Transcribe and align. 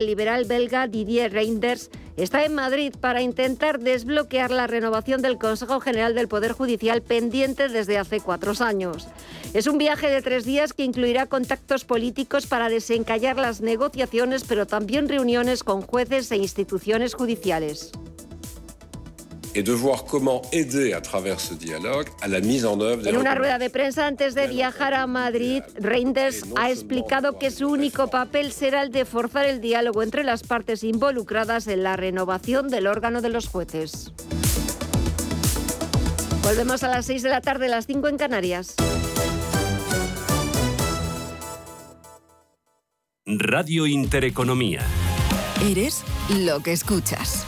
Liberal 0.00 0.44
belga 0.44 0.86
Didier 0.86 1.32
Reinders 1.32 1.90
está 2.16 2.44
en 2.44 2.54
Madrid 2.54 2.94
para 3.00 3.20
intentar 3.20 3.80
desbloquear 3.80 4.52
la 4.52 4.68
renovación 4.68 5.22
del 5.22 5.38
Consejo 5.38 5.80
General 5.80 6.14
del 6.14 6.28
Poder 6.28 6.52
Judicial 6.52 7.02
pendiente 7.02 7.68
desde 7.68 7.98
hace 7.98 8.20
cuatro 8.20 8.52
años. 8.60 9.08
Es 9.54 9.66
un 9.66 9.76
viaje 9.76 10.08
de 10.08 10.22
tres 10.22 10.44
días 10.44 10.72
que 10.72 10.84
incluirá 10.84 11.26
contactos 11.26 11.84
políticos 11.84 12.46
para 12.46 12.68
desencallar 12.68 13.38
las 13.38 13.60
negociaciones, 13.60 14.44
pero 14.44 14.68
también 14.68 15.08
reuniones 15.08 15.64
con 15.64 15.82
jueces 15.82 16.30
e 16.30 16.36
instituciones 16.36 17.14
judiciales 17.14 17.90
et 19.58 19.64
de 19.64 19.72
voir 19.72 20.04
comment 20.04 20.40
aider 20.52 20.92
à 20.92 21.00
travers 21.00 21.40
ce 21.40 21.52
dialogue 21.52 22.06
à 22.22 22.28
la 22.28 22.40
mise 22.40 22.64
en 22.64 22.80
œuvre 22.80 23.08
En 23.08 23.16
una 23.16 23.34
rueda 23.34 23.58
de 23.58 23.68
prensa 23.68 24.06
antes 24.06 24.36
de 24.36 24.46
viajar 24.46 24.94
a 24.94 25.08
Madrid, 25.08 25.64
Reinders 25.80 26.44
ha 26.56 26.70
explicado 26.70 27.38
que 27.40 27.50
su 27.50 27.66
único 27.66 28.06
papel 28.06 28.52
será 28.52 28.82
el 28.82 28.92
de 28.92 29.04
forzar 29.04 29.46
el 29.46 29.60
diálogo 29.60 30.04
entre 30.04 30.22
las 30.22 30.44
partes 30.44 30.84
involucradas 30.84 31.66
en 31.66 31.82
la 31.82 31.96
renovación 31.96 32.68
del 32.68 32.86
órgano 32.86 33.20
de 33.20 33.30
los 33.30 33.48
jueces. 33.48 34.12
Volvemos 36.44 36.84
a 36.84 36.88
las 36.88 37.06
6 37.06 37.24
de 37.24 37.28
la 37.28 37.40
tarde, 37.40 37.68
las 37.68 37.86
5 37.86 38.06
en 38.06 38.16
Canarias. 38.16 38.76
Radio 43.26 43.86
Intereconomía. 43.86 44.82
Eres 45.68 46.04
lo 46.30 46.60
que 46.60 46.72
escuchas. 46.72 47.47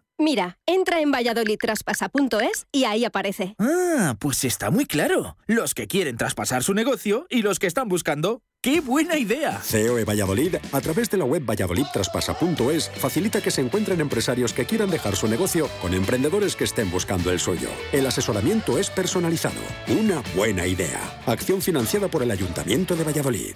Mira, 0.21 0.59
entra 0.67 1.01
en 1.01 1.11
valladolidtraspasa.es 1.11 2.67
y 2.71 2.83
ahí 2.83 3.05
aparece. 3.05 3.55
Ah, 3.57 4.15
pues 4.19 4.43
está 4.43 4.69
muy 4.69 4.85
claro. 4.85 5.35
Los 5.47 5.73
que 5.73 5.87
quieren 5.87 6.15
traspasar 6.15 6.61
su 6.61 6.75
negocio 6.75 7.25
y 7.31 7.41
los 7.41 7.57
que 7.57 7.65
están 7.65 7.89
buscando. 7.89 8.43
¡Qué 8.61 8.81
buena 8.81 9.17
idea! 9.17 9.59
COE 9.71 10.05
Valladolid, 10.05 10.57
a 10.71 10.79
través 10.81 11.09
de 11.09 11.17
la 11.17 11.25
web 11.25 11.43
valladolidtraspasa.es, 11.43 12.91
facilita 12.91 13.41
que 13.41 13.49
se 13.49 13.61
encuentren 13.61 13.99
empresarios 13.99 14.53
que 14.53 14.65
quieran 14.65 14.91
dejar 14.91 15.15
su 15.15 15.27
negocio 15.27 15.67
con 15.81 15.95
emprendedores 15.95 16.55
que 16.55 16.65
estén 16.65 16.91
buscando 16.91 17.31
el 17.31 17.39
suyo. 17.39 17.69
El 17.91 18.05
asesoramiento 18.05 18.77
es 18.77 18.91
personalizado. 18.91 19.61
Una 19.87 20.21
buena 20.35 20.67
idea. 20.67 20.99
Acción 21.25 21.63
financiada 21.63 22.09
por 22.09 22.21
el 22.21 22.29
Ayuntamiento 22.29 22.95
de 22.95 23.05
Valladolid. 23.05 23.55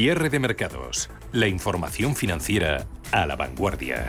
Cierre 0.00 0.30
de 0.30 0.38
mercados. 0.38 1.10
La 1.32 1.48
información 1.48 2.14
financiera 2.14 2.86
a 3.10 3.26
la 3.26 3.34
vanguardia. 3.34 4.06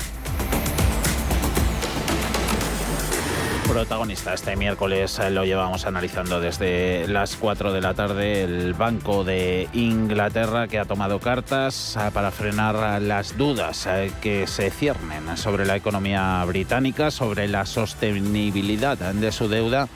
Protagonista 3.67 4.35
este 4.35 4.55
miércoles 4.55 5.17
eh, 5.17 5.31
lo 5.31 5.45
llevamos 5.45 5.87
analizando 5.87 6.39
desde 6.39 7.07
las 7.07 7.35
4 7.37 7.73
de 7.73 7.81
la 7.81 7.95
tarde 7.95 8.43
el 8.43 8.75
Banco 8.75 9.23
de 9.23 9.67
Inglaterra 9.73 10.67
que 10.67 10.77
ha 10.77 10.85
tomado 10.85 11.19
cartas 11.19 11.97
eh, 11.99 12.11
para 12.13 12.29
frenar 12.29 13.01
las 13.01 13.35
dudas 13.35 13.87
eh, 13.87 14.11
que 14.21 14.45
se 14.45 14.69
ciernen 14.69 15.35
sobre 15.37 15.65
la 15.65 15.75
economía 15.75 16.45
británica, 16.45 17.09
sobre 17.09 17.47
la 17.47 17.65
sostenibilidad 17.65 18.95
de 18.95 19.31
su 19.31 19.49
deuda 19.49 19.89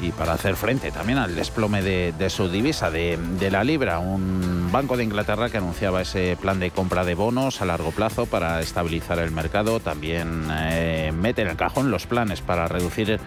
y 0.00 0.12
para 0.12 0.34
hacer 0.34 0.56
frente 0.56 0.90
también 0.90 1.18
al 1.18 1.34
desplome 1.34 1.82
de, 1.82 2.30
su 2.30 2.48
divisa, 2.48 2.90
de, 2.90 3.48
la 3.50 3.64
libra. 3.64 3.98
Un 3.98 4.70
Banco 4.70 4.96
de 4.96 5.04
Inglaterra 5.04 5.48
que 5.48 5.58
anunciaba 5.58 6.02
ese 6.02 6.36
plan 6.40 6.60
de 6.60 6.70
compra 6.70 7.04
de 7.04 7.14
bonos 7.14 7.62
a 7.62 7.64
largo 7.64 7.90
plazo 7.90 8.26
para 8.26 8.60
estabilizar 8.60 9.18
el 9.18 9.30
mercado. 9.30 9.80
También 9.80 10.46
eh, 10.50 11.12
mete 11.14 11.42
en 11.42 11.48
el 11.48 11.56
cajón 11.56 11.90
los 11.90 12.06
planes 12.06 12.42
para 12.42 12.68
reducir 12.68 13.18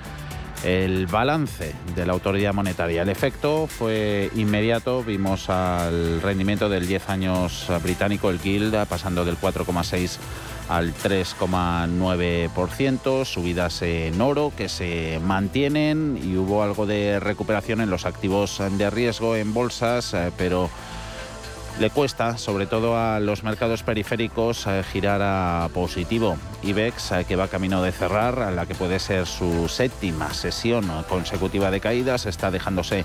el 0.64 1.08
balance 1.08 1.74
de 1.96 2.06
la 2.06 2.14
autoridad 2.14 2.54
monetaria. 2.54 3.02
El 3.02 3.09
efecto 3.09 3.68
fue 3.68 4.30
inmediato. 4.36 5.03
Vimos 5.03 5.50
al 5.50 6.22
rendimiento 6.22 6.70
del 6.70 6.88
10 6.88 7.09
años 7.09 7.68
británico, 7.82 8.30
el 8.30 8.40
Guild, 8.40 8.86
pasando 8.88 9.26
del 9.26 9.38
4,6 9.38 10.20
al 10.72 10.94
3,9%, 10.94 13.26
subidas 13.26 13.82
en 13.82 14.22
oro 14.22 14.54
que 14.56 14.70
se 14.70 15.20
mantienen 15.22 16.18
y 16.24 16.38
hubo 16.38 16.64
algo 16.64 16.86
de 16.86 17.20
recuperación 17.20 17.82
en 17.82 17.90
los 17.90 18.06
activos 18.06 18.62
de 18.78 18.90
riesgo 18.90 19.36
en 19.36 19.54
bolsas, 19.54 20.14
eh, 20.14 20.32
pero 20.38 20.70
le 21.78 21.90
cuesta, 21.90 22.38
sobre 22.38 22.68
todo 22.68 22.97
a 22.97 23.20
los 23.20 23.44
mercados 23.44 23.84
periféricos, 23.84 24.66
eh, 24.66 24.82
girar 24.90 25.20
a 25.22 25.68
positivo. 25.73 26.38
IBEX, 26.64 27.12
eh, 27.12 27.26
que 27.28 27.35
va 27.35 27.50
camino 27.50 27.82
de 27.82 27.91
cerrar, 27.91 28.40
a 28.40 28.52
la 28.52 28.66
que 28.66 28.76
puede 28.76 29.00
ser 29.00 29.28
su 29.28 29.68
séptima 29.68 30.34
sesión 30.34 30.90
consecutiva 31.09 31.70
de 31.70 31.82
caídas, 31.82 32.28
está 32.28 32.50
dejándose 32.50 33.03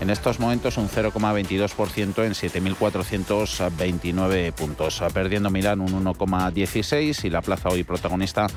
en 0.00 0.10
estos 0.10 0.40
momentos 0.40 0.76
un 0.76 0.88
0,22% 0.88 2.24
en 2.24 2.32
7.429 2.32 4.52
puntos. 4.52 5.02
Perdiendo 5.12 5.50
Milán 5.50 5.80
un 5.80 6.04
1,16 6.04 7.24
y 7.24 7.30
la 7.30 7.42
plaza 7.42 7.70
hoy 7.70 7.82
protagonista 7.84 8.48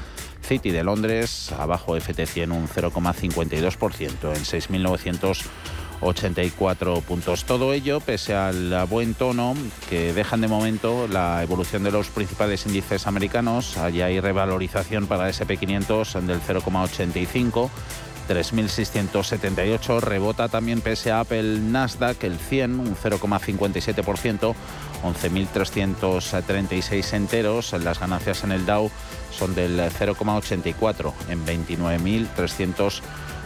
City 0.41 0.71
de 0.71 0.83
Londres, 0.83 1.53
abajo 1.57 1.95
FT100 1.97 2.51
un 2.51 2.67
0,52% 2.67 4.35
en 4.35 4.43
6.984 4.43 7.01
puntos. 7.03 7.45
Todo 7.45 7.71
ello 7.73 8.01
pese 8.01 8.33
al 8.35 8.85
buen 8.87 9.13
tono 9.13 9.53
que 9.89 10.13
dejan 10.13 10.41
de 10.41 10.47
momento 10.47 11.07
la 11.07 11.43
evolución 11.43 11.83
de 11.83 11.91
los 11.91 12.07
principales 12.09 12.65
índices 12.65 13.05
americanos. 13.07 13.77
Allá 13.77 14.07
hay 14.07 14.19
revalorización 14.19 15.05
para 15.07 15.29
SP500 15.29 16.19
del 16.21 16.41
0,85 16.41 17.69
3.678. 18.29 20.01
Rebota 20.01 20.47
también 20.47 20.81
pese 20.81 21.11
a 21.11 21.21
Apple 21.21 21.59
Nasdaq, 21.59 22.23
el 22.23 22.37
100, 22.37 22.79
un 22.79 22.95
0,57%, 22.95 24.53
11.336 25.03 27.13
enteros. 27.13 27.73
Las 27.73 27.99
ganancias 27.99 28.43
en 28.43 28.51
el 28.51 28.67
Dow 28.67 28.91
son 29.31 29.55
del 29.55 29.79
0,84 29.79 31.13
en 31.29 31.43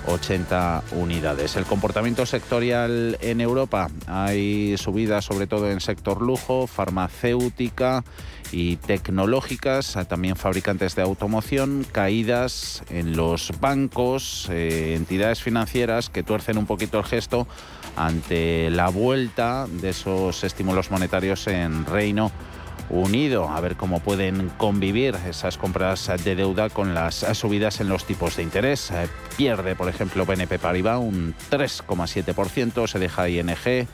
29.380 0.06 0.84
unidades. 0.92 1.56
El 1.56 1.66
comportamiento 1.66 2.26
sectorial 2.26 3.18
en 3.22 3.42
Europa, 3.42 3.90
hay 4.08 4.76
subidas 4.78 5.26
sobre 5.26 5.48
todo 5.48 5.70
en 5.70 5.80
sector 5.80 6.22
lujo, 6.22 6.68
farmacéutica 6.68 8.04
y 8.52 8.76
tecnológicas, 8.78 9.98
también 10.08 10.36
fabricantes 10.36 10.96
de 10.96 11.02
automoción, 11.02 11.86
caídas 11.92 12.84
en 12.90 13.16
los 13.18 13.52
bancos, 13.60 14.48
eh, 14.52 14.94
entidades 14.96 15.42
financieras 15.42 16.10
que 16.10 16.24
tuercen 16.24 16.58
un 16.58 16.66
poquito 16.66 17.00
el 17.00 17.06
gesto 17.06 17.48
ante 17.96 18.70
la 18.70 18.90
vuelta 18.90 19.68
de 19.68 19.90
esos 19.90 20.44
estímulos 20.44 20.92
monetarios 20.92 21.48
en 21.48 21.86
Reino 21.86 22.32
Unido. 22.90 23.50
A 23.50 23.60
ver 23.62 23.76
cómo 23.76 24.00
pueden 24.00 24.50
convivir 24.58 25.16
esas 25.28 25.58
compras 25.58 26.12
de 26.24 26.36
deuda 26.36 26.70
con 26.70 26.94
las 26.94 27.26
subidas 27.34 27.80
en 27.82 27.90
los 27.90 28.06
tipos 28.06 28.36
de 28.36 28.44
interés. 28.44 28.92
Eh, 28.92 29.08
pierde, 29.38 29.76
por 29.76 29.90
ejemplo, 29.90 30.26
BNP 30.26 30.60
Paribas 30.60 31.00
un 31.00 31.34
3,7%, 31.50 32.88
se 32.88 33.00
deja 33.00 33.30
ING 33.30 33.88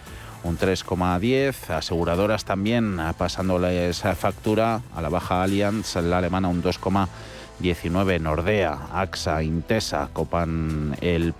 un 0.44 0.57
3,10. 0.57 1.69
Aseguradoras 1.69 2.45
también 2.45 3.00
eh, 3.00 3.13
pasándole 3.18 3.89
esa 3.89 4.15
factura 4.15 4.81
a 4.95 5.01
la 5.01 5.09
baja 5.09 5.44
Allianz, 5.44 5.95
la 5.95 6.18
alemana 6.18 6.47
un 6.47 6.63
2,19. 6.63 8.19
Nordea, 8.19 8.88
AXA, 8.94 9.44
Intesa 9.44 10.09
copan 10.13 10.95
el, 11.01 11.33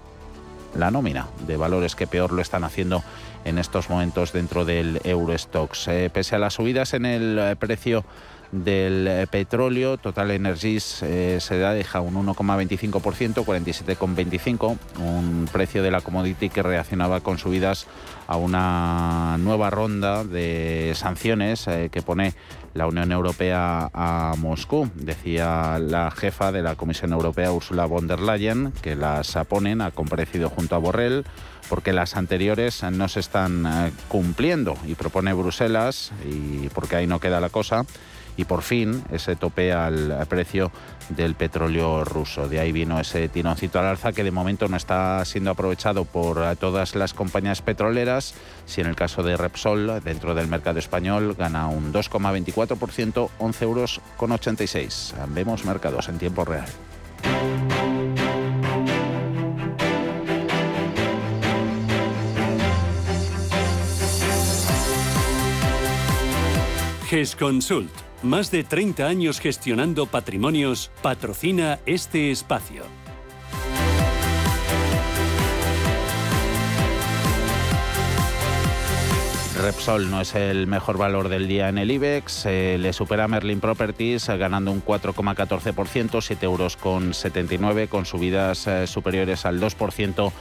la 0.76 0.92
nómina 0.92 1.28
de 1.48 1.58
valores 1.58 1.96
que 1.96 2.08
peor 2.08 2.32
lo 2.32 2.42
están 2.42 2.64
haciendo 2.64 3.04
en 3.46 3.58
estos 3.58 3.90
momentos 3.90 4.34
dentro 4.34 4.66
del 4.66 5.00
Eurostox. 5.04 5.88
Eh, 5.88 6.10
pese 6.14 6.36
a 6.36 6.40
las 6.40 6.56
subidas 6.56 6.94
en 6.94 7.06
el 7.06 7.40
eh, 7.40 7.56
precio 7.56 8.06
del 8.52 9.28
petróleo, 9.28 9.98
Total 9.98 10.32
Energies 10.32 11.04
eh, 11.04 11.38
se 11.40 11.56
deja 11.56 12.02
un 12.02 12.16
1,25%, 12.16 13.46
47,25, 13.46 14.78
un 15.00 15.48
precio 15.52 15.84
de 15.84 15.92
la 15.92 16.02
commodity 16.02 16.50
que 16.50 16.64
reaccionaba 16.64 17.20
con 17.20 17.38
subidas 17.38 17.86
a 18.26 18.38
una 18.38 19.38
nueva 19.38 19.70
ronda 19.70 20.24
de 20.24 20.94
sanciones 20.96 21.68
que 21.92 22.02
pone 22.02 22.34
la 22.74 22.88
Unión 22.88 23.12
Europea 23.12 23.90
a 23.94 24.36
Moscú. 24.38 24.90
Decía 24.96 25.80
la 25.80 26.12
jefa 26.12 26.52
de 26.52 26.62
la 26.62 26.76
Comisión 26.76 27.14
Europea, 27.14 27.52
Ursula 27.52 27.86
von 27.86 28.08
der 28.08 28.20
Leyen, 28.20 28.72
que 28.82 28.96
las 28.96 29.38
ponen, 29.48 29.82
ha 29.82 29.92
comparecido 29.92 30.50
junto 30.50 30.76
a 30.76 30.80
Borrell 30.80 31.26
porque 31.70 31.94
las 31.94 32.18
anteriores 32.18 32.84
no 32.84 33.08
se 33.08 33.20
están 33.20 33.66
eh, 33.66 33.92
cumpliendo 34.08 34.76
y 34.86 34.96
propone 34.96 35.34
Bruselas, 35.34 36.12
y 36.28 36.68
porque 36.70 36.96
ahí 36.96 37.08
no 37.08 37.20
queda 37.20 37.40
la 37.40 37.50
cosa, 37.50 37.86
y 38.40 38.46
por 38.46 38.62
fin 38.62 39.04
ese 39.12 39.36
tope 39.36 39.74
al 39.74 40.26
precio 40.30 40.72
del 41.10 41.36
petróleo 41.36 42.06
ruso. 42.06 42.48
De 42.48 42.62
ahí 42.62 42.72
vino 42.72 42.98
ese 42.98 43.28
tironcito 43.28 43.80
al 43.80 43.88
alza 43.88 44.14
que 44.14 44.24
de 44.24 44.32
momento 44.32 44.70
no 44.70 44.78
está 44.78 45.26
siendo 45.26 45.52
aprovechado 45.52 46.06
por 46.06 46.56
todas 46.56 46.96
las 46.96 47.14
compañías 47.14 47.62
petroleras. 47.62 48.34
Si 48.66 48.80
en 48.80 48.88
el 48.88 48.96
caso 48.96 49.24
de 49.24 49.36
Repsol, 49.36 50.02
dentro 50.06 50.36
del 50.36 50.48
mercado 50.48 50.80
español, 50.80 51.36
gana 51.38 51.68
un 51.68 51.92
2,24%, 51.92 53.30
11 53.40 53.66
euros 53.66 54.00
con 54.16 54.32
86. 54.32 55.16
Vemos 55.28 55.66
mercados 55.66 56.08
en 56.08 56.18
tiempo 56.18 56.46
real. 56.46 56.70
GESConsult, 67.10 68.09
más 68.24 68.52
de 68.52 68.64
30 68.64 69.08
años 69.08 69.40
gestionando 69.40 70.06
patrimonios, 70.06 70.92
patrocina 71.02 71.80
este 71.86 72.32
espacio. 72.32 72.84
Repsol 79.62 80.10
no 80.10 80.22
es 80.22 80.36
el 80.36 80.68
mejor 80.68 80.98
valor 80.98 81.28
del 81.28 81.50
día 81.50 81.68
en 81.68 81.78
el 81.78 81.92
IBEX, 81.92 82.46
le 82.46 82.94
supera 82.94 83.28
Merlin 83.28 83.60
Properties 83.60 84.30
ganando 84.30 84.72
un 84.72 84.82
4,14%, 84.84 86.22
7 86.22 86.46
euros 86.46 86.78
con 86.78 87.14
79, 87.14 87.90
con 87.90 88.06
subidas 88.06 88.68
eh, 88.68 88.88
superiores 88.88 89.46
al 89.46 89.60
2% 89.60 90.32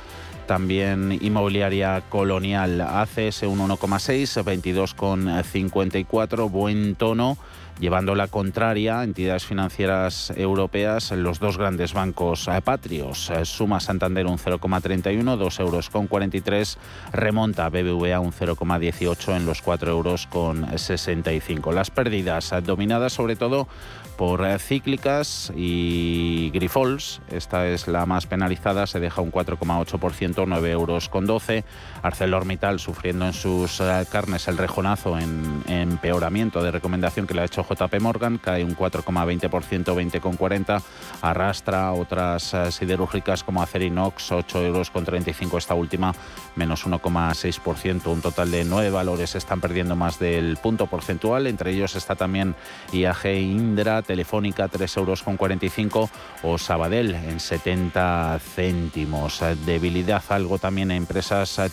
también 0.46 1.18
inmobiliaria 1.20 2.04
colonial 2.08 2.80
ACS 2.80 3.42
un 3.42 3.58
1,6, 3.58 4.42
22,54, 4.42 6.50
buen 6.50 6.94
tono 6.94 7.36
llevando 7.80 8.14
la 8.14 8.28
contraria 8.28 9.04
entidades 9.04 9.44
financieras 9.44 10.32
europeas, 10.36 11.12
los 11.12 11.38
dos 11.38 11.58
grandes 11.58 11.92
bancos 11.92 12.48
eh, 12.48 12.60
patrios. 12.62 13.30
Eh, 13.30 13.44
suma 13.44 13.80
Santander 13.80 14.26
un 14.26 14.38
0,31, 14.38 15.36
2 15.36 15.60
euros 15.60 15.90
con 15.90 16.06
43, 16.06 16.78
remonta 17.12 17.68
BBVA 17.68 18.20
un 18.20 18.32
0,18 18.32 19.36
en 19.36 19.46
los 19.46 19.62
4 19.62 19.90
euros 19.90 20.26
con 20.26 20.78
65. 20.78 21.72
Las 21.72 21.90
pérdidas 21.90 22.52
eh, 22.52 22.60
dominadas 22.60 23.12
sobre 23.12 23.36
todo 23.36 23.68
por 24.16 24.44
cíclicas 24.58 25.52
y 25.54 26.50
Grifols, 26.52 27.20
esta 27.30 27.68
es 27.68 27.86
la 27.86 28.04
más 28.04 28.26
penalizada, 28.26 28.88
se 28.88 28.98
deja 28.98 29.22
un 29.22 29.30
4,8%, 29.30 30.44
9 30.44 30.70
euros 30.72 31.08
con 31.08 31.24
12. 31.24 31.64
ArcelorMittal 32.02 32.80
sufriendo 32.80 33.26
en 33.26 33.32
sus 33.32 33.82
carnes 34.10 34.48
el 34.48 34.58
rejonazo 34.58 35.18
en 35.18 35.62
empeoramiento 35.66 36.62
de 36.62 36.70
recomendación 36.70 37.26
que 37.26 37.34
le 37.34 37.42
ha 37.42 37.44
hecho 37.44 37.64
JP 37.68 38.00
Morgan, 38.00 38.38
cae 38.38 38.64
un 38.64 38.76
4,20%, 38.76 39.48
20,40. 39.48 40.82
Arrastra 41.22 41.92
otras 41.92 42.54
eh, 42.54 42.70
siderúrgicas 42.70 43.44
como 43.44 43.62
Acerinox, 43.62 44.32
8 44.32 44.64
euros 44.64 44.90
con 44.90 45.04
35 45.04 45.58
esta 45.58 45.74
última, 45.74 46.12
menos 46.56 46.86
1,6%. 46.86 48.06
Un 48.06 48.20
total 48.20 48.50
de 48.50 48.64
nueve 48.64 48.90
valores 48.90 49.34
están 49.34 49.60
perdiendo 49.60 49.96
más 49.96 50.18
del 50.18 50.56
punto 50.56 50.86
porcentual. 50.86 51.46
Entre 51.46 51.72
ellos 51.72 51.96
está 51.96 52.14
también 52.16 52.54
IAG 52.92 53.26
Indra, 53.26 54.02
Telefónica, 54.02 54.68
3 54.68 54.96
euros 54.96 55.22
con 55.22 55.36
45 55.36 56.10
o 56.42 56.58
Sabadell 56.58 57.14
en 57.14 57.40
70 57.40 58.38
céntimos. 58.54 59.42
Debilidad 59.66 60.22
algo 60.28 60.58
también 60.58 60.90
en 60.90 60.98
empresas 60.98 61.58
eh, 61.58 61.70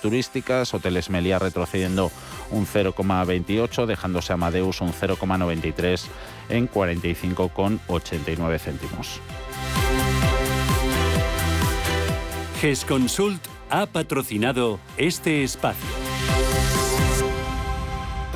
Hoteles 0.74 1.10
Meliá 1.10 1.40
retrocediendo 1.40 2.12
un 2.52 2.66
0,28, 2.68 3.86
dejándose 3.86 4.34
Amadeus 4.34 4.82
un 4.82 4.94
0,93 4.94 6.06
en 6.50 6.70
45,89 6.70 8.60
céntimos. 8.60 9.22
GESConsult 12.62 13.46
ha 13.70 13.86
patrocinado 13.88 14.80
este 14.98 15.44
espacio. 15.44 16.05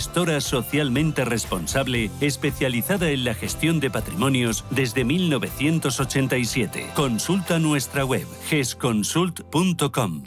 gestora 0.00 0.40
socialmente 0.40 1.26
responsable 1.26 2.10
especializada 2.22 3.10
en 3.10 3.22
la 3.22 3.34
gestión 3.34 3.80
de 3.80 3.90
patrimonios 3.90 4.64
desde 4.70 5.04
1987. 5.04 6.86
Consulta 6.94 7.58
nuestra 7.58 8.06
web 8.06 8.26
gesconsult.com. 8.46 10.24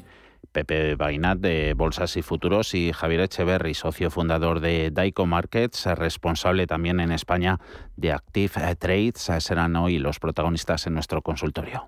Pepe 0.51 0.93
Bainat 0.93 1.39
de 1.39 1.73
Bolsas 1.73 2.15
y 2.17 2.21
Futuros 2.21 2.75
y 2.75 2.93
Javier 2.93 3.21
Echeverry, 3.21 3.73
socio 3.73 4.11
fundador 4.11 4.59
de 4.59 4.91
Daico 4.91 5.25
Markets, 5.25 5.87
responsable 5.87 6.67
también 6.67 6.99
en 6.99 7.11
España 7.11 7.57
de 7.95 8.11
Active 8.11 8.75
Trades, 8.75 9.31
serán 9.39 9.75
hoy 9.75 9.97
los 9.97 10.19
protagonistas 10.19 10.85
en 10.85 10.93
nuestro 10.93 11.23
consultorio. 11.23 11.87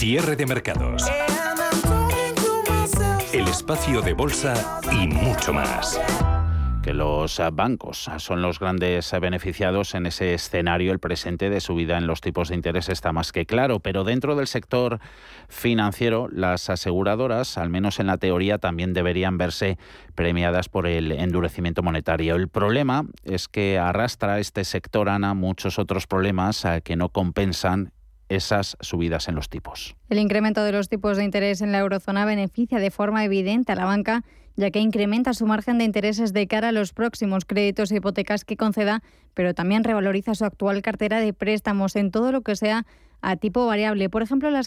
cierre 0.00 0.34
de 0.34 0.46
mercados. 0.46 1.04
El 3.34 3.46
espacio 3.46 4.00
de 4.00 4.14
bolsa 4.14 4.80
y 4.90 5.06
mucho 5.06 5.52
más 5.52 6.00
que 6.82 6.94
los 6.94 7.38
bancos 7.52 8.10
son 8.16 8.40
los 8.40 8.58
grandes 8.58 9.12
beneficiados 9.20 9.94
en 9.94 10.06
ese 10.06 10.32
escenario, 10.32 10.92
el 10.92 11.00
presente 11.00 11.50
de 11.50 11.60
subida 11.60 11.98
en 11.98 12.06
los 12.06 12.22
tipos 12.22 12.48
de 12.48 12.54
interés 12.54 12.88
está 12.88 13.12
más 13.12 13.30
que 13.30 13.44
claro, 13.44 13.80
pero 13.80 14.02
dentro 14.02 14.36
del 14.36 14.46
sector 14.46 15.00
financiero, 15.48 16.28
las 16.32 16.70
aseguradoras, 16.70 17.58
al 17.58 17.68
menos 17.68 18.00
en 18.00 18.06
la 18.06 18.16
teoría, 18.16 18.56
también 18.56 18.94
deberían 18.94 19.36
verse 19.36 19.76
premiadas 20.14 20.70
por 20.70 20.86
el 20.86 21.12
endurecimiento 21.12 21.82
monetario. 21.82 22.36
El 22.36 22.48
problema 22.48 23.04
es 23.24 23.48
que 23.48 23.78
arrastra 23.78 24.38
este 24.38 24.64
sector, 24.64 25.10
Ana, 25.10 25.34
muchos 25.34 25.78
otros 25.78 26.06
problemas 26.06 26.64
eh, 26.64 26.80
que 26.82 26.96
no 26.96 27.10
compensan 27.10 27.92
esas 28.30 28.76
subidas 28.80 29.28
en 29.28 29.34
los 29.34 29.50
tipos. 29.50 29.96
El 30.08 30.18
incremento 30.18 30.64
de 30.64 30.72
los 30.72 30.88
tipos 30.88 31.18
de 31.18 31.24
interés 31.24 31.60
en 31.60 31.72
la 31.72 31.80
eurozona 31.80 32.24
beneficia 32.24 32.78
de 32.78 32.90
forma 32.90 33.24
evidente 33.24 33.72
a 33.72 33.74
la 33.74 33.84
banca, 33.84 34.22
ya 34.56 34.70
que 34.70 34.78
incrementa 34.78 35.34
su 35.34 35.46
margen 35.46 35.78
de 35.78 35.84
intereses 35.84 36.32
de 36.32 36.46
cara 36.46 36.68
a 36.68 36.72
los 36.72 36.92
próximos 36.92 37.44
créditos 37.44 37.90
e 37.90 37.96
hipotecas 37.96 38.44
que 38.44 38.56
conceda, 38.56 39.02
pero 39.34 39.52
también 39.52 39.84
revaloriza 39.84 40.34
su 40.34 40.44
actual 40.44 40.80
cartera 40.80 41.20
de 41.20 41.32
préstamos 41.32 41.96
en 41.96 42.10
todo 42.10 42.32
lo 42.32 42.42
que 42.42 42.56
sea 42.56 42.86
a 43.22 43.36
tipo 43.36 43.66
variable. 43.66 44.08
Por 44.08 44.22
ejemplo, 44.22 44.50
la, 44.50 44.60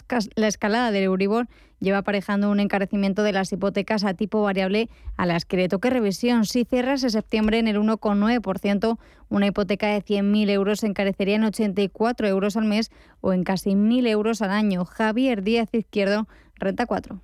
escalada 0.46 0.90
del 0.90 1.04
Euribor 1.04 1.46
lleva 1.80 1.98
aparejando 1.98 2.50
un 2.50 2.60
encarecimiento 2.60 3.22
de 3.22 3.32
las 3.32 3.52
hipotecas 3.52 4.04
a 4.04 4.14
tipo 4.14 4.42
variable 4.42 4.88
a 5.16 5.26
las 5.26 5.44
que 5.44 5.56
le 5.56 5.68
toque 5.68 5.90
revisión. 5.90 6.44
Si 6.44 6.64
cierras 6.64 7.00
septiembre 7.00 7.58
en 7.58 7.68
el 7.68 7.76
1,9%, 7.76 8.98
una 9.28 9.46
hipoteca 9.46 9.88
de 9.88 10.02
100.000 10.02 10.50
euros 10.50 10.84
encarecería 10.84 11.36
en 11.36 11.44
84 11.44 12.26
euros 12.26 12.56
al 12.56 12.64
mes 12.64 12.90
o 13.20 13.32
en 13.32 13.44
casi 13.44 13.70
1.000 13.70 14.08
euros 14.08 14.42
al 14.42 14.50
año. 14.50 14.84
Javier 14.84 15.42
Díaz 15.42 15.68
Izquierdo, 15.72 16.26
Renta 16.56 16.86
4. 16.86 17.20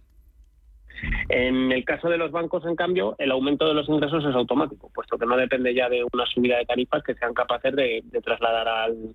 En 1.28 1.72
el 1.72 1.84
caso 1.84 2.08
de 2.08 2.18
los 2.18 2.30
bancos, 2.30 2.64
en 2.66 2.76
cambio, 2.76 3.14
el 3.18 3.30
aumento 3.30 3.66
de 3.66 3.74
los 3.74 3.88
ingresos 3.88 4.24
es 4.24 4.34
automático, 4.34 4.90
puesto 4.94 5.16
que 5.16 5.26
no 5.26 5.36
depende 5.36 5.74
ya 5.74 5.88
de 5.88 6.04
una 6.12 6.26
subida 6.26 6.58
de 6.58 6.66
tarifas 6.66 7.02
que 7.02 7.14
sean 7.14 7.32
capaces 7.32 7.74
de, 7.74 8.02
trasladar 8.22 8.68
al, 8.68 9.14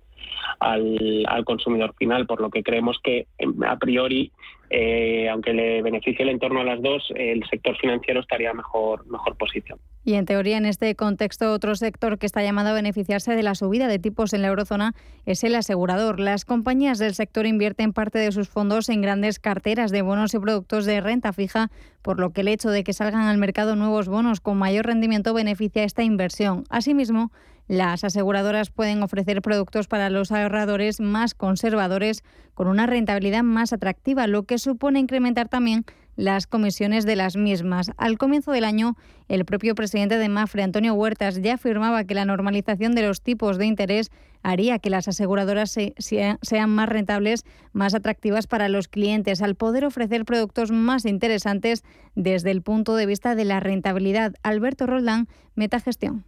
al, 0.60 1.44
consumidor 1.44 1.94
final, 1.96 2.26
por 2.26 2.40
lo 2.40 2.50
que 2.50 2.62
creemos 2.62 2.98
que 3.02 3.26
a 3.66 3.76
priori, 3.76 4.32
eh, 4.70 5.28
aunque 5.28 5.52
le 5.52 5.82
beneficie 5.82 6.22
el 6.24 6.30
entorno 6.30 6.60
a 6.60 6.64
las 6.64 6.82
dos, 6.82 7.12
el 7.14 7.44
sector 7.48 7.76
financiero 7.76 8.20
estaría 8.20 8.52
mejor, 8.52 9.06
mejor 9.06 9.36
posición. 9.36 9.78
Y 10.04 10.14
en 10.14 10.24
teoría, 10.24 10.56
en 10.56 10.66
este 10.66 10.94
contexto, 10.94 11.52
otro 11.52 11.74
sector 11.74 12.18
que 12.18 12.26
está 12.26 12.40
llamado 12.40 12.68
a 12.68 12.74
beneficiarse 12.74 13.34
de 13.34 13.42
la 13.42 13.56
subida 13.56 13.88
de 13.88 13.98
tipos 13.98 14.32
en 14.32 14.42
la 14.42 14.48
eurozona 14.48 14.94
es 15.24 15.42
el 15.42 15.56
asegurador. 15.56 16.20
Las 16.20 16.44
compañías 16.44 16.98
del 16.98 17.14
sector 17.14 17.44
invierten 17.44 17.92
parte 17.92 18.20
de 18.20 18.30
sus 18.30 18.48
fondos 18.48 18.88
en 18.88 19.02
grandes 19.02 19.40
carteras 19.40 19.90
de 19.90 20.02
bonos 20.02 20.32
y 20.34 20.38
productos 20.38 20.84
de 20.84 21.00
renta 21.00 21.32
fija, 21.32 21.72
por 22.02 22.20
lo 22.20 22.30
que 22.30 22.42
el 22.42 22.48
hecho 22.48 22.70
de 22.70 22.84
que 22.84 22.92
salgan 22.92 23.22
al 23.22 23.38
mercado 23.38 23.74
nuevos 23.74 24.08
bonos 24.08 24.40
con 24.40 24.58
mayor 24.58 24.86
rendimiento 24.86 25.34
beneficia 25.34 25.82
esta 25.82 26.04
inversión. 26.04 26.62
Asimismo, 26.70 27.32
las 27.68 28.04
aseguradoras 28.04 28.70
pueden 28.70 29.02
ofrecer 29.02 29.42
productos 29.42 29.88
para 29.88 30.10
los 30.10 30.32
ahorradores 30.32 31.00
más 31.00 31.34
conservadores 31.34 32.22
con 32.54 32.68
una 32.68 32.86
rentabilidad 32.86 33.42
más 33.42 33.72
atractiva, 33.72 34.26
lo 34.26 34.44
que 34.44 34.58
supone 34.58 35.00
incrementar 35.00 35.48
también 35.48 35.84
las 36.16 36.46
comisiones 36.46 37.04
de 37.04 37.16
las 37.16 37.36
mismas. 37.36 37.90
Al 37.98 38.16
comienzo 38.18 38.50
del 38.50 38.64
año, 38.64 38.96
el 39.28 39.44
propio 39.44 39.74
presidente 39.74 40.16
de 40.16 40.28
Mafre, 40.28 40.62
Antonio 40.62 40.94
Huertas, 40.94 41.42
ya 41.42 41.54
afirmaba 41.54 42.04
que 42.04 42.14
la 42.14 42.24
normalización 42.24 42.94
de 42.94 43.02
los 43.02 43.20
tipos 43.20 43.58
de 43.58 43.66
interés 43.66 44.10
haría 44.42 44.78
que 44.78 44.90
las 44.90 45.08
aseguradoras 45.08 45.76
sean 45.98 46.70
más 46.70 46.88
rentables, 46.88 47.44
más 47.72 47.94
atractivas 47.94 48.46
para 48.46 48.68
los 48.68 48.88
clientes, 48.88 49.42
al 49.42 49.56
poder 49.56 49.84
ofrecer 49.84 50.24
productos 50.24 50.70
más 50.70 51.04
interesantes 51.04 51.84
desde 52.14 52.50
el 52.50 52.62
punto 52.62 52.96
de 52.96 53.06
vista 53.06 53.34
de 53.34 53.44
la 53.44 53.60
rentabilidad. 53.60 54.34
Alberto 54.42 54.86
Roldán, 54.86 55.28
Metagestión. 55.54 56.24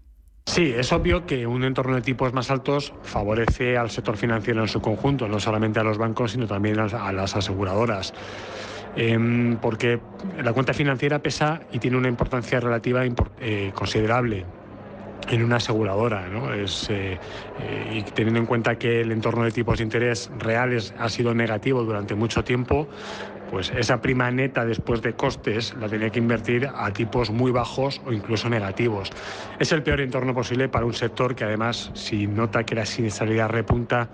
Sí, 0.49 0.73
es 0.75 0.91
obvio 0.93 1.27
que 1.27 1.47
un 1.47 1.63
entorno 1.63 1.95
de 1.95 2.01
tipos 2.01 2.33
más 2.33 2.51
altos 2.51 2.95
favorece 3.03 3.77
al 3.77 3.91
sector 3.91 4.17
financiero 4.17 4.63
en 4.63 4.69
su 4.69 4.81
conjunto, 4.81 5.29
no 5.29 5.39
solamente 5.39 5.79
a 5.79 5.85
los 5.85 5.99
bancos, 5.99 6.33
sino 6.33 6.47
también 6.47 6.81
a 6.81 7.13
las 7.13 7.37
aseguradoras. 7.37 8.15
Em, 8.97 9.59
porque 9.59 10.01
la 10.43 10.55
cuenta 10.55 10.73
financiera 10.73 11.19
pesa 11.19 11.61
y 11.71 11.79
tiene 11.79 11.99
una 11.99 12.09
importancia 12.09 12.61
relativa 12.61 13.03
eh, 13.41 13.73
considerable 13.75 14.47
en 15.29 15.45
una 15.45 15.57
aseguradora, 15.57 16.25
Es, 16.57 16.89
eh, 16.89 17.19
eh, 17.59 17.93
y 17.93 18.03
teniendo 18.03 18.41
en 18.41 18.47
cuenta 18.47 18.77
que 18.77 19.03
el 19.03 19.13
entorno 19.13 19.45
de 19.45 19.51
tipos 19.51 19.77
de 19.77 19.85
interés 19.85 20.31
reales 20.39 20.95
ha 20.99 21.11
sido 21.11 21.35
negativo 21.35 21.85
durante 21.85 22.15
mucho 22.15 22.43
tiempo, 22.43 22.89
pues 23.51 23.71
esa 23.71 24.01
prima 24.01 24.31
neta 24.31 24.65
después 24.65 25.03
de 25.03 25.15
costes 25.15 25.75
la 25.81 25.89
tenía 25.89 26.11
que 26.11 26.19
invertir 26.19 26.69
a 26.75 26.93
tipos 26.93 27.31
muy 27.31 27.51
bajos 27.51 28.01
o 28.07 28.13
incluso 28.13 28.49
negativos. 28.49 29.11
Es 29.59 29.73
el 29.73 29.83
peor 29.83 30.01
entorno 30.01 30.35
posible 30.35 30.69
para 30.69 30.87
un 30.87 30.95
sector 30.95 31.35
que 31.35 31.45
además, 31.45 31.91
si 31.95 32.27
nota 32.27 32.65
que 32.65 32.75
la 32.75 32.87
siniestralidad 32.87 33.49
repunta, 33.49 34.09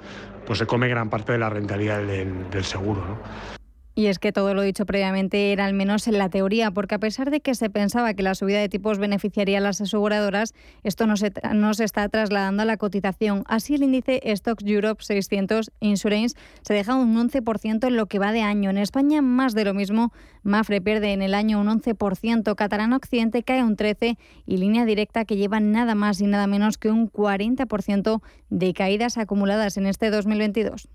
pues 0.46 0.58
se 0.58 0.66
come 0.66 0.88
gran 0.88 1.10
parte 1.10 1.32
de 1.32 1.38
la 1.38 1.50
rentabilidad 1.50 2.02
del, 2.02 2.50
del 2.50 2.64
seguro. 2.64 3.04
¿no? 3.04 3.63
Y 3.96 4.06
es 4.06 4.18
que 4.18 4.32
todo 4.32 4.54
lo 4.54 4.62
dicho 4.62 4.86
previamente 4.86 5.52
era 5.52 5.66
al 5.66 5.72
menos 5.72 6.08
en 6.08 6.18
la 6.18 6.28
teoría, 6.28 6.72
porque 6.72 6.96
a 6.96 6.98
pesar 6.98 7.30
de 7.30 7.40
que 7.40 7.54
se 7.54 7.70
pensaba 7.70 8.14
que 8.14 8.24
la 8.24 8.34
subida 8.34 8.58
de 8.58 8.68
tipos 8.68 8.98
beneficiaría 8.98 9.58
a 9.58 9.60
las 9.60 9.80
aseguradoras, 9.80 10.52
esto 10.82 11.06
no 11.06 11.16
se, 11.16 11.32
no 11.54 11.74
se 11.74 11.84
está 11.84 12.08
trasladando 12.08 12.64
a 12.64 12.66
la 12.66 12.76
cotización. 12.76 13.44
Así 13.46 13.76
el 13.76 13.84
índice 13.84 14.20
Stocks 14.34 14.64
Europe 14.66 15.04
600 15.04 15.70
Insurance 15.78 16.36
se 16.62 16.74
deja 16.74 16.96
un 16.96 17.14
11% 17.16 17.86
en 17.86 17.96
lo 17.96 18.06
que 18.06 18.18
va 18.18 18.32
de 18.32 18.42
año. 18.42 18.70
En 18.70 18.78
España 18.78 19.22
más 19.22 19.54
de 19.54 19.64
lo 19.64 19.74
mismo. 19.74 20.12
Mafre 20.42 20.80
pierde 20.80 21.12
en 21.12 21.22
el 21.22 21.32
año 21.32 21.60
un 21.60 21.68
11%, 21.68 22.54
Catalán 22.54 22.92
Occidente 22.92 23.42
cae 23.44 23.62
un 23.62 23.76
13% 23.76 24.18
y 24.44 24.56
línea 24.58 24.84
directa 24.84 25.24
que 25.24 25.36
lleva 25.36 25.60
nada 25.60 25.94
más 25.94 26.20
y 26.20 26.26
nada 26.26 26.46
menos 26.46 26.78
que 26.78 26.90
un 26.90 27.10
40% 27.10 28.20
de 28.50 28.74
caídas 28.74 29.16
acumuladas 29.16 29.76
en 29.76 29.86
este 29.86 30.10
2022 30.10 30.88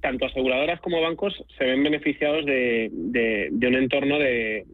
tanto 0.00 0.26
aseguradoras 0.26 0.80
como 0.80 1.00
bancos 1.00 1.44
se 1.56 1.64
ven 1.64 1.82
beneficiados 1.82 2.44
de, 2.44 2.90
un 3.52 3.74
entorno 3.74 4.18
de, 4.18 4.64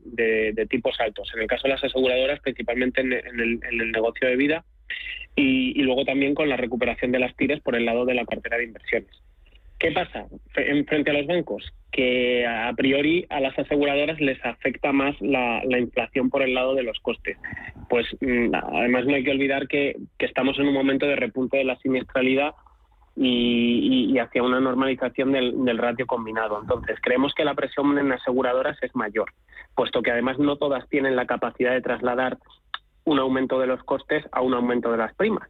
tipos 0.69 0.99
altos. 1.01 1.31
En 1.35 1.43
el 1.43 1.47
caso 1.47 1.65
de 1.65 1.75
las 1.75 1.85
aseguradoras, 1.85 2.41
principalmente 2.41 3.01
en, 3.01 3.13
el, 3.13 3.93
negocio 3.93 4.29
de 4.29 4.37
vida 4.37 4.65
y, 5.37 5.75
luego 5.83 6.05
también 6.05 6.35
con 6.35 6.49
la 6.49 6.57
recuperación 6.57 7.13
de 7.13 7.19
las 7.19 7.37
tires 7.37 7.61
por 7.61 7.77
el 7.77 7.85
lado 7.85 8.05
de 8.05 8.15
la 8.15 8.25
cartera 8.25 8.59
de 8.59 8.65
inversiones. 8.65 9.11
¿Qué 9.79 9.91
pasa 9.91 10.27
en 10.55 10.87
frente 10.87 11.11
a 11.11 11.15
los 11.15 11.27
bancos? 11.27 11.65
Que 11.91 12.47
a 12.47 12.73
priori 12.77 13.27
a 13.29 13.41
las 13.41 13.59
aseguradoras 13.59 14.21
les 14.21 14.43
afecta 14.45 14.93
más 14.93 15.21
la, 15.21 15.61
inflación 15.79 16.31
por 16.31 16.43
el 16.43 16.55
lado 16.55 16.75
de 16.75 16.85
los 16.85 17.01
costes. 17.01 17.37
Pues 17.89 18.07
mm, 18.21 18.55
además 18.55 19.07
no 19.07 19.15
hay 19.15 19.25
que 19.25 19.33
olvidar 19.33 19.67
que, 19.67 19.97
que 20.19 20.27
estamos 20.27 20.59
en 20.59 20.69
un 20.69 20.75
momento 20.75 21.07
de 21.07 21.17
repunte 21.17 21.57
de 21.57 21.65
la 21.65 21.77
siniestralidad 21.79 22.55
y, 23.17 24.19
hacia 24.19 24.43
una 24.43 24.61
normalización 24.61 25.33
del, 25.33 25.79
ratio 25.79 26.07
combinado. 26.07 26.61
Entonces, 26.61 26.99
creemos 27.03 27.35
que 27.35 27.45
la 27.45 27.55
presión 27.55 27.99
en 27.99 28.13
aseguradoras 28.13 28.77
es 28.83 28.95
mayor, 28.95 29.31
puesto 29.75 30.03
que 30.03 30.11
además 30.11 30.39
no 30.39 30.57
todas 30.57 30.89
tienen 30.89 31.17
la 31.17 31.27
capacidad 31.27 31.73
de 31.73 31.83
trasladar 31.83 32.39
un 33.05 33.19
aumento 33.19 33.59
de 33.59 33.67
los 33.67 33.83
costes 33.83 34.25
a 34.33 34.41
un 34.41 34.55
aumento 34.55 34.91
de 34.91 34.99
las 34.99 35.15
primas. 35.15 35.49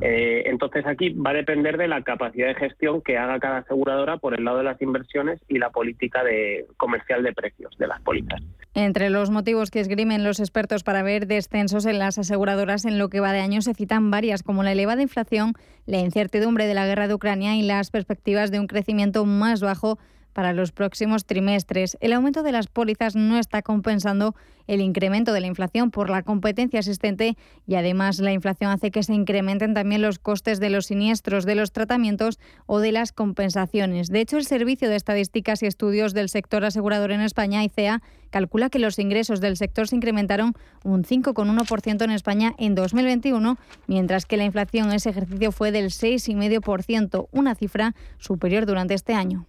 Eh, 0.00 0.44
entonces 0.46 0.86
aquí 0.86 1.10
va 1.10 1.30
a 1.30 1.34
depender 1.34 1.76
de 1.76 1.88
la 1.88 2.02
capacidad 2.02 2.48
de 2.48 2.54
gestión 2.54 3.02
que 3.02 3.18
haga 3.18 3.38
cada 3.38 3.58
aseguradora 3.58 4.16
por 4.16 4.34
el 4.34 4.44
lado 4.44 4.58
de 4.58 4.64
las 4.64 4.80
inversiones 4.80 5.40
y 5.48 5.58
la 5.58 5.70
política 5.70 6.24
de, 6.24 6.66
comercial 6.76 7.22
de 7.22 7.32
precios 7.32 7.76
de 7.78 7.86
las 7.86 8.00
pólizas. 8.00 8.40
Entre 8.74 9.10
los 9.10 9.30
motivos 9.30 9.70
que 9.70 9.80
esgrimen 9.80 10.24
los 10.24 10.40
expertos 10.40 10.84
para 10.84 11.02
ver 11.02 11.26
descensos 11.26 11.86
en 11.86 11.98
las 11.98 12.18
aseguradoras 12.18 12.84
en 12.84 12.98
lo 12.98 13.08
que 13.08 13.20
va 13.20 13.32
de 13.32 13.40
año 13.40 13.60
se 13.62 13.74
citan 13.74 14.10
varias, 14.10 14.42
como 14.42 14.62
la 14.62 14.72
elevada 14.72 15.02
inflación, 15.02 15.54
la 15.86 15.98
incertidumbre 15.98 16.66
de 16.66 16.74
la 16.74 16.86
guerra 16.86 17.08
de 17.08 17.14
Ucrania 17.14 17.56
y 17.56 17.62
las 17.62 17.90
perspectivas 17.90 18.50
de 18.50 18.60
un 18.60 18.68
crecimiento 18.68 19.24
más 19.26 19.60
bajo 19.60 19.98
para 20.32 20.52
los 20.52 20.72
próximos 20.72 21.24
trimestres. 21.24 21.96
El 22.00 22.12
aumento 22.12 22.42
de 22.42 22.52
las 22.52 22.66
pólizas 22.66 23.16
no 23.16 23.38
está 23.38 23.62
compensando 23.62 24.34
el 24.66 24.80
incremento 24.80 25.32
de 25.32 25.40
la 25.40 25.48
inflación 25.48 25.90
por 25.90 26.10
la 26.10 26.22
competencia 26.22 26.78
existente 26.78 27.36
y 27.66 27.74
además 27.74 28.20
la 28.20 28.32
inflación 28.32 28.70
hace 28.70 28.92
que 28.92 29.02
se 29.02 29.14
incrementen 29.14 29.74
también 29.74 30.00
los 30.00 30.20
costes 30.20 30.60
de 30.60 30.70
los 30.70 30.86
siniestros, 30.86 31.44
de 31.44 31.56
los 31.56 31.72
tratamientos 31.72 32.38
o 32.66 32.78
de 32.78 32.92
las 32.92 33.10
compensaciones. 33.10 34.10
De 34.10 34.20
hecho, 34.20 34.36
el 34.36 34.44
Servicio 34.44 34.88
de 34.88 34.94
Estadísticas 34.94 35.62
y 35.62 35.66
Estudios 35.66 36.14
del 36.14 36.28
Sector 36.28 36.64
Asegurador 36.64 37.10
en 37.10 37.20
España, 37.20 37.64
ICEA, 37.64 38.00
calcula 38.30 38.70
que 38.70 38.78
los 38.78 39.00
ingresos 39.00 39.40
del 39.40 39.56
sector 39.56 39.88
se 39.88 39.96
incrementaron 39.96 40.54
un 40.84 41.02
5,1% 41.02 42.04
en 42.04 42.10
España 42.12 42.54
en 42.58 42.76
2021, 42.76 43.58
mientras 43.88 44.24
que 44.24 44.36
la 44.36 44.44
inflación 44.44 44.90
en 44.90 44.94
ese 44.94 45.10
ejercicio 45.10 45.50
fue 45.50 45.72
del 45.72 45.86
6,5%, 45.86 47.26
una 47.32 47.56
cifra 47.56 47.96
superior 48.18 48.66
durante 48.66 48.94
este 48.94 49.14
año. 49.14 49.46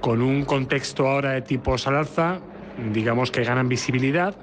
Con 0.00 0.22
un 0.22 0.44
contexto 0.44 1.06
ahora 1.06 1.32
de 1.32 1.42
tipos 1.42 1.86
al 1.86 1.96
alza, 1.96 2.40
digamos 2.76 3.30
que 3.30 3.44
ganan 3.44 3.68
visibilidad, 3.68 4.34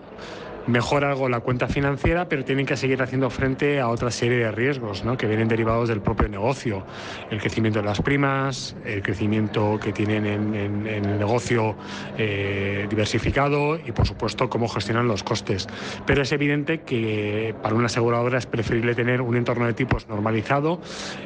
mejora 0.68 1.10
algo 1.10 1.30
la 1.30 1.40
cuenta 1.40 1.68
financiera, 1.68 2.28
pero 2.28 2.44
tienen 2.44 2.66
que 2.66 2.78
seguir 2.78 3.02
haciendo 3.02 3.30
frente 3.30 3.80
a 3.80 3.90
otra 3.90 4.12
serie 4.12 4.38
de 4.38 4.52
riesgos 4.52 5.04
¿no? 5.04 5.18
que 5.18 5.26
vienen 5.26 5.48
derivados 5.48 5.90
del 5.90 6.02
propio 6.02 6.28
negocio. 6.28 6.84
El 7.32 7.40
crecimiento 7.40 7.80
de 7.80 7.86
las 7.86 8.02
primas, 8.02 8.76
el 8.86 9.02
crecimiento 9.02 9.80
que 9.82 9.94
tienen 9.94 10.26
en, 10.26 10.88
el 10.88 11.18
negocio 11.18 11.76
eh, 12.18 12.86
diversificado 12.90 13.78
y, 13.78 13.92
por 13.92 14.06
supuesto, 14.06 14.50
cómo 14.50 14.68
gestionan 14.68 15.08
los 15.08 15.24
costes. 15.24 15.68
Pero 16.06 16.22
es 16.22 16.32
evidente 16.32 16.82
que 16.82 17.56
para 17.62 17.76
una 17.76 17.86
aseguradora 17.86 18.38
es 18.38 18.46
preferible 18.46 18.94
tener 18.94 19.22
un 19.22 19.36
entorno 19.36 19.66
de 19.66 19.74
tipos 19.74 20.08
normalizado 20.08 20.82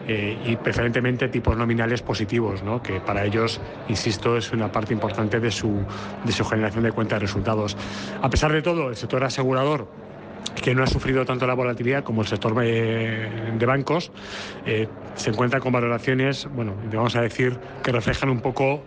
eh, 0.08 0.38
y 0.46 0.56
preferentemente 0.56 1.30
tipos 1.30 1.58
nominales 1.58 2.02
positivos, 2.02 2.64
¿no? 2.64 2.82
que 2.82 3.00
para 3.00 3.26
ellos, 3.26 3.60
insisto, 3.88 4.38
es 4.38 4.52
una 4.52 4.72
parte 4.72 4.94
importante 4.94 5.40
de 5.40 5.52
su, 5.52 5.84
de 6.24 6.32
su 6.32 6.46
generación 6.46 6.84
de 6.84 6.92
cuenta 6.92 7.16
de 7.16 7.22
resultados. 7.22 7.76
A 8.22 8.30
pesar 8.30 8.52
de 8.52 8.62
todo, 8.62 8.90
el 8.90 8.96
sector 8.96 9.24
asegurador 9.32 9.88
que 10.62 10.76
no 10.76 10.84
ha 10.84 10.88
sufrido 10.88 11.26
tanto 11.26 11.48
la 11.48 11.54
volatilidad 11.54 12.04
como 12.04 12.22
el 12.22 12.28
sector 12.28 12.54
de, 12.56 13.66
bancos, 13.66 14.12
eh, 14.66 14.88
se 15.16 15.30
encuentra 15.30 15.60
con 15.60 15.72
valoraciones, 15.72 16.48
bueno, 16.54 16.74
vamos 16.94 17.16
a 17.16 17.22
decir, 17.22 17.58
que 17.84 17.92
reflejan 17.92 18.30
un 18.30 18.42
poco 18.42 18.82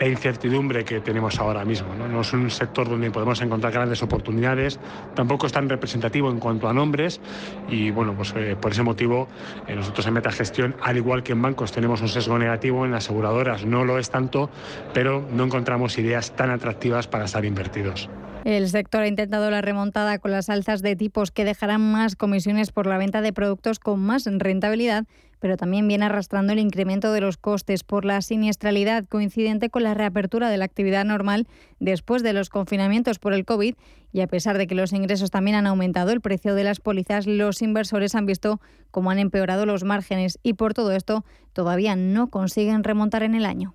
la 0.00 0.08
incertidumbre 0.08 0.84
que 0.84 1.00
tenemos 1.00 1.38
ahora 1.38 1.64
mismo. 1.64 1.94
¿no? 1.94 2.20
es 2.20 2.32
un 2.32 2.50
sector 2.50 2.88
donde 2.88 3.10
podemos 3.10 3.40
encontrar 3.42 3.72
grandes 3.72 4.02
oportunidades, 4.02 4.80
tampoco 5.14 5.46
es 5.46 5.52
tan 5.52 5.68
representativo 5.68 6.30
en 6.30 6.38
cuanto 6.38 6.68
a 6.68 6.72
nombres 6.72 7.20
y 7.68 7.90
bueno, 7.90 8.14
pues 8.14 8.32
eh, 8.36 8.56
por 8.58 8.72
ese 8.72 8.82
motivo 8.82 9.28
eh, 9.66 9.76
nosotros 9.76 10.06
en 10.06 10.14
Metagestión, 10.14 10.74
al 10.82 10.96
igual 10.96 11.22
que 11.22 11.32
en 11.32 11.42
bancos 11.42 11.72
tenemos 11.72 12.00
un 12.00 12.08
sesgo 12.08 12.38
negativo, 12.38 12.86
en 12.86 12.94
aseguradoras 12.94 13.66
no 13.66 13.84
lo 13.84 13.98
es 13.98 14.10
tanto, 14.10 14.48
pero 14.94 15.26
no 15.30 15.44
encontramos 15.44 15.98
ideas 15.98 16.34
tan 16.34 16.50
atractivas 16.50 17.06
para 17.06 17.26
estar 17.26 17.44
invertidos. 17.44 18.08
El 18.44 18.68
sector 18.68 19.02
ha 19.02 19.08
intentado 19.08 19.50
la 19.50 19.60
remontada 19.60 20.18
con 20.18 20.30
las 20.30 20.48
alzas 20.48 20.82
de 20.82 20.96
tipos 20.96 21.30
que 21.30 21.44
dejarán 21.44 21.92
más 21.92 22.16
comisiones 22.16 22.72
por 22.72 22.86
la 22.86 22.98
venta 22.98 23.20
de 23.20 23.32
productos 23.32 23.78
con 23.78 24.00
más 24.00 24.24
rentabilidad, 24.26 25.04
pero 25.40 25.56
también 25.56 25.88
viene 25.88 26.06
arrastrando 26.06 26.52
el 26.52 26.58
incremento 26.58 27.12
de 27.12 27.20
los 27.20 27.36
costes 27.36 27.84
por 27.84 28.04
la 28.04 28.20
siniestralidad 28.22 29.06
coincidente 29.06 29.70
con 29.70 29.82
la 29.82 29.94
reapertura 29.94 30.50
de 30.50 30.58
la 30.58 30.64
actividad 30.64 31.04
normal 31.04 31.48
después 31.80 32.22
de 32.22 32.32
los 32.32 32.48
confinamientos 32.50 33.18
por 33.18 33.32
el 33.32 33.44
COVID 33.44 33.74
y 34.12 34.20
a 34.20 34.26
pesar 34.26 34.58
de 34.58 34.66
que 34.66 34.74
los 34.74 34.92
ingresos 34.92 35.30
también 35.30 35.56
han 35.56 35.66
aumentado 35.66 36.10
el 36.10 36.20
precio 36.20 36.54
de 36.54 36.64
las 36.64 36.80
pólizas, 36.80 37.26
los 37.26 37.62
inversores 37.62 38.14
han 38.14 38.26
visto 38.26 38.60
cómo 38.90 39.10
han 39.10 39.18
empeorado 39.18 39.66
los 39.66 39.84
márgenes 39.84 40.38
y 40.42 40.54
por 40.54 40.74
todo 40.74 40.92
esto 40.92 41.24
todavía 41.52 41.96
no 41.96 42.28
consiguen 42.28 42.84
remontar 42.84 43.22
en 43.22 43.34
el 43.34 43.46
año. 43.46 43.74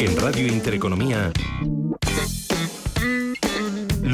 En 0.00 0.16
Radio 0.16 0.46
Intereconomía, 0.46 1.32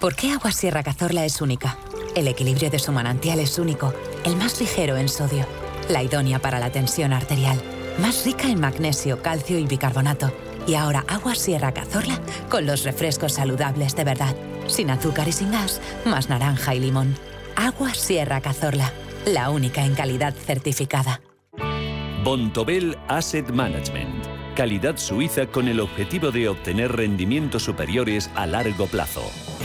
¿Por 0.00 0.14
qué 0.14 0.30
Agua 0.30 0.52
Sierra 0.52 0.82
Cazorla 0.82 1.24
es 1.24 1.40
única? 1.40 1.78
El 2.14 2.28
equilibrio 2.28 2.68
de 2.68 2.78
su 2.78 2.92
manantial 2.92 3.40
es 3.40 3.58
único, 3.58 3.94
el 4.24 4.36
más 4.36 4.60
ligero 4.60 4.96
en 4.98 5.08
sodio, 5.08 5.46
la 5.88 6.02
idónea 6.02 6.38
para 6.38 6.58
la 6.58 6.70
tensión 6.70 7.14
arterial, 7.14 7.58
más 7.98 8.26
rica 8.26 8.48
en 8.48 8.60
magnesio, 8.60 9.22
calcio 9.22 9.58
y 9.58 9.66
bicarbonato. 9.66 10.30
Y 10.66 10.74
ahora 10.74 11.04
Agua 11.08 11.34
Sierra 11.34 11.72
Cazorla 11.72 12.20
con 12.50 12.66
los 12.66 12.84
refrescos 12.84 13.32
saludables 13.34 13.96
de 13.96 14.04
verdad, 14.04 14.36
sin 14.66 14.90
azúcar 14.90 15.28
y 15.28 15.32
sin 15.32 15.50
gas, 15.50 15.80
más 16.04 16.28
naranja 16.28 16.74
y 16.74 16.80
limón. 16.80 17.16
Agua 17.54 17.94
Sierra 17.94 18.42
Cazorla, 18.42 18.92
la 19.24 19.48
única 19.48 19.84
en 19.84 19.94
calidad 19.94 20.34
certificada. 20.34 21.22
Bontobel 22.22 22.98
Asset 23.08 23.48
Management. 23.50 24.26
Calidad 24.54 24.98
suiza 24.98 25.46
con 25.46 25.68
el 25.68 25.80
objetivo 25.80 26.30
de 26.32 26.48
obtener 26.48 26.92
rendimientos 26.92 27.62
superiores 27.62 28.30
a 28.34 28.46
largo 28.46 28.86
plazo. 28.86 29.22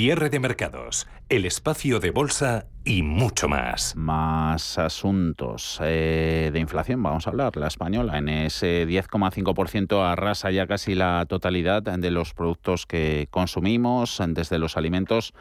Cierre 0.00 0.30
de 0.30 0.38
mercados, 0.38 1.08
el 1.28 1.44
espacio 1.44 1.98
de 1.98 2.12
bolsa 2.12 2.66
y 2.84 3.02
mucho 3.02 3.48
más. 3.48 3.96
Más 3.96 4.78
asuntos 4.78 5.80
eh, 5.82 6.50
de 6.52 6.60
inflación, 6.60 7.02
vamos 7.02 7.26
a 7.26 7.30
hablar. 7.30 7.56
La 7.56 7.66
española 7.66 8.16
en 8.16 8.28
ese 8.28 8.86
10,5% 8.86 10.00
arrasa 10.08 10.52
ya 10.52 10.68
casi 10.68 10.94
la 10.94 11.26
totalidad 11.28 11.82
de 11.82 12.10
los 12.12 12.32
productos 12.32 12.86
que 12.86 13.26
consumimos, 13.32 14.22
desde 14.24 14.60
los 14.60 14.76
alimentos 14.76 15.34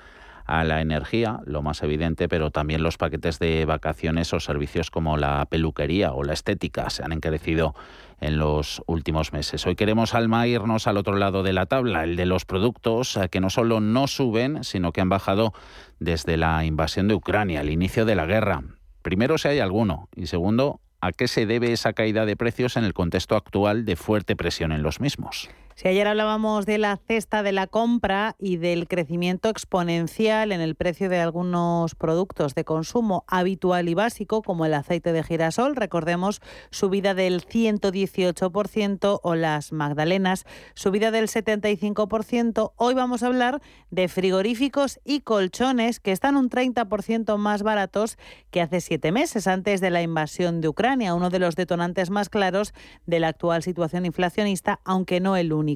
a 0.48 0.64
la 0.64 0.82
energía, 0.82 1.42
lo 1.46 1.62
más 1.62 1.84
evidente, 1.84 2.30
pero 2.30 2.52
también 2.52 2.82
los 2.82 2.98
paquetes 2.98 3.38
de 3.38 3.66
vacaciones 3.66 4.34
o 4.34 4.40
servicios 4.40 4.90
como 4.90 5.18
la 5.18 5.46
peluquería 5.46 6.14
o 6.14 6.24
la 6.24 6.34
estética 6.34 6.90
se 6.90 7.04
han 7.04 7.12
encarecido 7.12 7.76
en 8.22 8.38
los 8.38 8.82
últimos 8.88 9.34
meses. 9.34 9.68
Hoy 9.68 9.76
queremos, 9.76 10.16
Alma, 10.16 10.48
irnos 10.48 10.88
al 10.88 10.98
otro 10.98 11.18
lado 11.18 11.44
de 11.44 11.52
la 11.52 11.66
tabla, 11.66 12.06
el 12.06 12.16
de 12.16 12.26
los 12.26 12.46
productos 12.46 13.18
eh, 13.18 13.28
que 13.30 13.42
no 13.42 13.50
solo 13.50 13.82
no 13.82 14.08
suben, 14.08 14.64
sino 14.64 14.94
que 14.94 15.02
han 15.02 15.10
bajado 15.10 15.54
desde 16.00 16.38
la 16.38 16.64
invasión 16.64 17.10
de 17.10 17.14
Ucrania, 17.14 17.62
el 17.62 17.70
inicio 17.70 18.06
de 18.06 18.16
la 18.16 18.26
guerra. 18.26 18.64
Primero, 19.02 19.38
si 19.38 19.50
hay 19.50 19.60
alguno, 19.60 20.08
y 20.16 20.28
segundo, 20.28 20.80
¿a 21.02 21.12
qué 21.12 21.28
se 21.28 21.46
debe 21.46 21.74
esa 21.74 21.92
caída 21.92 22.26
de 22.26 22.38
precios 22.38 22.78
en 22.78 22.86
el 22.86 22.94
contexto 22.94 23.36
actual 23.36 23.84
de 23.84 23.98
fuerte 23.98 24.38
presión 24.38 24.72
en 24.72 24.82
los 24.82 25.02
mismos? 25.02 25.50
Si 25.78 25.88
ayer 25.88 26.08
hablábamos 26.08 26.66
de 26.66 26.80
la 26.80 26.98
cesta 26.98 27.44
de 27.44 27.52
la 27.52 27.68
compra 27.68 28.36
y 28.40 28.58
del 28.58 28.88
crecimiento 28.88 29.48
exponencial 29.48 30.52
en 30.52 30.60
el 30.60 30.74
precio 30.74 31.08
de 31.08 31.20
algunos 31.20 31.94
productos 31.94 32.56
de 32.56 32.64
consumo 32.64 33.26
habitual 33.28 33.88
y 33.88 33.94
básico, 33.94 34.42
como 34.42 34.66
el 34.66 34.74
aceite 34.74 35.14
de 35.14 35.22
girasol, 35.22 35.76
recordemos 35.76 36.42
subida 36.72 37.14
del 37.14 37.46
118% 37.46 39.20
o 39.22 39.36
las 39.36 39.72
magdalenas, 39.72 40.46
subida 40.74 41.12
del 41.12 41.28
75%, 41.28 42.72
hoy 42.76 42.96
vamos 42.96 43.22
a 43.22 43.28
hablar 43.28 43.62
de 43.92 44.08
frigoríficos 44.08 45.00
y 45.06 45.20
colchones 45.20 46.00
que 46.00 46.12
están 46.12 46.38
un 46.38 46.50
30% 46.50 47.38
más 47.38 47.62
baratos 47.62 48.18
que 48.50 48.62
hace 48.62 48.82
siete 48.82 49.12
meses 49.12 49.46
antes 49.46 49.80
de 49.80 49.92
la 49.92 50.02
invasión 50.02 50.60
de 50.60 50.70
Ucrania, 50.70 51.14
uno 51.14 51.30
de 51.30 51.38
los 51.38 51.56
detonantes 51.56 52.10
más 52.10 52.30
claros 52.30 52.74
de 53.06 53.20
la 53.20 53.28
actual 53.28 53.62
situación 53.62 54.08
inflacionista, 54.08 54.80
aunque 54.84 55.20
no 55.20 55.38
el 55.38 55.54
único 55.54 55.67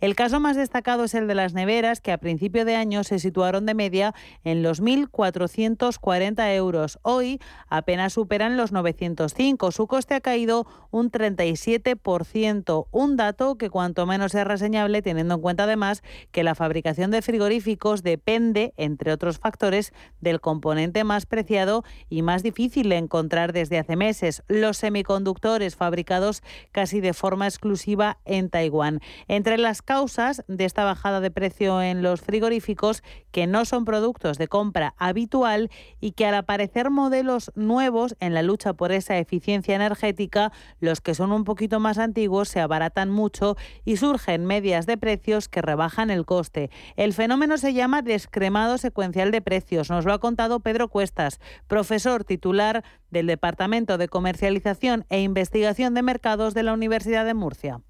El 0.00 0.16
caso 0.16 0.40
más 0.40 0.56
destacado 0.56 1.04
es 1.04 1.14
el 1.14 1.28
de 1.28 1.34
las 1.34 1.54
neveras, 1.54 2.00
que 2.00 2.12
a 2.12 2.18
principio 2.18 2.64
de 2.64 2.74
año 2.74 3.04
se 3.04 3.18
situaron 3.18 3.66
de 3.66 3.74
media 3.74 4.14
en 4.42 4.62
los 4.62 4.82
1.440 4.82 6.54
euros. 6.54 6.98
Hoy 7.02 7.40
apenas 7.68 8.14
superan 8.14 8.56
los 8.56 8.72
905. 8.72 9.70
Su 9.70 9.86
coste 9.86 10.14
ha 10.14 10.20
caído 10.20 10.66
un 10.90 11.10
37%, 11.10 12.86
un 12.90 13.16
dato 13.16 13.56
que 13.56 13.70
cuanto 13.70 14.06
menos 14.06 14.34
es 14.34 14.44
reseñable 14.44 15.02
teniendo 15.02 15.34
en 15.34 15.40
cuenta 15.40 15.64
además 15.64 16.02
que 16.32 16.42
la 16.42 16.54
fabricación 16.54 17.10
de 17.10 17.22
frigoríficos 17.22 18.02
depende, 18.02 18.74
entre 18.76 19.12
otros 19.12 19.38
factores, 19.38 19.92
del 20.20 20.40
componente 20.40 21.04
más 21.04 21.26
preciado 21.26 21.84
y 22.08 22.22
más 22.22 22.42
difícil 22.42 22.88
de 22.88 22.96
encontrar 22.96 23.52
desde 23.52 23.78
hace 23.78 23.96
meses, 23.96 24.42
los 24.48 24.78
semiconductores 24.78 25.76
fabricados 25.76 26.42
casi 26.72 27.00
de 27.00 27.12
forma 27.12 27.46
exclusiva 27.46 28.18
en 28.24 28.50
Taiwán. 28.50 29.00
Entre 29.28 29.58
las 29.58 29.82
causas 29.82 30.42
de 30.48 30.64
esta 30.64 30.84
bajada 30.84 31.20
de 31.20 31.30
precio 31.30 31.80
en 31.82 32.02
los 32.02 32.20
frigoríficos, 32.20 33.02
que 33.30 33.46
no 33.46 33.64
son 33.64 33.84
productos 33.84 34.38
de 34.38 34.48
compra 34.48 34.94
habitual 34.98 35.70
y 36.00 36.12
que 36.12 36.26
al 36.26 36.34
aparecer 36.34 36.90
modelos 36.90 37.52
nuevos 37.54 38.16
en 38.20 38.34
la 38.34 38.42
lucha 38.42 38.72
por 38.72 38.90
esa 38.90 39.18
eficiencia 39.18 39.76
energética, 39.76 40.52
los 40.80 41.00
que 41.00 41.14
son 41.14 41.32
un 41.32 41.44
poquito 41.44 41.78
más 41.78 41.98
antiguos 41.98 42.48
se 42.48 42.60
abaratan 42.60 43.10
mucho 43.10 43.56
y 43.84 43.98
surgen 43.98 44.46
medias 44.46 44.86
de 44.86 44.96
precios 44.96 45.48
que 45.48 45.62
rebajan 45.62 46.10
el 46.10 46.24
coste. 46.24 46.70
El 46.96 47.12
fenómeno 47.12 47.58
se 47.58 47.74
llama 47.74 48.02
descremado 48.02 48.78
secuencial 48.78 49.30
de 49.30 49.42
precios. 49.42 49.90
Nos 49.90 50.04
lo 50.04 50.12
ha 50.12 50.18
contado 50.18 50.60
Pedro 50.60 50.88
Cuestas, 50.88 51.40
profesor 51.66 52.24
titular 52.24 52.82
del 53.10 53.26
Departamento 53.26 53.98
de 53.98 54.08
Comercialización 54.08 55.04
e 55.10 55.20
Investigación 55.20 55.94
de 55.94 56.02
Mercados 56.02 56.54
de 56.54 56.62
la 56.62 56.72
Universidad 56.72 57.24
de 57.24 57.34
Murcia. 57.34 57.80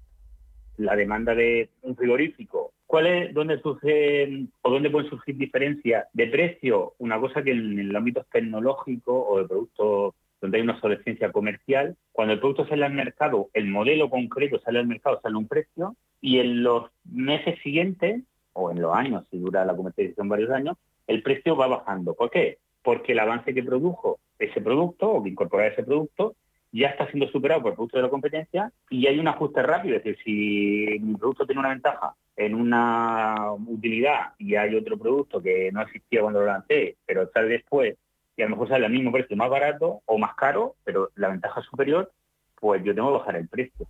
La 0.79 0.95
demanda 0.95 1.35
de 1.35 1.69
un 1.83 1.95
frigorífico 1.95 2.73
¿Cuál 2.89 3.05
es, 3.05 3.33
dónde 3.35 3.61
surge 3.61 4.47
o 4.63 4.71
dónde 4.71 4.89
pueden 4.89 5.11
surgir 5.11 5.37
diferencias 5.37 6.07
de 6.11 6.25
precio? 6.25 6.95
Una 6.97 7.19
cosa 7.19 7.43
que 7.43 7.51
en 7.51 7.77
el 7.77 7.95
ámbito 7.95 8.25
tecnológico 8.31 9.27
o 9.27 9.37
de 9.37 9.47
productos 9.47 10.15
donde 10.41 10.57
hay 10.57 10.63
una 10.63 10.73
obsolescencia 10.73 11.31
comercial, 11.31 11.95
cuando 12.11 12.33
el 12.33 12.39
producto 12.39 12.65
sale 12.65 12.83
al 12.83 12.93
mercado, 12.93 13.51
el 13.53 13.67
modelo 13.67 14.09
concreto 14.09 14.59
sale 14.61 14.79
al 14.79 14.87
mercado, 14.87 15.19
sale 15.21 15.35
un 15.35 15.47
precio, 15.47 15.95
y 16.19 16.39
en 16.39 16.63
los 16.63 16.89
meses 17.03 17.59
siguientes, 17.61 18.23
o 18.53 18.71
en 18.71 18.81
los 18.81 18.95
años, 18.95 19.23
si 19.29 19.37
dura 19.37 19.65
la 19.65 19.75
comercialización 19.75 20.27
varios 20.27 20.49
años, 20.49 20.75
el 21.05 21.21
precio 21.21 21.55
va 21.55 21.67
bajando. 21.67 22.15
¿Por 22.15 22.31
qué? 22.31 22.57
Porque 22.81 23.11
el 23.11 23.19
avance 23.19 23.53
que 23.53 23.61
produjo 23.61 24.17
ese 24.39 24.61
producto 24.61 25.11
o 25.11 25.21
que 25.21 25.29
incorpora 25.29 25.67
ese 25.67 25.83
producto 25.83 26.33
ya 26.71 26.89
está 26.89 27.07
siendo 27.07 27.27
superado 27.29 27.61
por 27.61 27.75
producto 27.75 27.97
de 27.97 28.03
la 28.03 28.09
competencia 28.09 28.71
y 28.89 29.07
hay 29.07 29.19
un 29.19 29.27
ajuste 29.27 29.61
rápido. 29.63 29.97
Es 29.97 30.03
decir, 30.03 30.23
si 30.23 30.99
mi 30.99 31.15
producto 31.15 31.45
tiene 31.45 31.59
una 31.59 31.69
ventaja 31.69 32.15
en 32.35 32.55
una 32.55 33.53
utilidad 33.53 34.33
y 34.37 34.55
hay 34.55 34.75
otro 34.75 34.97
producto 34.97 35.41
que 35.41 35.71
no 35.71 35.81
existía 35.81 36.21
cuando 36.21 36.41
lo 36.41 36.45
lancé, 36.45 36.97
pero 37.05 37.29
sale 37.33 37.49
después 37.49 37.97
y 38.37 38.41
a 38.41 38.45
lo 38.45 38.51
mejor 38.51 38.69
sale 38.69 38.85
al 38.85 38.91
mismo 38.91 39.11
precio 39.11 39.35
más 39.35 39.49
barato 39.49 40.01
o 40.05 40.17
más 40.17 40.33
caro, 40.35 40.75
pero 40.85 41.09
la 41.15 41.27
ventaja 41.27 41.59
es 41.59 41.65
superior, 41.65 42.11
pues 42.55 42.83
yo 42.83 42.95
tengo 42.95 43.11
que 43.11 43.17
bajar 43.19 43.35
el 43.35 43.47
precio. 43.49 43.87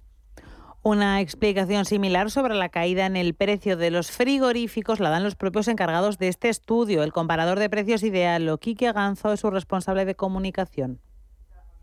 Una 0.82 1.20
explicación 1.20 1.84
similar 1.84 2.32
sobre 2.32 2.56
la 2.56 2.70
caída 2.70 3.06
en 3.06 3.18
el 3.18 3.34
precio 3.34 3.76
de 3.76 3.92
los 3.92 4.12
frigoríficos 4.12 5.02
la 5.02 5.10
dan 5.10 5.24
los 5.24 5.36
propios 5.36 5.68
encargados 5.68 6.18
de 6.18 6.30
este 6.30 6.48
estudio. 6.48 7.04
El 7.04 7.12
comparador 7.12 7.60
de 7.60 7.70
precios 7.70 8.02
ideal, 8.02 8.58
Quique 8.60 8.92
Ganzo, 8.94 9.34
es 9.34 9.42
su 9.42 9.52
responsable 9.52 10.06
de 10.06 10.16
comunicación. 10.16 11.00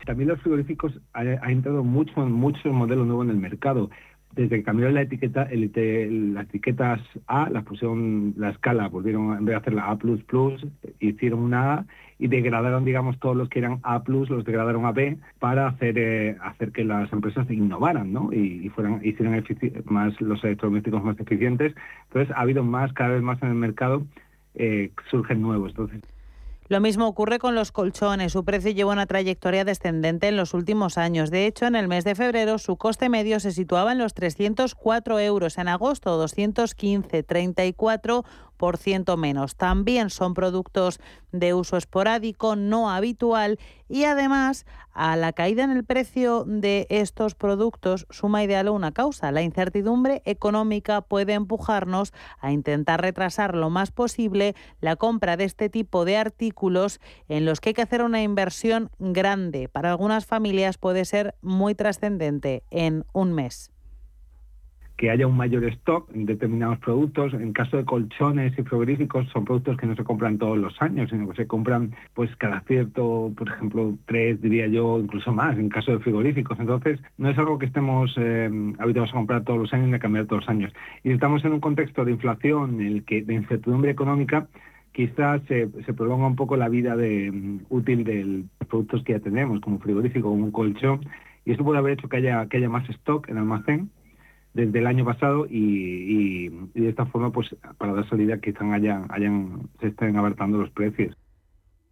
También 0.05 0.29
los 0.29 0.41
frigoríficos 0.41 0.99
ha, 1.13 1.23
entrado 1.51 1.83
mucho, 1.83 2.25
muchos 2.25 2.71
modelos 2.71 3.07
nuevos 3.07 3.25
en 3.25 3.31
el 3.31 3.37
mercado. 3.37 3.89
Desde 4.33 4.57
que 4.57 4.63
cambiaron 4.63 4.93
la 4.93 5.01
etiqueta, 5.01 5.43
el, 5.43 5.71
las 6.33 6.45
etiquetas 6.45 7.01
A, 7.25 7.49
las 7.49 7.63
pusieron 7.63 8.33
la 8.37 8.49
escala, 8.49 8.87
volvieron, 8.87 9.37
en 9.37 9.45
vez 9.45 9.53
de 9.53 9.55
hacer 9.55 9.73
la 9.73 9.89
A++, 9.89 9.97
hicieron 10.99 11.39
una 11.39 11.73
A 11.73 11.85
y 12.19 12.27
degradaron, 12.27 12.85
digamos, 12.85 13.19
todos 13.19 13.35
los 13.35 13.49
que 13.49 13.59
eran 13.59 13.79
A+, 13.83 14.03
los 14.07 14.45
degradaron 14.45 14.85
a 14.85 14.91
B 14.91 15.17
para 15.39 15.67
hacer 15.67 15.97
eh, 15.97 16.37
hacer 16.41 16.71
que 16.71 16.83
las 16.83 17.11
empresas 17.11 17.49
innovaran, 17.49 18.13
¿no? 18.13 18.31
Y, 18.31 18.69
fueran 18.69 19.01
hicieran 19.03 19.43
más 19.85 20.19
los 20.21 20.43
electrodomésticos 20.43 21.03
más 21.03 21.19
eficientes. 21.19 21.73
Entonces, 22.07 22.35
ha 22.35 22.41
habido 22.41 22.63
más, 22.63 22.93
cada 22.93 23.15
vez 23.15 23.23
más 23.23 23.41
en 23.41 23.49
el 23.49 23.55
mercado, 23.55 24.05
eh, 24.55 24.91
surgen 25.09 25.41
nuevos. 25.41 25.71
Entonces, 25.71 26.01
lo 26.69 26.81
mismo 26.81 27.07
ocurre 27.07 27.39
con 27.39 27.55
los 27.55 27.71
colchones. 27.71 28.33
Su 28.33 28.43
precio 28.43 28.71
lleva 28.71 28.91
una 28.91 29.05
trayectoria 29.05 29.63
descendente 29.63 30.27
en 30.27 30.35
los 30.35 30.53
últimos 30.53 30.97
años. 30.97 31.31
De 31.31 31.45
hecho, 31.45 31.65
en 31.65 31.75
el 31.75 31.87
mes 31.87 32.03
de 32.03 32.15
febrero 32.15 32.57
su 32.57 32.75
coste 32.75 33.07
medio 33.09 33.39
se 33.39 33.51
situaba 33.51 33.93
en 33.93 33.99
los 33.99 34.13
304 34.13 35.19
euros. 35.19 35.57
En 35.57 35.67
agosto, 35.69 36.17
215, 36.17 37.23
34 37.23 38.25
menos. 39.17 39.55
También 39.55 40.09
son 40.09 40.33
productos 40.33 40.99
de 41.31 41.53
uso 41.53 41.77
esporádico, 41.77 42.55
no 42.55 42.89
habitual 42.89 43.59
y 43.87 44.05
además 44.05 44.65
a 44.91 45.15
la 45.15 45.31
caída 45.31 45.63
en 45.63 45.71
el 45.71 45.83
precio 45.83 46.43
de 46.45 46.87
estos 46.89 47.35
productos 47.35 48.07
suma 48.09 48.43
ideal 48.43 48.69
una 48.69 48.91
causa. 48.91 49.31
La 49.31 49.43
incertidumbre 49.43 50.21
económica 50.25 51.01
puede 51.01 51.33
empujarnos 51.33 52.13
a 52.39 52.51
intentar 52.51 53.01
retrasar 53.01 53.55
lo 53.55 53.69
más 53.69 53.91
posible 53.91 54.55
la 54.81 54.95
compra 54.95 55.37
de 55.37 55.43
este 55.43 55.69
tipo 55.69 56.03
de 56.03 56.17
artículos 56.17 56.99
en 57.29 57.45
los 57.45 57.59
que 57.59 57.69
hay 57.69 57.73
que 57.75 57.83
hacer 57.83 58.01
una 58.01 58.23
inversión 58.23 58.89
grande. 58.97 59.69
Para 59.69 59.91
algunas 59.91 60.25
familias 60.25 60.77
puede 60.77 61.05
ser 61.05 61.35
muy 61.41 61.75
trascendente 61.75 62.63
en 62.71 63.05
un 63.13 63.33
mes 63.33 63.71
que 64.97 65.11
haya 65.11 65.27
un 65.27 65.37
mayor 65.37 65.63
stock 65.65 66.09
en 66.13 66.25
determinados 66.25 66.79
productos. 66.79 67.33
En 67.33 67.53
caso 67.53 67.77
de 67.77 67.85
colchones 67.85 68.57
y 68.57 68.63
frigoríficos 68.63 69.29
son 69.29 69.45
productos 69.45 69.77
que 69.77 69.85
no 69.85 69.95
se 69.95 70.03
compran 70.03 70.39
todos 70.39 70.57
los 70.57 70.81
años, 70.81 71.11
sino 71.11 71.29
que 71.29 71.35
se 71.35 71.47
compran 71.47 71.95
pues 72.15 72.35
cada 72.37 72.61
cierto, 72.61 73.31
por 73.37 73.47
ejemplo, 73.47 73.95
tres, 74.07 74.41
diría 74.41 74.67
yo, 74.67 74.99
incluso 74.99 75.31
más, 75.31 75.57
en 75.57 75.69
caso 75.69 75.91
de 75.91 75.99
frigoríficos. 75.99 76.59
Entonces, 76.59 76.99
no 77.17 77.29
es 77.29 77.37
algo 77.37 77.59
que 77.59 77.67
estemos 77.67 78.13
eh, 78.17 78.49
habituados 78.79 79.11
a 79.11 79.17
comprar 79.17 79.43
todos 79.43 79.59
los 79.59 79.71
años 79.71 79.89
ni 79.89 79.95
a 79.95 79.99
cambiar 79.99 80.25
todos 80.25 80.41
los 80.41 80.49
años. 80.49 80.73
Y 81.03 81.11
estamos 81.11 81.45
en 81.45 81.53
un 81.53 81.59
contexto 81.59 82.03
de 82.03 82.11
inflación, 82.11 82.81
en 82.81 82.87
el 82.87 83.05
que 83.05 83.21
de 83.21 83.35
incertidumbre 83.35 83.91
económica, 83.91 84.47
quizás 84.93 85.43
se, 85.47 85.67
prolonga 85.93 86.25
un 86.25 86.35
poco 86.35 86.57
la 86.57 86.69
vida 86.69 86.95
útil 87.69 88.03
de 88.03 88.23
los 88.23 88.67
productos 88.67 89.03
que 89.03 89.13
ya 89.13 89.19
tenemos, 89.19 89.61
como 89.61 89.75
un 89.75 89.81
frigorífico, 89.81 90.29
como 90.29 90.45
un 90.45 90.51
colchón, 90.51 91.01
y 91.45 91.51
eso 91.51 91.63
puede 91.63 91.77
haber 91.77 91.93
hecho 91.93 92.09
que 92.09 92.17
haya, 92.17 92.47
que 92.47 92.57
haya 92.57 92.67
más 92.67 92.89
stock 92.89 93.29
en 93.29 93.37
almacén 93.37 93.91
desde 94.57 94.79
el 94.79 94.87
año 94.87 95.05
pasado 95.05 95.45
y, 95.47 96.49
de 96.49 96.89
esta 96.89 97.05
forma, 97.05 97.31
pues 97.31 97.55
para 97.77 97.93
dar 97.93 98.09
salida 98.09 98.39
quizás 98.39 98.63
hayan, 98.63 99.05
hayan, 99.09 99.69
se 99.79 99.87
estén 99.89 100.17
abartando 100.17 100.57
los 100.57 100.71
precios. 100.71 101.15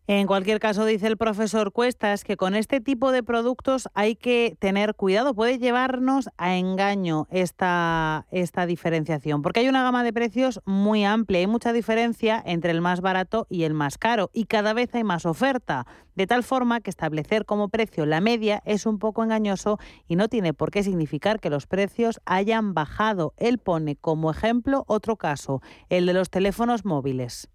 En 0.08 0.28
cualquier 0.28 0.60
caso, 0.60 0.86
dice 0.86 1.08
el 1.08 1.18
profesor 1.18 1.72
Cuestas 1.72 2.24
que 2.24 2.38
con 2.38 2.54
este 2.54 2.80
tipo 2.80 3.12
de 3.12 3.24
productos 3.24 3.90
hay 3.96 4.16
que 4.16 4.56
tener 4.60 4.94
cuidado. 4.94 5.34
Puede 5.34 5.58
llevarnos 5.58 6.30
a 6.38 6.58
engaño 6.58 7.28
esta, 7.32 8.28
esta 8.30 8.68
diferenciación, 8.68 9.42
porque 9.42 9.62
hay 9.62 9.68
una 9.68 9.82
gama 9.82 10.04
de 10.04 10.14
precios 10.14 10.62
muy 10.64 11.04
amplia. 11.04 11.40
Hay 11.40 11.48
mucha 11.48 11.74
diferencia 11.74 12.40
entre 12.46 12.70
el 12.70 12.82
más 12.82 13.02
barato 13.02 13.48
y 13.50 13.64
el 13.64 13.74
más 13.74 13.98
caro 13.98 14.30
y 14.32 14.46
cada 14.46 14.74
vez 14.74 14.94
hay 14.94 15.04
más 15.04 15.26
oferta. 15.26 15.88
De 16.14 16.28
tal 16.28 16.44
forma 16.44 16.82
que 16.82 16.92
establecer 16.92 17.46
como 17.46 17.70
precio 17.70 18.06
la 18.06 18.22
media 18.22 18.62
es 18.64 18.86
un 18.86 19.00
poco 19.00 19.24
engañoso 19.24 19.80
y 20.08 20.18
no 20.18 20.28
tiene 20.28 20.54
por 20.54 20.70
qué 20.70 20.84
significar 20.84 21.40
que 21.40 21.50
los 21.50 21.66
precios 21.66 22.22
hayan 22.26 22.76
bajado. 22.76 23.34
Él 23.38 23.58
pone 23.58 23.96
como 23.96 24.30
ejemplo 24.30 24.84
otro 24.86 25.16
caso, 25.16 25.64
el 25.90 26.06
de 26.06 26.14
los 26.14 26.30
teléfonos 26.30 26.86
móviles 26.86 27.50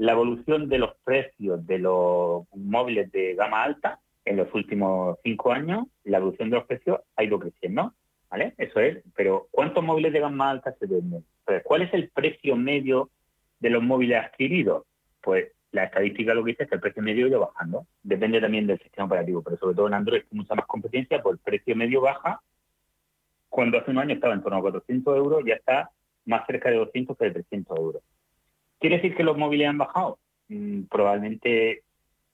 la 0.00 0.12
evolución 0.12 0.70
de 0.70 0.78
los 0.78 0.94
precios 1.04 1.66
de 1.66 1.78
los 1.78 2.44
móviles 2.54 3.12
de 3.12 3.34
gama 3.34 3.62
alta 3.64 4.00
en 4.24 4.38
los 4.38 4.48
últimos 4.54 5.18
cinco 5.22 5.52
años, 5.52 5.88
la 6.04 6.16
evolución 6.16 6.48
de 6.48 6.56
los 6.56 6.64
precios 6.64 7.00
ha 7.16 7.22
ido 7.22 7.38
creciendo, 7.38 7.92
¿vale? 8.30 8.54
Eso 8.56 8.80
es, 8.80 9.04
pero 9.14 9.48
¿cuántos 9.50 9.84
móviles 9.84 10.14
de 10.14 10.20
gama 10.20 10.48
alta 10.48 10.72
se 10.72 10.86
venden? 10.86 11.22
¿Cuál 11.64 11.82
es 11.82 11.92
el 11.92 12.08
precio 12.08 12.56
medio 12.56 13.10
de 13.58 13.68
los 13.68 13.82
móviles 13.82 14.24
adquiridos? 14.24 14.84
Pues 15.20 15.52
la 15.70 15.84
estadística 15.84 16.32
lo 16.32 16.44
que 16.44 16.52
dice 16.52 16.62
es 16.62 16.70
que 16.70 16.76
el 16.76 16.80
precio 16.80 17.02
medio 17.02 17.26
ido 17.26 17.40
bajando. 17.40 17.86
Depende 18.02 18.40
también 18.40 18.66
del 18.66 18.78
sistema 18.78 19.04
operativo, 19.04 19.42
pero 19.42 19.58
sobre 19.58 19.76
todo 19.76 19.86
en 19.86 19.94
Android 19.94 20.22
con 20.30 20.38
mucha 20.38 20.54
más 20.54 20.64
competencia, 20.64 21.22
pues 21.22 21.34
el 21.34 21.40
precio 21.40 21.76
medio 21.76 22.00
baja. 22.00 22.40
Cuando 23.50 23.76
hace 23.76 23.90
un 23.90 23.98
año 23.98 24.14
estaba 24.14 24.32
en 24.32 24.42
torno 24.42 24.56
a 24.56 24.62
400 24.62 25.14
euros, 25.18 25.44
ya 25.44 25.56
está 25.56 25.90
más 26.24 26.46
cerca 26.46 26.70
de 26.70 26.76
200 26.76 27.18
que 27.18 27.24
de 27.26 27.30
300 27.32 27.78
euros. 27.78 28.02
¿Quiere 28.80 28.96
decir 28.96 29.14
que 29.14 29.22
los 29.22 29.36
móviles 29.36 29.68
han 29.68 29.78
bajado? 29.78 30.18
Mm, 30.48 30.84
probablemente 30.84 31.82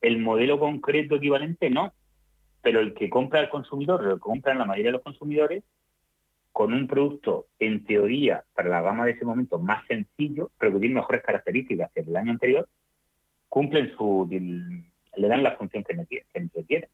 el 0.00 0.18
modelo 0.18 0.58
concreto 0.58 1.16
equivalente 1.16 1.68
no, 1.68 1.92
pero 2.62 2.80
el 2.80 2.94
que 2.94 3.10
compra 3.10 3.40
el 3.40 3.48
consumidor, 3.48 4.02
lo 4.04 4.14
que 4.14 4.20
compran 4.20 4.58
la 4.58 4.64
mayoría 4.64 4.90
de 4.90 4.98
los 4.98 5.02
consumidores, 5.02 5.64
con 6.52 6.72
un 6.72 6.86
producto, 6.86 7.48
en 7.58 7.84
teoría, 7.84 8.44
para 8.54 8.70
la 8.70 8.80
gama 8.80 9.04
de 9.04 9.12
ese 9.12 9.26
momento 9.26 9.58
más 9.58 9.86
sencillo, 9.86 10.50
pero 10.58 10.72
que 10.72 10.78
tiene 10.78 10.94
mejores 10.94 11.22
características 11.22 11.90
que 11.92 12.00
el 12.00 12.16
año 12.16 12.30
anterior, 12.30 12.66
cumplen 13.48 13.94
su... 13.96 14.26
le 14.30 15.28
dan 15.28 15.42
la 15.42 15.56
función 15.56 15.84
que, 15.84 16.24
que 16.32 16.64
quieren. 16.64 16.88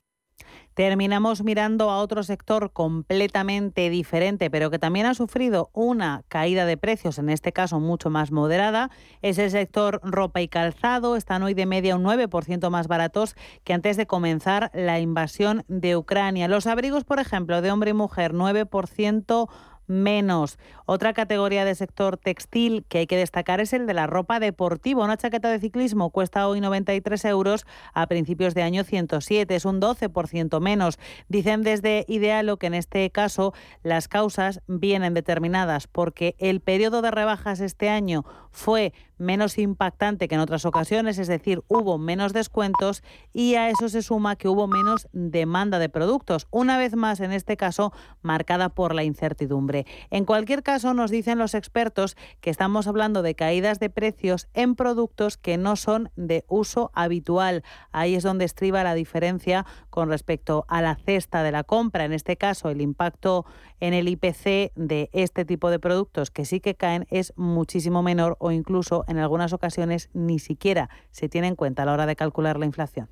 Terminamos 0.75 1.43
mirando 1.43 1.91
a 1.91 1.99
otro 1.99 2.23
sector 2.23 2.73
completamente 2.73 3.91
diferente, 3.91 4.51
pero 4.51 4.71
que 4.71 4.79
también 4.79 5.05
ha 5.07 5.15
sufrido 5.15 5.71
una 5.75 6.25
caída 6.29 6.65
de 6.65 6.79
precios, 6.79 7.19
en 7.19 7.29
este 7.29 7.53
caso 7.53 7.79
mucho 7.79 8.09
más 8.09 8.33
moderada. 8.33 8.91
Es 9.21 9.39
el 9.39 9.51
sector 9.51 10.01
ropa 10.03 10.41
y 10.41 10.49
calzado. 10.49 11.17
Están 11.17 11.43
hoy 11.43 11.53
de 11.53 11.67
media 11.67 11.97
un 11.97 12.05
9% 12.05 12.71
más 12.71 12.89
baratos 12.89 13.37
que 13.65 13.75
antes 13.75 13.97
de 13.97 14.07
comenzar 14.07 14.71
la 14.73 14.99
invasión 14.99 15.65
de 15.69 15.97
Ucrania. 15.97 16.49
Los 16.49 16.67
abrigos, 16.67 17.05
por 17.05 17.19
ejemplo, 17.19 17.61
de 17.61 17.71
hombre 17.71 17.91
y 17.91 17.95
mujer, 17.95 18.33
9% 18.33 19.49
menos. 19.87 20.59
Otra 20.87 21.13
categoría 21.13 21.65
de 21.65 21.75
sector 21.75 22.17
textil 22.17 22.85
que 22.89 22.99
hay 22.99 23.07
que 23.07 23.17
destacar 23.17 23.61
es 23.61 23.73
el 23.73 23.87
de 23.87 23.95
la 23.95 24.07
ropa 24.07 24.41
deportiva. 24.41 25.05
Una 25.05 25.17
chaqueta 25.17 25.51
de 25.51 25.59
ciclismo 25.59 26.11
cuesta 26.11 26.49
hoy 26.49 26.61
93 26.61 27.25
euros, 27.27 27.67
a 27.95 28.07
principios 28.07 28.55
de 28.55 28.63
año 28.63 28.85
107, 28.85 29.55
es 29.55 29.65
un 29.65 29.81
12% 29.81 30.61
menos. 30.61 30.99
Dicen 31.29 31.63
desde 31.63 32.05
Idealo 32.09 32.57
que 32.57 32.67
en 32.67 32.75
este 32.75 33.11
caso 33.11 33.55
las 33.83 34.09
causas 34.09 34.61
vienen 34.67 35.15
determinadas 35.15 35.87
porque 35.87 36.35
el 36.39 36.61
periodo 36.61 37.03
de 37.03 37.11
rebajas 37.11 37.61
este 37.61 37.89
año 37.89 38.25
fue 38.51 38.93
menos 39.23 39.57
impactante 39.57 40.29
que 40.29 40.35
en 40.35 40.41
otras 40.41 40.67
ocasiones, 40.67 41.19
es 41.19 41.29
decir, 41.29 41.63
hubo 41.69 41.97
menos 41.97 42.33
descuentos 42.33 43.03
y 43.33 43.55
a 43.55 43.71
eso 43.71 43.89
se 43.89 44.03
suma 44.03 44.37
que 44.37 44.49
hubo 44.49 44.67
menos 44.67 45.09
demanda 45.13 45.79
de 45.79 45.89
productos, 45.89 46.47
una 46.51 46.77
vez 46.77 46.95
más 46.97 47.21
en 47.21 47.33
este 47.33 47.57
caso 47.57 47.93
marcada 48.21 48.69
por 48.69 48.95
la 48.95 49.05
incertidumbre. 49.05 49.87
En 50.11 50.25
cualquier 50.25 50.63
caso, 50.63 50.93
nos 50.93 51.11
dicen 51.11 51.39
los 51.39 51.55
expertos 51.55 52.17
que 52.41 52.51
estamos 52.51 52.87
hablando 52.87 53.23
de 53.23 53.35
caídas 53.35 53.79
de 53.79 53.89
precios 53.89 54.49
en 54.53 54.75
productos 54.75 55.37
que 55.37 55.57
no 55.57 55.77
son 55.77 56.11
de 56.17 56.45
uso 56.49 56.91
habitual. 56.95 57.63
Ahí 57.93 58.15
es 58.15 58.23
donde 58.23 58.45
estriba 58.45 58.85
la 58.85 58.95
diferencia 58.95 59.65
con 59.91 60.09
respecto 60.09 60.65
a 60.69 60.83
la 60.83 60.97
cesta 60.97 61.43
de 61.43 61.53
la 61.53 61.65
compra. 61.65 62.05
En 62.05 62.13
este 62.13 62.37
caso, 62.37 62.69
el 62.69 62.81
impacto 62.81 63.47
en 63.81 63.95
el 63.95 64.09
IPC 64.09 64.73
de 64.77 65.11
este 65.13 65.45
tipo 65.45 65.71
de 65.71 65.79
productos 65.79 66.31
que 66.31 66.45
sí 66.45 66.61
que 66.61 66.75
caen 66.75 67.07
es 67.11 67.33
muchísimo 67.37 68.03
menor 68.03 68.37
o 68.39 68.51
incluso 68.51 69.05
en 69.13 69.19
algunas 69.19 69.53
ocasiones 69.53 70.11
ni 70.13 70.39
siquiera 70.39 70.91
se 71.11 71.29
tiene 71.29 71.49
en 71.49 71.57
cuenta 71.57 71.83
a 71.83 71.87
la 71.87 71.93
hora 71.93 72.07
de 72.07 72.17
calcular 72.17 72.59
la 72.59 72.67
inflación. 72.67 73.09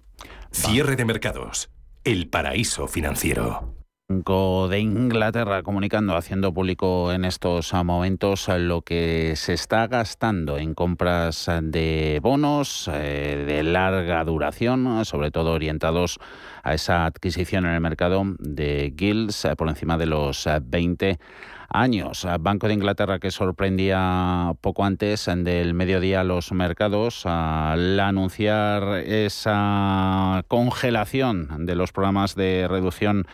Cierre 0.50 0.96
de 0.96 1.04
mercados. 1.04 1.70
El 2.04 2.28
paraíso 2.28 2.88
financiero. 2.88 3.79
Banco 4.10 4.66
de 4.66 4.80
Inglaterra 4.80 5.62
comunicando, 5.62 6.16
haciendo 6.16 6.52
público 6.52 7.12
en 7.12 7.24
estos 7.24 7.72
momentos 7.72 8.48
lo 8.48 8.82
que 8.82 9.34
se 9.36 9.52
está 9.52 9.86
gastando 9.86 10.58
en 10.58 10.74
compras 10.74 11.48
de 11.62 12.18
bonos 12.20 12.90
eh, 12.92 13.44
de 13.46 13.62
larga 13.62 14.24
duración, 14.24 15.04
sobre 15.04 15.30
todo 15.30 15.52
orientados 15.52 16.18
a 16.64 16.74
esa 16.74 17.06
adquisición 17.06 17.66
en 17.66 17.74
el 17.74 17.80
mercado 17.80 18.24
de 18.40 18.92
guilds 18.96 19.44
eh, 19.44 19.54
por 19.54 19.68
encima 19.68 19.96
de 19.96 20.06
los 20.06 20.48
20 20.60 21.20
años. 21.68 22.26
Banco 22.40 22.66
de 22.66 22.74
Inglaterra 22.74 23.20
que 23.20 23.30
sorprendía 23.30 24.54
poco 24.60 24.84
antes 24.84 25.26
del 25.26 25.72
mediodía 25.72 26.24
los 26.24 26.50
mercados 26.50 27.26
al 27.26 28.00
anunciar 28.00 29.04
esa 29.06 30.42
congelación 30.48 31.64
de 31.64 31.76
los 31.76 31.92
programas 31.92 32.34
de 32.34 32.66
reducción 32.68 33.28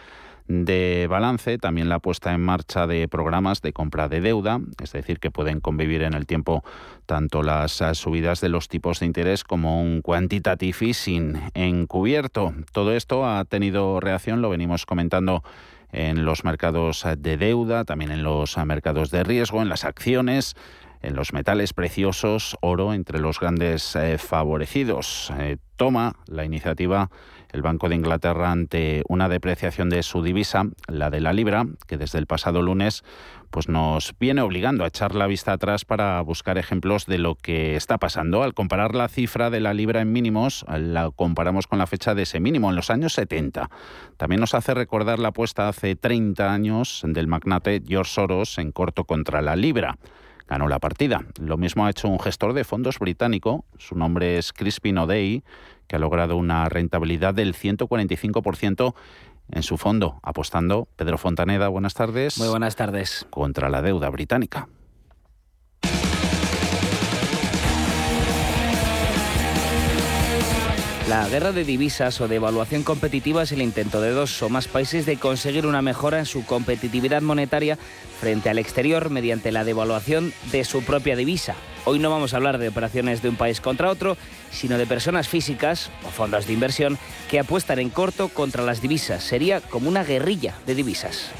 de 0.49 1.07
balance, 1.09 1.59
también 1.59 1.89
la 1.89 1.99
puesta 1.99 2.33
en 2.33 2.41
marcha 2.41 2.87
de 2.87 3.09
programas 3.09 3.63
de 3.63 3.73
compra 3.73 4.09
de 4.09 4.21
deuda, 4.21 4.61
es 4.83 4.93
decir, 4.93 5.19
que 5.19 5.31
pueden 5.31 5.61
convivir 5.61 6.03
en 6.03 6.15
el 6.15 6.27
tiempo 6.27 6.65
tanto 7.07 7.43
las 7.43 7.83
subidas 7.93 8.41
de 8.41 8.49
los 8.49 8.69
tipos 8.69 9.01
de 9.01 9.07
interés 9.07 9.45
como 9.45 9.81
un 9.81 10.03
quantitative 10.03 10.77
easing 10.81 11.41
encubierto. 11.55 12.55
Todo 12.73 12.93
esto 12.93 13.27
ha 13.27 13.45
tenido 13.45 14.01
reacción, 14.01 14.43
lo 14.43 14.51
venimos 14.51 14.87
comentando 14.87 15.43
en 15.93 16.25
los 16.25 16.45
mercados 16.45 17.05
de 17.19 17.37
deuda, 17.37 17.85
también 17.85 18.11
en 18.11 18.23
los 18.23 18.57
mercados 18.59 19.11
de 19.11 19.25
riesgo, 19.25 19.63
en 19.63 19.69
las 19.69 19.85
acciones, 19.85 20.55
en 21.03 21.15
los 21.15 21.33
metales 21.33 21.73
preciosos, 21.73 22.57
oro 22.61 22.93
entre 22.93 23.21
los 23.21 23.41
grandes 23.41 23.95
eh, 23.97 24.19
favorecidos. 24.19 25.33
Eh, 25.39 25.59
toma 25.77 26.17
la 26.27 26.45
iniciativa 26.45 27.11
el 27.57 27.63
Banco 27.63 27.89
de 27.89 27.97
Inglaterra 27.97 28.53
ante 28.53 29.03
una 29.09 29.29
depreciación 29.29 29.89
de 29.89 30.03
su 30.03 30.23
divisa, 30.23 30.65
la 30.89 31.09
de 31.09 31.21
la 31.21 31.33
libra, 31.33 31.65
que 31.87 31.97
desde 31.97 32.19
el 32.19 32.27
pasado 32.27 32.61
lunes 32.61 33.03
pues 33.51 33.69
nos 33.69 34.15
viene 34.19 34.43
obligando 34.43 34.85
a 34.85 34.89
echar 34.89 35.15
la 35.15 35.27
vista 35.27 35.53
atrás 35.53 35.87
para 35.87 36.21
buscar 36.21 36.59
ejemplos 36.59 37.07
de 37.07 37.17
lo 37.17 37.35
que 37.35 37.75
está 37.75 37.97
pasando. 37.97 38.43
Al 38.43 38.53
comparar 38.53 38.95
la 38.95 39.09
cifra 39.09 39.49
de 39.49 39.61
la 39.61 39.73
libra 39.73 40.03
en 40.03 40.13
mínimos, 40.13 40.67
la 40.69 41.11
comparamos 41.11 41.67
con 41.67 41.79
la 41.79 41.87
fecha 41.87 42.15
de 42.15 42.23
ese 42.23 42.41
mínimo 42.41 42.69
en 42.69 42.77
los 42.77 42.91
años 42.91 43.15
70. 43.15 43.71
También 44.19 44.41
nos 44.41 44.55
hace 44.55 44.75
recordar 44.75 45.19
la 45.19 45.29
apuesta 45.29 45.69
hace 45.69 45.97
30 45.97 46.53
años 46.53 47.03
del 47.07 47.27
magnate 47.27 47.83
George 47.87 48.13
Soros 48.13 48.59
en 48.59 48.71
corto 48.73 49.05
contra 49.05 49.41
la 49.41 49.57
libra 49.57 49.97
ganó 50.49 50.69
la 50.69 50.79
partida. 50.79 51.25
Lo 51.41 51.57
mismo 51.57 51.87
ha 51.87 51.91
hecho 51.91 52.09
un 52.09 52.21
gestor 52.21 52.53
de 52.53 52.65
fondos 52.65 52.99
británico, 52.99 53.65
su 53.79 53.97
nombre 53.97 54.39
es 54.39 54.53
Crispin 54.53 54.99
O'Day, 54.99 55.43
que 55.87 55.97
ha 55.97 55.99
logrado 55.99 56.37
una 56.37 56.69
rentabilidad 56.69 57.35
del 57.35 57.55
145% 57.55 58.95
en 59.51 59.63
su 59.63 59.77
fondo, 59.79 60.19
apostando. 60.23 60.89
Pedro 60.97 61.19
Fontaneda, 61.19 61.69
buenas 61.69 61.95
tardes. 61.95 62.39
Muy 62.39 62.49
buenas 62.49 62.77
tardes. 62.77 63.27
Contra 63.31 63.69
la 63.69 63.83
deuda 63.83 64.11
británica. 64.11 64.69
La 71.09 71.29
guerra 71.29 71.53
de 71.53 71.63
divisas 71.63 72.21
o 72.21 72.27
de 72.27 72.35
evaluación 72.35 72.83
competitiva 72.83 73.45
es 73.45 73.53
el 73.53 73.63
intento 73.63 74.01
de 74.01 74.11
dos 74.11 74.43
o 74.43 74.49
más 74.49 74.67
países 74.67 75.07
de 75.07 75.19
conseguir 75.19 75.65
una 75.65 75.81
mejora 75.81 76.19
en 76.19 76.27
su 76.27 76.45
competitividad 76.45 77.23
monetaria 77.23 77.79
frente 78.21 78.51
al 78.51 78.59
exterior 78.59 79.09
mediante 79.11 79.53
la 79.53 79.63
devaluación 79.63 80.33
de 80.51 80.65
su 80.65 80.83
propia 80.83 81.15
divisa. 81.15 81.55
Hoy 81.85 82.01
no 82.01 82.11
vamos 82.11 82.35
a 82.35 82.39
hablar 82.39 82.59
de 82.59 82.67
operaciones 82.67 83.23
de 83.23 83.29
un 83.29 83.37
país 83.37 83.61
contra 83.61 83.89
otro, 83.89 84.17
sino 84.51 84.79
de 84.79 84.87
personas 84.87 85.29
físicas 85.29 85.93
o 86.05 86.11
fondos 86.11 86.49
de 86.49 86.55
inversión 86.55 86.99
que 87.31 87.39
apuestan 87.39 87.79
en 87.79 87.91
corto 87.91 88.27
contra 88.27 88.65
las 88.65 88.83
divisas. 88.83 89.23
Sería 89.23 89.61
como 89.61 89.89
una 89.89 90.03
guerrilla 90.03 90.55
de 90.67 90.75
divisas. 90.75 91.31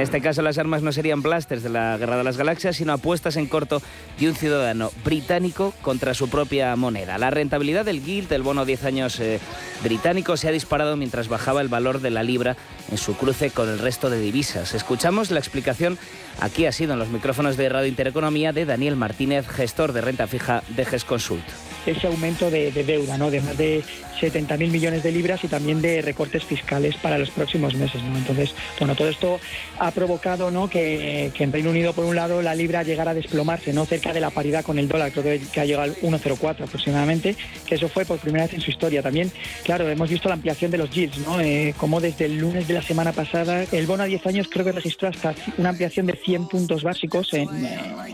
En 0.00 0.04
este 0.04 0.22
caso 0.22 0.40
las 0.40 0.56
armas 0.56 0.80
no 0.80 0.92
serían 0.92 1.20
blasters 1.20 1.62
de 1.62 1.68
la 1.68 1.98
Guerra 1.98 2.16
de 2.16 2.24
las 2.24 2.38
Galaxias, 2.38 2.76
sino 2.76 2.94
apuestas 2.94 3.36
en 3.36 3.44
corto 3.44 3.82
de 4.18 4.30
un 4.30 4.34
ciudadano 4.34 4.90
británico 5.04 5.74
contra 5.82 6.14
su 6.14 6.30
propia 6.30 6.74
moneda. 6.74 7.18
La 7.18 7.28
rentabilidad 7.28 7.84
del 7.84 8.02
Guild, 8.02 8.30
del 8.30 8.40
bono 8.40 8.64
10 8.64 8.84
años 8.84 9.20
eh, 9.20 9.40
británico, 9.84 10.38
se 10.38 10.48
ha 10.48 10.52
disparado 10.52 10.96
mientras 10.96 11.28
bajaba 11.28 11.60
el 11.60 11.68
valor 11.68 12.00
de 12.00 12.08
la 12.08 12.22
libra 12.22 12.56
en 12.90 12.96
su 12.96 13.14
cruce 13.14 13.50
con 13.50 13.68
el 13.68 13.78
resto 13.78 14.08
de 14.08 14.22
divisas. 14.22 14.72
Escuchamos 14.72 15.30
la 15.30 15.38
explicación, 15.38 15.98
aquí 16.40 16.64
ha 16.64 16.72
sido 16.72 16.94
en 16.94 16.98
los 16.98 17.10
micrófonos 17.10 17.58
de 17.58 17.68
Radio 17.68 17.88
Intereconomía, 17.88 18.54
de 18.54 18.64
Daniel 18.64 18.96
Martínez, 18.96 19.46
gestor 19.48 19.92
de 19.92 20.00
renta 20.00 20.26
fija 20.26 20.62
de 20.68 20.86
GESConsult 20.86 21.44
ese 21.86 22.06
aumento 22.06 22.50
de, 22.50 22.70
deuda, 22.70 23.16
¿no? 23.18 23.30
de 23.30 23.40
más 23.40 23.56
de 23.56 23.82
70.000 24.20 24.70
millones 24.70 25.02
de 25.02 25.12
libras 25.12 25.42
y 25.44 25.48
también 25.48 25.80
de 25.80 26.02
recortes 26.02 26.44
fiscales 26.44 26.96
para 26.96 27.18
los 27.18 27.30
próximos 27.30 27.74
meses. 27.74 28.02
¿no? 28.02 28.18
Entonces, 28.18 28.54
bueno, 28.78 28.94
todo 28.94 29.08
esto 29.08 29.40
ha 29.78 29.90
provocado 29.90 30.50
¿no? 30.50 30.68
que, 30.68 31.32
en 31.38 31.52
Reino 31.52 31.70
Unido, 31.70 31.92
por 31.92 32.04
un 32.04 32.16
lado, 32.16 32.42
la 32.42 32.54
libra 32.54 32.82
llegara 32.82 33.12
a 33.12 33.14
desplomarse, 33.14 33.72
¿no? 33.72 33.86
cerca 33.86 34.12
de 34.12 34.20
la 34.20 34.30
paridad 34.30 34.64
con 34.64 34.78
el 34.78 34.88
dólar, 34.88 35.12
creo 35.12 35.24
que, 35.24 35.60
ha 35.60 35.64
llegado 35.64 35.84
al 35.84 35.96
1,04 35.96 36.64
aproximadamente, 36.64 37.36
que 37.66 37.74
eso 37.74 37.88
fue 37.88 38.04
por 38.04 38.18
primera 38.18 38.44
vez 38.44 38.54
en 38.54 38.60
su 38.60 38.70
historia. 38.70 39.02
También, 39.02 39.30
claro, 39.64 39.88
hemos 39.88 40.08
visto 40.08 40.28
la 40.28 40.34
ampliación 40.34 40.70
de 40.70 40.78
los 40.78 40.90
yields, 40.90 41.18
¿no? 41.18 41.40
Eh, 41.40 41.74
como 41.76 42.00
desde 42.00 42.26
el 42.26 42.38
lunes 42.38 42.68
de 42.68 42.74
la 42.74 42.82
semana 42.82 43.12
pasada, 43.12 43.64
el 43.72 43.86
bono 43.86 44.02
a 44.02 44.06
10 44.06 44.26
años 44.26 44.48
creo 44.50 44.64
que 44.64 44.72
registró 44.72 45.08
hasta 45.08 45.34
una 45.58 45.70
ampliación 45.70 46.06
de 46.06 46.14
100 46.14 46.48
puntos 46.48 46.82
básicos 46.82 47.32
en, 47.34 47.48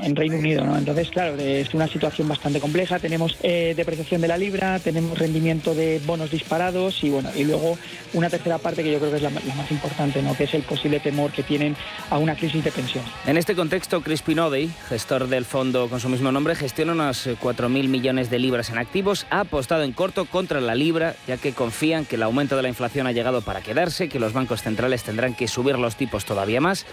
en 0.03 0.17
Reino 0.17 0.37
Unido. 0.39 0.65
¿no? 0.65 0.77
Entonces, 0.77 1.11
claro, 1.11 1.37
es 1.37 1.73
una 1.75 1.89
situación 1.89 2.29
bastante 2.29 2.61
compleja. 2.61 2.99
Tenemos 2.99 3.37
eh, 3.43 3.56
depreciación 3.77 4.21
de 4.21 4.29
la 4.29 4.39
libra, 4.39 4.79
tenemos 4.79 5.19
rendimiento 5.19 5.75
de 5.75 6.01
bonos 6.05 6.31
disparados 6.31 7.03
y 7.03 7.11
bueno, 7.11 7.31
y 7.35 7.45
luego 7.45 7.79
una 8.13 8.31
tercera 8.31 8.59
parte 8.59 8.83
que 8.83 8.93
yo 8.93 8.99
creo 8.99 9.11
que 9.11 9.17
es 9.17 9.23
la, 9.23 9.31
más 9.31 9.71
importante, 9.71 10.23
¿no? 10.23 10.37
que 10.37 10.45
es 10.45 10.55
el 10.55 10.63
posible 10.63 11.01
temor 11.01 11.33
que 11.33 11.43
tienen 11.43 11.77
a 12.11 12.19
una 12.19 12.35
crisis 12.35 12.65
de 12.65 12.73
pensión. 12.73 13.05
En 13.27 13.37
este 13.37 13.55
contexto, 13.55 14.03
Chris 14.03 14.23
Pinodey, 14.23 14.71
gestor 14.89 15.29
del 15.29 15.45
fondo 15.45 15.89
con 15.89 16.01
su 16.01 16.09
mismo 16.09 16.33
nombre, 16.33 16.55
gestiona 16.55 16.93
unos 16.93 17.27
4.000 17.27 17.89
millones 17.89 18.31
de 18.31 18.39
libras 18.39 18.71
en 18.71 18.79
activos, 18.79 19.27
ha 19.31 19.41
apostado 19.41 19.83
en 19.83 19.93
corto 19.93 20.25
contra 20.25 20.61
la 20.61 20.75
libra, 20.75 21.15
ya 21.27 21.37
que 21.37 21.53
confían 21.53 22.05
que 22.05 22.17
el 22.17 22.23
aumento 22.23 22.57
de 22.57 22.63
la 22.63 22.69
inflación 22.69 23.07
ha 23.07 23.13
llegado 23.13 23.43
para 23.43 23.61
quedarse, 23.61 24.09
que 24.09 24.19
los 24.19 24.33
bancos 24.33 24.63
centrales 24.63 25.03
tendrán 25.03 25.35
que 25.35 25.49
subir 25.49 25.79
los 25.79 25.97
tipos 25.97 26.25
todavía 26.25 26.61
más. 26.61 26.87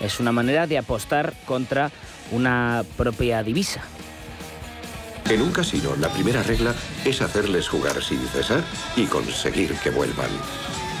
Es 0.00 0.20
una 0.20 0.32
manera 0.32 0.66
de 0.66 0.78
apostar 0.78 1.34
contra 1.46 1.90
una 2.32 2.84
propia 2.96 3.42
divisa. 3.42 3.82
En 5.30 5.42
un 5.42 5.52
casino, 5.52 5.94
la 6.00 6.08
primera 6.08 6.42
regla 6.42 6.74
es 7.04 7.22
hacerles 7.22 7.68
jugar 7.68 8.02
sin 8.02 8.18
cesar 8.18 8.64
y 8.96 9.06
conseguir 9.06 9.72
que 9.74 9.90
vuelvan. 9.90 10.28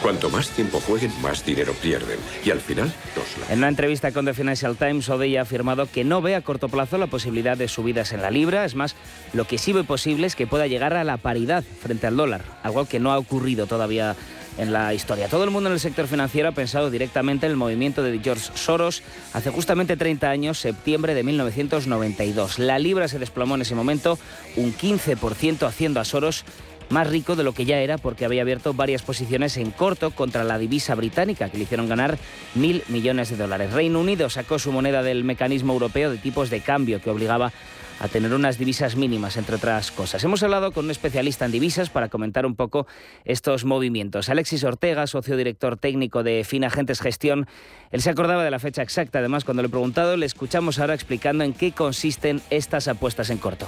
Cuanto 0.00 0.30
más 0.30 0.50
tiempo 0.50 0.78
jueguen, 0.78 1.10
más 1.20 1.44
dinero 1.44 1.72
pierden. 1.72 2.20
Y 2.44 2.52
al 2.52 2.60
final, 2.60 2.92
los 3.16 3.50
En 3.50 3.58
una 3.58 3.66
entrevista 3.66 4.12
con 4.12 4.26
The 4.26 4.32
Financial 4.32 4.76
Times, 4.76 5.08
Odey 5.08 5.36
ha 5.36 5.42
afirmado 5.42 5.88
que 5.90 6.04
no 6.04 6.22
ve 6.22 6.36
a 6.36 6.42
corto 6.42 6.68
plazo 6.68 6.96
la 6.96 7.08
posibilidad 7.08 7.56
de 7.56 7.66
subidas 7.66 8.12
en 8.12 8.22
la 8.22 8.30
libra. 8.30 8.64
Es 8.64 8.76
más, 8.76 8.94
lo 9.32 9.48
que 9.48 9.58
sí 9.58 9.72
ve 9.72 9.82
posible 9.82 10.28
es 10.28 10.36
que 10.36 10.46
pueda 10.46 10.68
llegar 10.68 10.94
a 10.94 11.02
la 11.02 11.16
paridad 11.16 11.64
frente 11.82 12.06
al 12.06 12.16
dólar, 12.16 12.44
algo 12.62 12.86
que 12.86 13.00
no 13.00 13.10
ha 13.10 13.18
ocurrido 13.18 13.66
todavía 13.66 14.14
en 14.58 14.72
la 14.72 14.94
historia. 14.94 15.28
Todo 15.28 15.44
el 15.44 15.50
mundo 15.50 15.68
en 15.68 15.74
el 15.74 15.80
sector 15.80 16.06
financiero 16.06 16.48
ha 16.48 16.52
pensado 16.52 16.90
directamente 16.90 17.46
en 17.46 17.52
el 17.52 17.58
movimiento 17.58 18.02
de 18.02 18.18
George 18.18 18.50
Soros 18.54 19.02
hace 19.32 19.50
justamente 19.50 19.96
30 19.96 20.28
años, 20.28 20.58
septiembre 20.58 21.14
de 21.14 21.22
1992. 21.22 22.58
La 22.58 22.78
libra 22.78 23.08
se 23.08 23.18
desplomó 23.18 23.54
en 23.54 23.62
ese 23.62 23.74
momento 23.74 24.18
un 24.56 24.74
15% 24.74 25.66
haciendo 25.66 26.00
a 26.00 26.04
Soros 26.04 26.44
más 26.90 27.08
rico 27.08 27.36
de 27.36 27.44
lo 27.44 27.52
que 27.52 27.64
ya 27.64 27.78
era 27.78 27.98
porque 27.98 28.24
había 28.24 28.42
abierto 28.42 28.74
varias 28.74 29.02
posiciones 29.02 29.56
en 29.56 29.70
corto 29.70 30.10
contra 30.10 30.44
la 30.44 30.58
divisa 30.58 30.94
británica 30.94 31.48
que 31.48 31.56
le 31.56 31.64
hicieron 31.64 31.88
ganar 31.88 32.18
mil 32.54 32.82
millones 32.88 33.30
de 33.30 33.36
dólares. 33.36 33.72
Reino 33.72 34.00
Unido 34.00 34.28
sacó 34.28 34.58
su 34.58 34.72
moneda 34.72 35.02
del 35.02 35.24
mecanismo 35.24 35.72
europeo 35.72 36.10
de 36.10 36.18
tipos 36.18 36.50
de 36.50 36.60
cambio 36.60 37.00
que 37.00 37.10
obligaba 37.10 37.52
tener 38.08 38.32
unas 38.32 38.58
divisas 38.58 38.96
mínimas, 38.96 39.36
entre 39.36 39.56
otras 39.56 39.90
cosas. 39.90 40.24
Hemos 40.24 40.42
hablado 40.42 40.72
con 40.72 40.86
un 40.86 40.90
especialista 40.90 41.44
en 41.44 41.52
divisas 41.52 41.90
para 41.90 42.08
comentar 42.08 42.46
un 42.46 42.56
poco 42.56 42.86
estos 43.24 43.64
movimientos. 43.64 44.28
Alexis 44.28 44.64
Ortega, 44.64 45.06
socio 45.06 45.36
director 45.36 45.76
técnico 45.76 46.22
de 46.22 46.44
Finagentes 46.44 47.00
Gestión, 47.00 47.46
él 47.90 48.00
se 48.00 48.10
acordaba 48.10 48.44
de 48.44 48.50
la 48.50 48.58
fecha 48.58 48.82
exacta, 48.82 49.18
además 49.18 49.44
cuando 49.44 49.62
le 49.62 49.68
he 49.68 49.70
preguntado, 49.70 50.16
le 50.16 50.26
escuchamos 50.26 50.78
ahora 50.78 50.94
explicando 50.94 51.44
en 51.44 51.52
qué 51.52 51.72
consisten 51.72 52.40
estas 52.50 52.88
apuestas 52.88 53.30
en 53.30 53.38
corto 53.38 53.66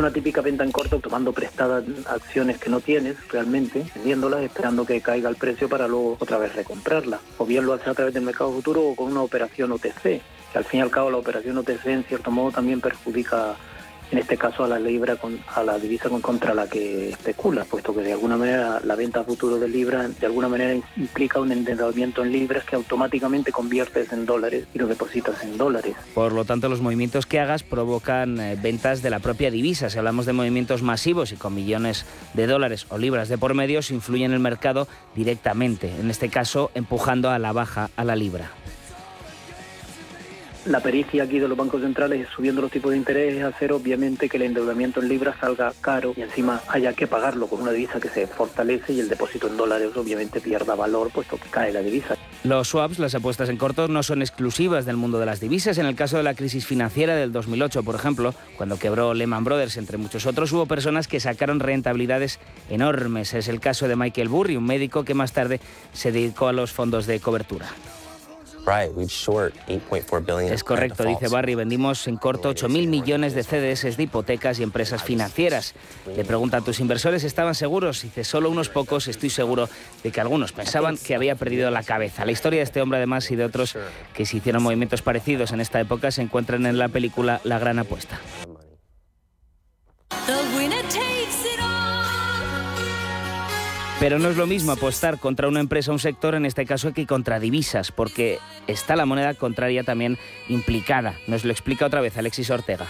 una 0.00 0.10
típica 0.10 0.40
venta 0.40 0.64
en 0.64 0.72
corto 0.72 0.98
tomando 0.98 1.32
prestadas 1.32 1.84
acciones 2.06 2.58
que 2.58 2.70
no 2.70 2.80
tienes 2.80 3.16
realmente, 3.28 3.84
vendiéndolas, 3.94 4.42
esperando 4.42 4.86
que 4.86 5.00
caiga 5.00 5.28
el 5.28 5.36
precio 5.36 5.68
para 5.68 5.86
luego 5.86 6.16
otra 6.18 6.38
vez 6.38 6.54
recomprarlas. 6.54 7.20
O 7.38 7.44
bien 7.44 7.66
lo 7.66 7.74
haces 7.74 7.88
a 7.88 7.94
través 7.94 8.14
del 8.14 8.24
mercado 8.24 8.52
futuro 8.52 8.82
o 8.82 8.96
con 8.96 9.10
una 9.10 9.22
operación 9.22 9.72
OTC, 9.72 10.02
que 10.02 10.22
al 10.54 10.64
fin 10.64 10.80
y 10.80 10.82
al 10.82 10.90
cabo 10.90 11.10
la 11.10 11.18
operación 11.18 11.58
OTC 11.58 11.86
en 11.86 12.04
cierto 12.04 12.30
modo 12.30 12.50
también 12.52 12.80
perjudica 12.80 13.56
en 14.10 14.18
este 14.18 14.36
caso 14.36 14.64
a 14.64 14.68
la 14.68 14.78
libra, 14.78 15.16
con, 15.16 15.38
a 15.54 15.62
la 15.62 15.78
divisa 15.78 16.08
contra 16.20 16.54
la 16.54 16.66
que 16.66 17.10
especula, 17.10 17.64
puesto 17.64 17.94
que 17.94 18.02
de 18.02 18.12
alguna 18.12 18.36
manera 18.36 18.80
la 18.84 18.96
venta 18.96 19.20
a 19.20 19.24
futuro 19.24 19.58
de 19.58 19.68
libra 19.68 20.08
de 20.08 20.26
alguna 20.26 20.48
manera 20.48 20.74
implica 20.96 21.40
un 21.40 21.52
endeudamiento 21.52 22.22
en 22.22 22.32
libras 22.32 22.64
que 22.64 22.76
automáticamente 22.76 23.52
conviertes 23.52 24.12
en 24.12 24.26
dólares 24.26 24.66
y 24.74 24.78
lo 24.78 24.86
depositas 24.86 25.42
en 25.44 25.56
dólares. 25.56 25.94
Por 26.14 26.32
lo 26.32 26.44
tanto, 26.44 26.68
los 26.68 26.80
movimientos 26.80 27.26
que 27.26 27.38
hagas 27.40 27.62
provocan 27.62 28.40
eh, 28.40 28.58
ventas 28.60 29.02
de 29.02 29.10
la 29.10 29.20
propia 29.20 29.50
divisa. 29.50 29.90
Si 29.90 29.98
hablamos 29.98 30.26
de 30.26 30.32
movimientos 30.32 30.82
masivos 30.82 31.32
y 31.32 31.36
con 31.36 31.54
millones 31.54 32.04
de 32.34 32.46
dólares 32.46 32.86
o 32.88 32.98
libras 32.98 33.28
de 33.28 33.38
por 33.38 33.54
medio, 33.54 33.82
se 33.82 33.94
influye 33.94 34.24
en 34.24 34.32
el 34.32 34.40
mercado 34.40 34.88
directamente, 35.14 35.92
en 36.00 36.10
este 36.10 36.28
caso 36.28 36.70
empujando 36.74 37.30
a 37.30 37.38
la 37.38 37.52
baja 37.52 37.90
a 37.96 38.04
la 38.04 38.16
libra 38.16 38.50
la 40.66 40.80
pericia 40.80 41.24
aquí 41.24 41.38
de 41.38 41.48
los 41.48 41.56
bancos 41.56 41.80
centrales 41.80 42.20
es 42.20 42.28
subiendo 42.34 42.60
los 42.60 42.70
tipos 42.70 42.90
de 42.90 42.98
interés 42.98 43.36
es 43.36 43.44
hacer 43.44 43.72
obviamente 43.72 44.28
que 44.28 44.36
el 44.36 44.44
endeudamiento 44.44 45.00
en 45.00 45.08
libras 45.08 45.36
salga 45.40 45.72
caro 45.80 46.12
y 46.16 46.22
encima 46.22 46.60
haya 46.68 46.92
que 46.92 47.06
pagarlo 47.06 47.46
con 47.46 47.62
una 47.62 47.72
divisa 47.72 47.98
que 47.98 48.08
se 48.08 48.26
fortalece 48.26 48.92
y 48.92 49.00
el 49.00 49.08
depósito 49.08 49.48
en 49.48 49.56
dólares 49.56 49.90
obviamente 49.96 50.40
pierda 50.40 50.74
valor 50.74 51.10
puesto 51.10 51.36
que 51.36 51.48
cae 51.48 51.72
la 51.72 51.80
divisa. 51.80 52.16
Los 52.44 52.68
swaps, 52.68 52.98
las 52.98 53.14
apuestas 53.14 53.48
en 53.48 53.56
corto, 53.56 53.88
no 53.88 54.02
son 54.02 54.22
exclusivas 54.22 54.86
del 54.86 54.96
mundo 54.96 55.18
de 55.18 55.26
las 55.26 55.40
divisas. 55.40 55.78
En 55.78 55.86
el 55.86 55.94
caso 55.94 56.16
de 56.16 56.22
la 56.22 56.34
crisis 56.34 56.66
financiera 56.66 57.14
del 57.14 57.32
2008, 57.32 57.82
por 57.82 57.94
ejemplo, 57.94 58.34
cuando 58.56 58.78
quebró 58.78 59.12
Lehman 59.14 59.44
Brothers, 59.44 59.76
entre 59.76 59.98
muchos 59.98 60.26
otros, 60.26 60.52
hubo 60.52 60.66
personas 60.66 61.06
que 61.06 61.20
sacaron 61.20 61.60
rentabilidades 61.60 62.38
enormes. 62.70 63.34
Es 63.34 63.48
el 63.48 63.60
caso 63.60 63.88
de 63.88 63.96
Michael 63.96 64.28
Burry, 64.28 64.56
un 64.56 64.64
médico 64.64 65.04
que 65.04 65.14
más 65.14 65.32
tarde 65.32 65.60
se 65.92 66.12
dedicó 66.12 66.48
a 66.48 66.52
los 66.52 66.72
fondos 66.72 67.06
de 67.06 67.20
cobertura. 67.20 67.66
Es 70.52 70.64
correcto, 70.64 71.04
dice 71.04 71.28
Barry. 71.28 71.54
Vendimos 71.54 72.06
en 72.06 72.16
corto 72.16 72.50
8.000 72.52 72.88
millones 72.88 73.34
de 73.34 73.42
CDS 73.42 73.96
de 73.96 74.02
hipotecas 74.02 74.60
y 74.60 74.62
empresas 74.62 75.02
financieras. 75.02 75.74
Le 76.16 76.24
pregunta 76.24 76.58
a 76.58 76.60
tus 76.60 76.80
inversores, 76.80 77.24
¿estaban 77.24 77.54
seguros? 77.54 78.02
Dice, 78.02 78.24
solo 78.24 78.50
unos 78.50 78.68
pocos, 78.68 79.08
estoy 79.08 79.30
seguro 79.30 79.68
de 80.02 80.12
que 80.12 80.20
algunos 80.20 80.52
pensaban 80.52 80.96
que 80.96 81.14
había 81.14 81.34
perdido 81.34 81.70
la 81.70 81.82
cabeza. 81.82 82.24
La 82.24 82.32
historia 82.32 82.58
de 82.58 82.64
este 82.64 82.80
hombre, 82.80 82.98
además, 82.98 83.30
y 83.30 83.36
de 83.36 83.44
otros 83.44 83.76
que 84.14 84.26
se 84.26 84.36
hicieron 84.36 84.62
movimientos 84.62 85.02
parecidos 85.02 85.52
en 85.52 85.60
esta 85.60 85.80
época, 85.80 86.10
se 86.10 86.22
encuentran 86.22 86.66
en 86.66 86.78
la 86.78 86.88
película 86.88 87.40
La 87.44 87.58
Gran 87.58 87.78
Apuesta. 87.78 88.20
Pero 94.00 94.18
no 94.18 94.30
es 94.30 94.38
lo 94.38 94.46
mismo 94.46 94.72
apostar 94.72 95.18
contra 95.18 95.46
una 95.46 95.60
empresa 95.60 95.90
o 95.90 95.94
un 95.94 95.98
sector, 95.98 96.34
en 96.34 96.46
este 96.46 96.64
caso, 96.64 96.94
que 96.94 97.06
contra 97.06 97.38
divisas, 97.38 97.92
porque 97.92 98.38
está 98.66 98.96
la 98.96 99.04
moneda 99.04 99.34
contraria 99.34 99.84
también 99.84 100.16
implicada. 100.48 101.14
Nos 101.26 101.44
lo 101.44 101.52
explica 101.52 101.84
otra 101.84 102.00
vez 102.00 102.16
Alexis 102.16 102.48
Ortega. 102.48 102.86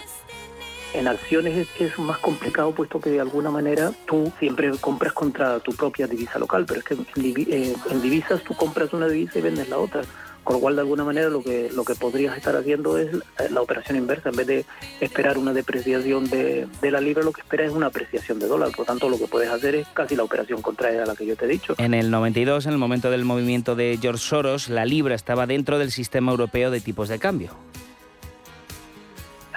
En 0.95 1.09
acciones 1.09 1.67
es, 1.81 1.99
más 1.99 2.19
complicado 2.19 2.73
puesto 2.73 3.01
que 3.01 3.11
de 3.11 3.21
alguna 3.21 3.51
manera 3.51 3.91
tú 4.07 4.33
siempre 4.39 4.71
compras 4.79 5.13
contra 5.13 5.59
tu 5.59 5.73
propia 5.73 6.07
divisa 6.07 6.39
local, 6.39 6.65
pero 6.65 6.79
es 6.79 6.87
que 6.87 6.95
en, 6.95 7.07
eh, 7.17 7.75
divisas 8.01 8.43
tú 8.45 8.55
compras 8.55 8.93
una 8.93 9.09
divisa 9.09 9.41
y 9.41 9.43
vendes 9.43 9.69
la 9.69 9.79
otra. 9.79 10.03
Con 10.45 10.57
lo 10.57 10.61
cual, 10.61 10.75
de 10.75 10.83
alguna 10.83 11.05
manera, 11.05 11.29
lo 11.29 11.43
que, 11.43 11.71
lo 11.73 11.85
que 11.85 11.95
podrías 11.95 12.37
estar 12.37 12.57
haciendo 12.57 12.99
es 12.99 13.09
la 13.51 13.61
operación 13.61 13.99
inversa. 13.99 14.31
En 14.31 14.37
vez 14.37 14.47
de 14.47 14.65
esperar 15.01 15.39
una 15.39 15.53
depreciación 15.53 16.29
de, 16.29 16.67
la 16.83 17.01
libra, 17.01 17.23
lo 17.23 17.33
que 17.33 17.43
esperas 17.43 17.69
es 17.69 17.73
una 17.73 17.87
apreciación 17.87 18.39
de 18.39 18.47
dólar. 18.47 18.71
Por 18.75 18.87
tanto, 18.87 19.09
lo 19.09 19.19
que 19.19 19.27
puedes 19.27 19.51
hacer 19.51 19.75
es 19.75 19.87
casi 19.89 20.17
la 20.17 20.25
operación 20.25 20.63
contraria 20.63 21.03
a 21.03 21.07
la 21.07 21.15
que 21.15 21.27
yo 21.27 21.37
te 21.37 21.45
he 21.45 21.49
dicho. 21.49 21.75
En 21.79 21.95
el 21.95 22.11
92, 22.11 22.67
en 22.67 22.73
el 22.73 22.79
momento 22.79 23.11
del 23.11 23.25
movimiento 23.25 23.77
de 23.77 23.99
George 24.01 24.23
Soros, 24.23 24.69
la 24.69 24.85
libra 24.85 25.15
estaba 25.15 25.47
dentro 25.47 25.79
del 25.79 25.91
sistema 25.91 26.31
europeo 26.31 26.71
de 26.71 26.81
tipos 26.81 27.09
de 27.09 27.19
cambio. 27.19 27.51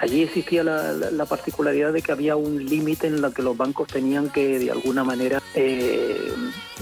Allí 0.04 0.24
existía 0.24 0.66
la, 0.66 1.26
particularidad 1.26 1.94
de 1.94 2.02
que 2.02 2.12
había 2.12 2.36
un 2.36 2.66
límite 2.66 3.08
en 3.08 3.24
el 3.24 3.34
que 3.34 3.42
los 3.42 3.56
bancos 3.56 3.88
tenían 3.88 4.30
que, 4.30 4.60
de 4.60 4.70
alguna 4.70 5.06
manera, 5.06 5.42
eh, 5.56 6.34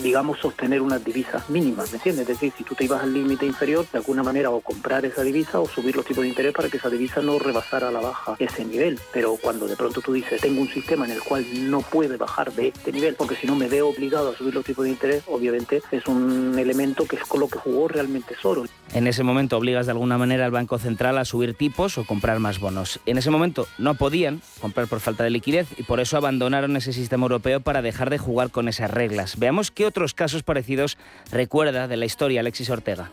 digamos, 0.02 0.40
sostener 0.40 0.82
unas 0.82 1.06
divisas 1.06 1.48
mínimas, 1.48 1.92
¿me 1.92 1.98
entiendes? 1.98 2.24
Es 2.24 2.28
decir, 2.30 2.52
si 2.58 2.64
tú 2.64 2.74
te 2.74 2.86
ibas 2.86 3.04
al 3.04 3.14
límite 3.14 3.46
inferior, 3.46 3.86
de 3.92 4.00
alguna 4.00 4.24
manera, 4.24 4.50
o 4.50 4.60
comprar 4.62 5.06
esa 5.06 5.22
divisa 5.22 5.60
o 5.60 5.68
subir 5.68 5.96
los 5.96 6.04
tipos 6.04 6.24
de 6.24 6.30
interés 6.30 6.52
para 6.52 6.68
que 6.68 6.78
esa 6.78 6.90
divisa 6.90 7.22
no 7.22 7.38
rebasara 7.38 7.90
a 7.90 7.92
la 7.92 8.00
baja 8.00 8.36
ese 8.40 8.66
nivel. 8.66 9.00
Pero 9.14 9.38
cuando 9.40 9.68
de 9.68 9.76
pronto 9.76 10.02
tú 10.02 10.14
dices, 10.14 10.42
tengo 10.42 10.60
un 10.60 10.70
sistema 10.70 11.06
en 11.06 11.12
el 11.12 11.22
cual 11.22 11.46
no 11.70 11.82
puede 11.82 12.18
bajar 12.18 12.52
de 12.54 12.70
este 12.70 12.92
nivel, 12.92 13.14
porque 13.14 13.36
si 13.36 13.46
no 13.46 13.56
me 13.56 13.68
veo 13.68 13.90
obligado 13.90 14.32
a 14.32 14.36
subir 14.36 14.56
los 14.56 14.66
tipos 14.66 14.84
de 14.84 14.90
interés, 14.92 15.24
obviamente 15.28 15.84
es 15.92 16.08
un 16.08 16.58
elemento 16.58 17.06
que 17.06 17.18
es 17.18 17.24
con 17.24 17.42
lo 17.42 17.48
que 17.48 17.60
jugó 17.60 17.88
realmente 17.88 18.34
Soros. 18.42 18.68
En 18.94 19.08
ese 19.08 19.24
momento 19.24 19.58
obligas 19.58 19.86
de 19.86 19.94
alguna 19.94 20.18
manera 20.18 20.46
al 20.46 20.52
Banco 20.52 20.78
Central 20.78 21.18
a 21.18 21.24
subir 21.24 21.54
tipos 21.54 21.98
o 21.98 22.04
comprar 22.04 22.40
más 22.40 22.60
bonos. 22.60 23.00
En 23.06 23.18
ese 23.18 23.32
momento 23.32 23.66
no 23.78 23.96
podían 23.96 24.42
comprar 24.60 24.88
por 24.88 25.00
falta 25.00 25.24
de 25.24 25.30
liquidez 25.30 25.68
y 25.78 25.84
por 25.84 26.02
eso 26.02 26.18
abandonaron 26.18 26.76
ese 26.76 26.92
sistema 26.92 27.24
europeo 27.24 27.62
para 27.62 27.82
dejar 27.82 28.10
de 28.10 28.18
jugar 28.18 28.52
con 28.52 28.68
esas 28.68 28.92
reglas. 28.92 29.40
Veamos 29.40 29.72
qué 29.72 29.86
otros 29.86 30.14
casos 30.14 30.44
parecidos 30.44 30.98
recuerda 31.32 31.88
de 31.88 31.96
la 31.96 32.06
historia 32.06 32.42
Alexis 32.42 32.70
Ortega 32.70 33.12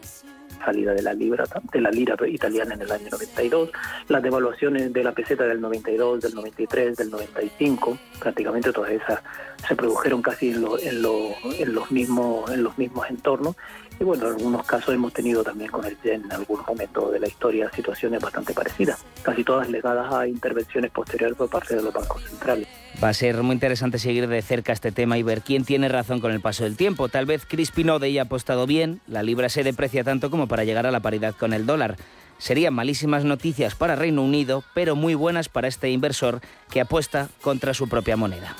salida 0.65 0.93
de 0.93 1.03
la 1.03 1.15
libra 1.15 1.45
de 1.73 1.81
la 1.81 1.91
lira 1.91 2.17
italiana 2.27 2.75
en 2.75 2.83
el 2.83 2.91
año 2.91 3.09
92, 3.11 3.71
las 4.09 4.23
devaluaciones 4.23 4.93
de 4.93 5.05
la 5.05 5.13
peseta 5.13 5.45
del 5.45 5.61
92, 5.61 6.21
del 6.21 6.35
93, 6.35 6.97
del 6.97 7.11
95, 7.11 7.99
prácticamente 8.19 8.73
todas 8.73 8.91
esas 8.91 9.21
se 9.67 9.75
produjeron 9.77 10.21
casi 10.21 10.51
en, 10.51 11.03
los 11.03 11.91
mismos 11.91 12.51
en 12.51 12.63
los 12.63 12.77
mismos 12.77 13.09
entornos 13.09 13.57
y 14.01 14.05
bueno, 14.05 14.27
en 14.27 14.35
algunos 14.35 14.67
casos 14.67 14.95
hemos 14.95 15.13
tenido 15.13 15.43
también 15.43 15.71
con 15.71 15.85
el 15.85 15.97
en 16.05 16.31
algún 16.33 16.61
momento 16.67 17.11
de 17.11 17.21
la 17.21 17.27
historia 17.27 17.71
situaciones 17.75 18.21
bastante 18.21 18.55
parecidas, 18.55 19.05
casi 19.23 19.43
todas 19.45 19.69
ligadas 19.69 20.13
a 20.13 20.27
intervenciones 20.27 20.91
posteriores 20.91 21.37
por 21.37 21.49
parte 21.49 21.75
de 21.75 21.83
los 21.83 21.93
bancos 21.93 22.23
centrales. 22.23 22.69
Va 23.03 23.09
a 23.11 23.15
ser 23.15 23.43
muy 23.43 23.55
interesante 23.55 23.99
seguir 23.99 24.29
de 24.29 24.43
cerca 24.43 24.73
este 24.73 24.93
tema 24.93 25.19
y 25.19 25.23
ver 25.23 25.43
quién 25.43 25.65
tiene 25.65 25.89
razón 25.89 26.21
con 26.21 26.33
el 26.33 26.41
paso 26.41 26.65
del 26.65 26.77
tiempo. 26.77 27.09
Tal 27.09 27.27
vez 27.27 27.45
Crispin 27.47 27.91
Odey 27.91 28.19
ha 28.19 28.23
apostado 28.23 28.67
bien, 28.67 29.01
la 29.07 29.23
libra 29.23 29.49
se 29.49 29.65
deprecia 29.65 30.05
tanto 30.05 30.31
como 30.31 30.47
para 30.47 30.65
llegar 30.65 30.87
a 30.87 30.91
la 30.91 31.01
paridad 31.01 31.35
con 31.35 31.53
el 31.53 31.67
dólar. 31.67 31.97
Serían 32.39 32.75
malísimas 32.75 33.25
noticias 33.25 33.75
para 33.75 33.97
Reino 33.97 34.23
Unido, 34.23 34.63
pero 34.75 34.95
muy 34.95 35.15
buenas 35.15 35.49
para 35.49 35.67
este 35.67 35.91
inversor 35.91 36.41
que 36.71 36.81
apuesta 36.81 37.29
contra 37.41 37.75
su 37.75 37.89
propia 37.89 38.17
moneda. 38.17 38.55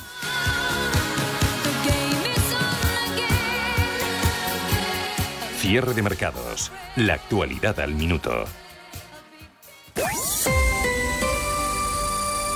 Cierre 5.69 5.93
de 5.93 6.01
mercados. 6.01 6.71
La 6.95 7.13
actualidad 7.13 7.79
al 7.79 7.93
minuto. 7.93 8.45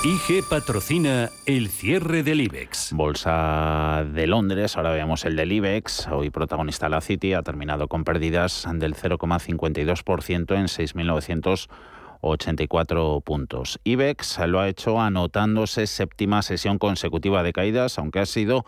IG 0.02 0.42
patrocina 0.50 1.30
el 1.46 1.68
cierre 1.68 2.24
del 2.24 2.40
IBEX. 2.40 2.92
Bolsa 2.92 4.04
de 4.12 4.26
Londres, 4.26 4.76
ahora 4.76 4.90
veamos 4.90 5.24
el 5.26 5.36
del 5.36 5.52
IBEX. 5.52 6.08
Hoy 6.08 6.30
protagonista 6.30 6.88
la 6.88 7.00
City 7.00 7.34
ha 7.34 7.42
terminado 7.42 7.86
con 7.86 8.02
pérdidas 8.02 8.66
del 8.68 8.96
0,52% 8.96 10.56
en 10.56 10.66
6.984 10.66 13.22
puntos. 13.22 13.78
IBEX 13.84 14.40
lo 14.48 14.58
ha 14.58 14.68
hecho 14.68 15.00
anotándose 15.00 15.86
séptima 15.86 16.42
sesión 16.42 16.80
consecutiva 16.80 17.44
de 17.44 17.52
caídas, 17.52 17.96
aunque 17.96 18.18
ha 18.18 18.26
sido 18.26 18.64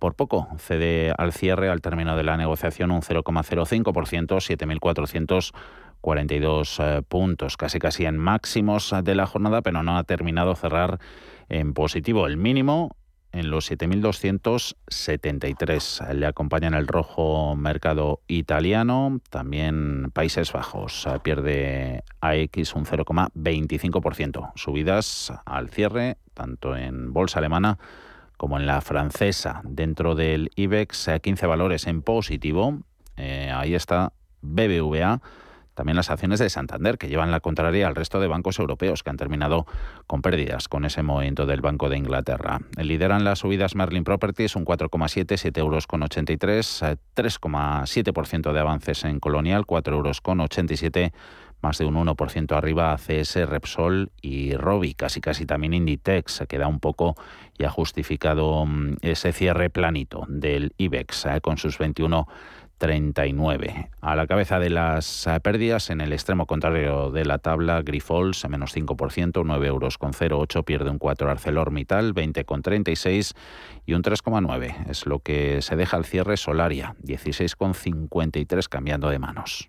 por 0.00 0.14
poco. 0.14 0.48
Cede 0.58 1.14
al 1.16 1.32
cierre 1.32 1.68
al 1.68 1.80
término 1.80 2.16
de 2.16 2.24
la 2.24 2.36
negociación 2.36 2.90
un 2.90 3.02
0,05%, 3.02 5.52
7.442 6.02 6.82
eh, 6.82 7.02
puntos, 7.02 7.56
casi 7.56 7.78
casi 7.78 8.06
en 8.06 8.16
máximos 8.16 8.92
de 9.04 9.14
la 9.14 9.26
jornada, 9.26 9.62
pero 9.62 9.84
no 9.84 9.96
ha 9.96 10.02
terminado 10.02 10.56
cerrar 10.56 10.98
en 11.48 11.74
positivo. 11.74 12.26
El 12.26 12.36
mínimo 12.36 12.96
en 13.32 13.50
los 13.50 13.70
7.273. 13.70 16.14
Le 16.14 16.26
acompañan 16.26 16.74
el 16.74 16.88
rojo 16.88 17.54
mercado 17.54 18.22
italiano, 18.26 19.20
también 19.30 20.10
Países 20.12 20.52
Bajos. 20.52 21.06
Pierde 21.22 22.02
AX 22.20 22.74
un 22.74 22.86
0,25%. 22.86 24.50
Subidas 24.56 25.32
al 25.44 25.68
cierre, 25.68 26.16
tanto 26.34 26.74
en 26.76 27.12
bolsa 27.12 27.38
alemana 27.38 27.78
como 28.40 28.58
en 28.58 28.64
la 28.64 28.80
francesa. 28.80 29.60
Dentro 29.64 30.14
del 30.14 30.50
IBEX, 30.56 31.10
15 31.20 31.46
valores 31.46 31.86
en 31.86 32.00
positivo. 32.00 32.78
Eh, 33.18 33.52
ahí 33.54 33.74
está 33.74 34.14
BBVA 34.40 35.20
también 35.74 35.96
las 35.96 36.10
acciones 36.10 36.38
de 36.38 36.50
Santander, 36.50 36.98
que 36.98 37.08
llevan 37.08 37.30
la 37.30 37.40
contraria 37.40 37.86
al 37.86 37.94
resto 37.94 38.20
de 38.20 38.26
bancos 38.26 38.58
europeos, 38.58 39.02
que 39.02 39.08
han 39.10 39.16
terminado 39.16 39.66
con 40.06 40.20
pérdidas 40.20 40.68
con 40.68 40.84
ese 40.84 41.02
movimiento 41.02 41.46
del 41.46 41.62
Banco 41.62 41.88
de 41.88 41.96
Inglaterra. 41.96 42.60
Lideran 42.76 43.24
las 43.24 43.38
subidas 43.38 43.74
Merlin 43.74 44.04
Properties, 44.04 44.56
un 44.56 44.66
4,7, 44.66 45.38
7 45.38 45.60
euros 45.60 45.86
con 45.86 46.02
83, 46.02 46.82
3,7% 47.14 48.52
de 48.52 48.60
avances 48.60 49.04
en 49.04 49.20
Colonial, 49.20 49.64
4 49.64 49.96
euros 49.96 50.20
con 50.20 50.40
87 50.40 51.12
más 51.62 51.78
de 51.78 51.84
un 51.84 51.94
1% 51.94 52.56
arriba 52.56 52.96
CS, 52.96 53.48
Repsol 53.48 54.10
y 54.20 54.54
Robi, 54.54 54.94
casi 54.94 55.20
casi 55.20 55.46
también 55.46 55.74
Inditex, 55.74 56.32
se 56.32 56.46
queda 56.46 56.66
un 56.66 56.80
poco 56.80 57.14
y 57.58 57.64
ha 57.64 57.70
justificado 57.70 58.64
mm, 58.66 58.96
ese 59.02 59.32
cierre 59.32 59.70
planito 59.70 60.24
del 60.28 60.72
IBEX 60.78 61.26
eh, 61.26 61.40
con 61.40 61.58
sus 61.58 61.78
21 61.78 62.26
39. 62.80 63.90
A 64.00 64.16
la 64.16 64.26
cabeza 64.26 64.58
de 64.58 64.70
las 64.70 65.26
eh, 65.26 65.38
pérdidas, 65.40 65.90
en 65.90 66.00
el 66.00 66.14
extremo 66.14 66.46
contrario 66.46 67.10
de 67.10 67.26
la 67.26 67.36
tabla, 67.36 67.82
Grifols, 67.82 68.48
menos 68.48 68.74
5%, 68.74 69.42
9 69.44 69.66
euros 69.66 69.98
con 69.98 70.12
0,8, 70.12 70.64
pierde 70.64 70.88
un 70.88 70.98
4 70.98 71.30
ArcelorMittal, 71.30 72.14
20 72.14 72.44
con 72.46 72.62
36 72.62 73.34
y 73.84 73.92
un 73.92 74.02
3,9. 74.02 74.88
Es 74.88 75.04
lo 75.04 75.18
que 75.18 75.60
se 75.60 75.76
deja 75.76 75.98
al 75.98 76.06
cierre 76.06 76.38
Solaria, 76.38 76.96
16 77.02 77.54
con 77.54 77.74
53 77.74 78.68
cambiando 78.70 79.10
de 79.10 79.18
manos. 79.18 79.68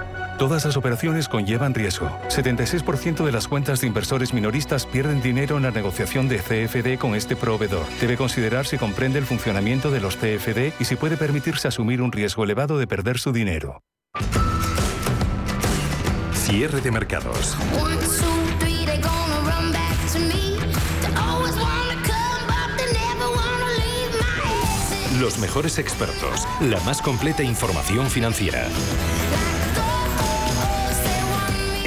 Todas 0.41 0.65
las 0.65 0.75
operaciones 0.75 1.29
conllevan 1.29 1.75
riesgo. 1.75 2.09
76% 2.29 3.23
de 3.23 3.31
las 3.31 3.47
cuentas 3.47 3.79
de 3.79 3.85
inversores 3.85 4.33
minoristas 4.33 4.87
pierden 4.87 5.21
dinero 5.21 5.57
en 5.57 5.61
la 5.61 5.69
negociación 5.69 6.27
de 6.27 6.39
CFD 6.39 6.97
con 6.97 7.13
este 7.13 7.35
proveedor. 7.35 7.85
Debe 7.99 8.17
considerar 8.17 8.65
si 8.65 8.79
comprende 8.79 9.19
el 9.19 9.27
funcionamiento 9.27 9.91
de 9.91 10.01
los 10.01 10.15
CFD 10.15 10.73
y 10.79 10.85
si 10.85 10.95
puede 10.95 11.15
permitirse 11.15 11.67
asumir 11.67 12.01
un 12.01 12.11
riesgo 12.11 12.43
elevado 12.43 12.79
de 12.79 12.87
perder 12.87 13.19
su 13.19 13.31
dinero. 13.31 13.83
Cierre 16.33 16.81
de 16.81 16.89
mercados. 16.89 17.55
Los 25.19 25.37
mejores 25.37 25.77
expertos, 25.77 26.47
la 26.61 26.79
más 26.79 26.99
completa 27.03 27.43
información 27.43 28.07
financiera. 28.09 28.67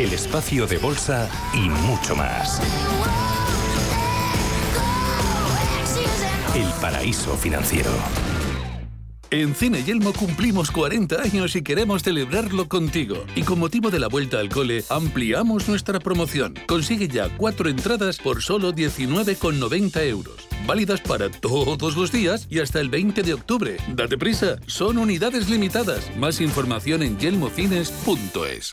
El 0.05 0.13
espacio 0.13 0.67
de 0.67 0.77
bolsa 0.77 1.31
y 1.55 1.61
mucho 1.61 2.15
más. 2.15 2.61
El 6.55 6.71
paraíso 6.79 7.35
financiero. 7.39 7.89
En 9.31 9.55
Cine 9.55 9.83
Yelmo 9.83 10.13
cumplimos 10.13 10.71
40 10.71 11.23
años 11.23 11.57
y 11.57 11.63
queremos 11.63 12.03
celebrarlo 12.03 12.69
contigo. 12.69 13.25
Y 13.35 13.45
con 13.45 13.59
motivo 13.59 13.91
de 13.91 13.99
la 13.99 14.09
vuelta 14.09 14.41
al 14.41 14.51
cole, 14.51 14.85
ampliamos 14.91 15.69
nuestra 15.69 15.99
promoción. 16.01 16.53
Consigue 16.67 17.09
ya 17.09 17.35
cuatro 17.39 17.71
entradas 17.71 18.19
por 18.19 18.43
solo 18.43 18.75
19,90 18.75 20.07
euros 20.07 20.49
válidas 20.67 21.01
para 21.01 21.31
todos 21.31 21.97
los 21.97 22.13
días 22.13 22.47
y 22.51 22.61
hasta 22.61 22.81
el 22.81 22.89
20 22.89 23.23
de 23.23 23.35
octubre. 23.35 23.77
Date 23.89 24.19
prisa, 24.19 24.59
son 24.67 24.99
unidades 24.99 25.49
limitadas. 25.49 26.15
Más 26.17 26.41
información 26.41 27.03
en 27.03 27.19
yelmocines.es. 27.19 28.73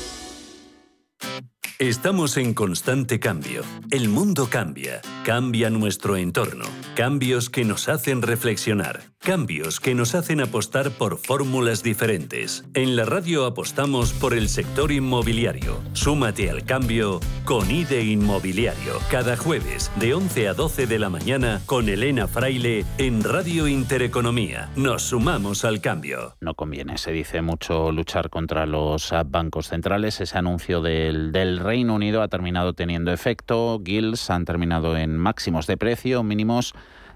Estamos 1.81 2.37
en 2.37 2.53
constante 2.53 3.19
cambio. 3.19 3.63
El 3.89 4.07
mundo 4.07 4.49
cambia, 4.51 5.01
cambia 5.25 5.71
nuestro 5.71 6.15
entorno. 6.15 6.65
Cambios 6.95 7.49
que 7.49 7.65
nos 7.65 7.89
hacen 7.89 8.21
reflexionar. 8.21 9.01
Cambios 9.17 9.79
que 9.79 9.93
nos 9.93 10.15
hacen 10.15 10.41
apostar 10.41 10.89
por 10.91 11.17
fórmulas 11.17 11.83
diferentes. 11.83 12.65
En 12.73 12.95
la 12.95 13.05
radio 13.05 13.45
apostamos 13.45 14.13
por 14.13 14.33
el 14.33 14.49
sector 14.49 14.91
inmobiliario. 14.91 15.79
Súmate 15.93 16.49
al 16.49 16.65
cambio 16.65 17.19
con 17.45 17.69
IDE 17.69 18.03
Inmobiliario. 18.03 18.93
Cada 19.11 19.37
jueves 19.37 19.91
de 19.99 20.15
11 20.15 20.47
a 20.49 20.53
12 20.53 20.87
de 20.87 20.99
la 20.99 21.09
mañana 21.09 21.61
con 21.67 21.87
Elena 21.89 22.27
Fraile 22.27 22.83
en 22.97 23.23
Radio 23.23 23.67
Intereconomía. 23.67 24.69
Nos 24.75 25.03
sumamos 25.03 25.65
al 25.65 25.81
cambio. 25.81 26.35
No 26.41 26.55
conviene, 26.55 26.97
se 26.97 27.11
dice 27.11 27.43
mucho 27.43 27.91
luchar 27.91 28.31
contra 28.31 28.65
los 28.65 29.13
bancos 29.27 29.67
centrales. 29.67 30.19
Ese 30.19 30.37
anuncio 30.37 30.81
del, 30.81 31.31
del 31.31 31.59
Reino 31.71 31.95
Unido 31.95 32.21
ha 32.21 32.27
terminado 32.27 32.73
teniendo 32.73 33.13
efecto. 33.13 33.81
Gills 33.81 34.29
han 34.29 34.43
terminado 34.43 34.97
en 34.97 35.15
máximos 35.15 35.67
de 35.67 35.77
precio, 35.77 36.21
mínimos 36.21 36.73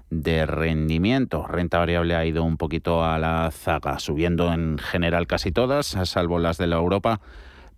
de 0.08 0.46
rendimiento. 0.46 1.46
Renta 1.46 1.76
variable 1.76 2.16
ha 2.16 2.24
ido 2.24 2.42
un 2.42 2.56
poquito 2.56 3.04
a 3.04 3.18
la 3.18 3.50
zaga, 3.50 3.98
subiendo 3.98 4.50
en 4.54 4.78
general 4.78 5.26
casi 5.26 5.52
todas, 5.52 5.88
salvo 6.04 6.38
las 6.38 6.56
de 6.56 6.68
la 6.68 6.76
Europa 6.76 7.20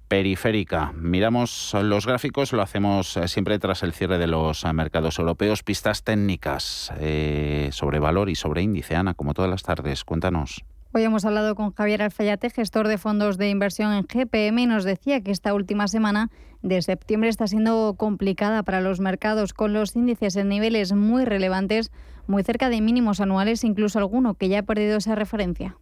periférica. 0.07 0.93
Miramos 0.95 1.75
los 1.83 2.07
gráficos, 2.07 2.53
lo 2.53 2.63
hacemos 2.63 3.17
eh, 3.17 3.27
siempre 3.27 3.59
tras 3.59 3.83
el 3.83 3.93
cierre 3.93 4.19
de 4.19 4.29
los 4.29 4.65
eh, 4.65 4.73
mercados 4.73 5.19
europeos. 5.19 5.65
Pistas 5.65 6.05
técnicas 6.05 6.93
eh, 7.01 7.71
sobre 7.73 7.99
valor 7.99 8.31
y 8.31 8.37
sobre 8.37 8.63
índice. 8.63 8.95
Ana, 8.95 9.15
como 9.15 9.35
todas 9.35 9.51
las 9.51 9.65
tardes, 9.65 10.05
cuéntanos. 10.05 10.65
Hoy 10.99 11.05
hemos 11.05 11.25
hablado 11.25 11.55
con 11.55 11.73
Javier 11.73 12.03
Alfayate, 12.03 12.51
gestor 12.51 12.89
de 12.89 12.99
fondos 12.99 13.39
de 13.39 13.51
inversión 13.51 13.93
en 13.93 14.03
GPM, 14.03 14.59
y 14.59 14.67
nos 14.67 14.83
decía 14.83 15.21
que 15.21 15.31
esta 15.31 15.55
última 15.55 15.87
semana 15.87 16.29
de 16.63 16.83
septiembre 16.83 17.29
está 17.29 17.47
siendo 17.47 17.95
complicada 17.97 18.65
para 18.65 18.81
los 18.81 18.99
mercados, 18.99 19.53
con 19.53 19.73
los 19.73 19.95
índices 19.95 20.35
en 20.35 20.49
niveles 20.49 20.93
muy 20.93 21.25
relevantes, 21.25 21.93
muy 22.27 22.43
cerca 22.43 22.69
de 22.69 22.81
mínimos 22.81 23.21
anuales, 23.21 23.63
incluso 23.63 24.01
alguno 24.01 24.35
que 24.35 24.49
ya 24.49 24.59
ha 24.59 24.63
perdido 24.65 24.97
esa 24.97 25.15
referencia. 25.15 25.77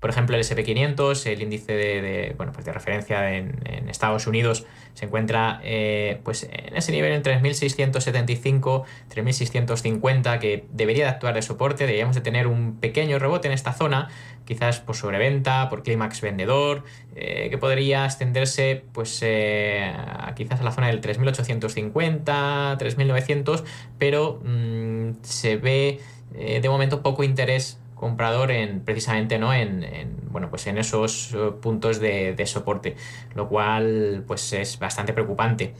Por 0.00 0.08
ejemplo, 0.08 0.34
el 0.34 0.42
SP500, 0.42 1.26
el 1.26 1.42
índice 1.42 1.74
de, 1.74 2.34
bueno, 2.38 2.52
pues 2.52 2.64
de 2.64 2.72
referencia 2.72 3.36
en, 3.36 3.60
Estados 3.90 4.26
Unidos, 4.26 4.66
se 4.94 5.06
encuentra 5.06 5.60
eh, 5.64 6.20
pues 6.22 6.48
en 6.50 6.76
ese 6.76 6.92
nivel 6.92 7.12
en 7.12 7.22
3.675, 7.22 8.84
3.650, 9.12 10.38
que 10.38 10.64
debería 10.70 11.04
de 11.04 11.10
actuar 11.10 11.34
de 11.34 11.42
soporte, 11.42 11.84
deberíamos 11.84 12.14
de 12.14 12.22
tener 12.22 12.46
un 12.46 12.78
pequeño 12.78 13.18
rebote 13.18 13.48
en 13.48 13.52
esta 13.52 13.72
zona, 13.72 14.08
quizás 14.46 14.80
por 14.80 14.96
sobreventa, 14.96 15.68
por 15.68 15.82
clímax 15.82 16.20
vendedor, 16.20 16.84
eh, 17.16 17.48
que 17.50 17.58
podría 17.58 18.04
extenderse 18.04 18.84
pues 18.92 19.18
eh, 19.22 19.92
quizás 20.36 20.60
a 20.60 20.64
la 20.64 20.70
zona 20.70 20.86
del 20.86 21.00
3.850, 21.00 22.78
3.900, 22.78 23.64
pero 23.98 24.40
mm, 24.44 25.22
se 25.22 25.56
ve 25.56 26.00
de 26.30 26.68
momento 26.68 27.02
poco 27.02 27.24
interés 27.24 27.79
comprador 28.00 28.50
en 28.50 28.80
precisamente 28.80 29.38
¿no? 29.38 29.52
en, 29.52 29.84
bueno, 30.30 30.48
pues 30.48 30.66
en 30.66 30.78
esos 30.78 31.34
eh, 31.34 31.52
puntos 31.60 32.00
de, 32.00 32.42
soporte, 32.46 32.96
lo 33.34 33.48
cual 33.48 34.24
pues 34.26 34.52
es 34.54 34.78
bastante 34.78 35.12
preocupante. 35.12 35.74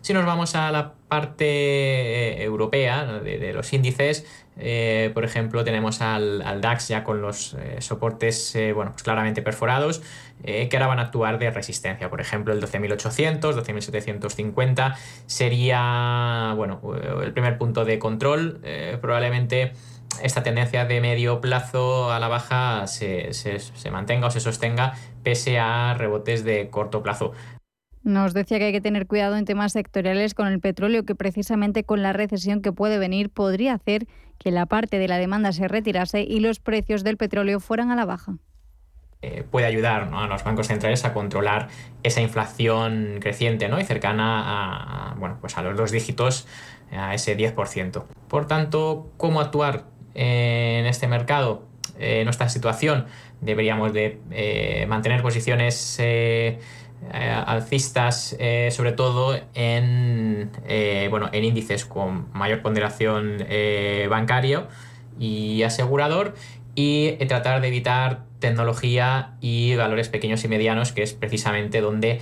Si 0.00 0.14
nos 0.14 0.24
vamos 0.24 0.54
a 0.54 0.70
la 0.72 0.94
parte 1.08 1.44
eh, 1.44 2.42
europea 2.42 3.04
de, 3.20 3.52
los 3.52 3.70
índices, 3.72 4.24
eh, 4.56 5.10
por 5.12 5.24
ejemplo, 5.24 5.62
tenemos 5.62 6.00
al, 6.00 6.60
DAX 6.60 6.88
ya 6.88 7.04
con 7.04 7.20
los 7.20 7.56
soportes 7.80 8.56
bueno, 8.74 8.92
pues 8.92 9.02
claramente 9.02 9.42
perforados, 9.42 10.00
que 10.42 10.70
ahora 10.72 10.86
van 10.86 11.00
a 11.00 11.02
actuar 11.02 11.38
de 11.38 11.50
resistencia. 11.50 12.08
Por 12.08 12.20
ejemplo, 12.20 12.54
el 12.54 12.62
12.800, 12.62 13.40
12.750 13.40 14.96
sería 15.26 16.54
bueno, 16.56 16.80
el 17.22 17.32
primer 17.32 17.58
punto 17.58 17.84
de 17.84 17.98
control. 17.98 18.60
probablemente 19.00 19.72
esta 20.22 20.42
tendencia 20.42 20.84
de 20.84 21.00
medio 21.00 21.40
plazo 21.40 22.12
a 22.12 22.18
la 22.18 22.28
baja 22.28 22.86
se, 22.86 23.30
mantenga 23.90 24.28
o 24.28 24.30
se 24.30 24.40
sostenga 24.40 24.94
pese 25.22 25.58
a 25.58 25.94
rebotes 25.94 26.44
de 26.44 26.70
corto 26.70 27.02
plazo. 27.02 27.32
Nos 28.02 28.32
decía 28.32 28.58
que 28.58 28.66
hay 28.66 28.72
que 28.72 28.80
tener 28.80 29.06
cuidado 29.06 29.36
en 29.36 29.44
temas 29.44 29.72
sectoriales 29.72 30.34
con 30.34 30.46
el 30.46 30.60
petróleo, 30.60 31.04
que 31.04 31.14
precisamente 31.14 31.84
con 31.84 32.02
la 32.02 32.12
recesión 32.12 32.62
que 32.62 32.72
puede 32.72 32.98
venir 32.98 33.30
podría 33.30 33.74
hacer 33.74 34.06
que 34.38 34.50
la 34.50 34.66
parte 34.66 34.98
de 34.98 35.08
la 35.08 35.18
demanda 35.18 35.52
se 35.52 35.68
retirase 35.68 36.22
y 36.22 36.40
los 36.40 36.60
precios 36.60 37.04
del 37.04 37.16
petróleo 37.16 37.60
fueran 37.60 37.90
a 37.90 37.96
la 37.96 38.06
baja. 38.06 38.38
Eh, 39.20 39.44
puede 39.50 39.66
ayudar 39.66 40.08
a 40.12 40.26
los 40.28 40.44
bancos 40.44 40.68
centrales 40.68 41.04
a 41.04 41.12
controlar 41.12 41.68
esa 42.04 42.20
inflación 42.20 43.18
creciente 43.20 43.68
¿no? 43.68 43.80
y 43.80 43.84
cercana 43.84 45.10
a, 45.10 45.14
bueno, 45.14 45.38
pues 45.40 45.58
a 45.58 45.62
los 45.62 45.76
dos 45.76 45.90
dígitos, 45.90 46.46
a 46.92 47.14
ese 47.14 47.36
10%. 47.36 48.04
Por 48.28 48.46
tanto, 48.46 49.10
¿cómo 49.16 49.40
actuar 49.40 49.86
en 50.18 50.86
este 50.86 51.06
mercado, 51.06 51.62
en 51.96 52.24
nuestra 52.24 52.48
situación, 52.48 53.06
deberíamos 53.40 53.92
de 53.92 54.18
eh, 54.32 54.84
mantener 54.88 55.22
posiciones 55.22 55.96
eh, 56.00 56.58
eh, 57.12 57.42
alcistas, 57.46 58.36
sobre 58.70 58.92
todo 58.92 59.38
en, 59.54 60.50
bueno, 61.10 61.30
en 61.32 61.44
índices 61.44 61.84
con 61.84 62.32
mayor 62.32 62.62
ponderación 62.62 63.44
bancario 64.10 64.66
y 65.20 65.62
asegurador 65.62 66.34
y 66.74 67.12
tratar 67.26 67.60
de 67.60 67.68
evitar 67.68 68.24
tecnología 68.40 69.36
y 69.40 69.76
valores 69.76 70.08
pequeños 70.08 70.42
y 70.44 70.48
medianos, 70.48 70.92
que 70.92 71.02
es 71.02 71.14
precisamente 71.14 71.80
donde 71.80 72.20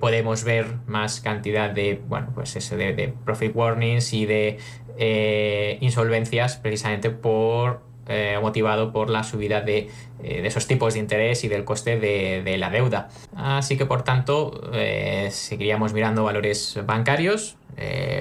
podemos 0.00 0.42
ver 0.42 0.66
más 0.86 1.20
cantidad 1.20 1.70
de, 1.70 2.00
bueno, 2.08 2.32
pues 2.34 2.56
eso, 2.56 2.76
de 2.76 3.14
profit 3.24 3.54
warnings 3.54 4.12
y 4.12 4.26
de 4.26 4.58
eh, 5.00 5.78
insolvencias 5.80 6.56
precisamente 6.56 7.10
por 7.10 7.82
eh, 8.08 8.36
motivado 8.42 8.90
por 8.90 9.10
la 9.10 9.22
subida 9.22 9.60
de, 9.60 9.90
eh, 10.24 10.42
esos 10.44 10.66
tipos 10.66 10.94
de 10.94 11.00
interés 11.00 11.44
y 11.44 11.48
del 11.48 11.64
coste 11.64 12.00
de, 12.00 12.58
la 12.58 12.68
deuda. 12.68 13.08
Así 13.36 13.76
que 13.78 13.86
por 13.86 14.02
tanto 14.02 14.60
seguiríamos 15.30 15.92
mirando 15.92 16.24
valores 16.24 16.80
bancarios. 16.84 17.56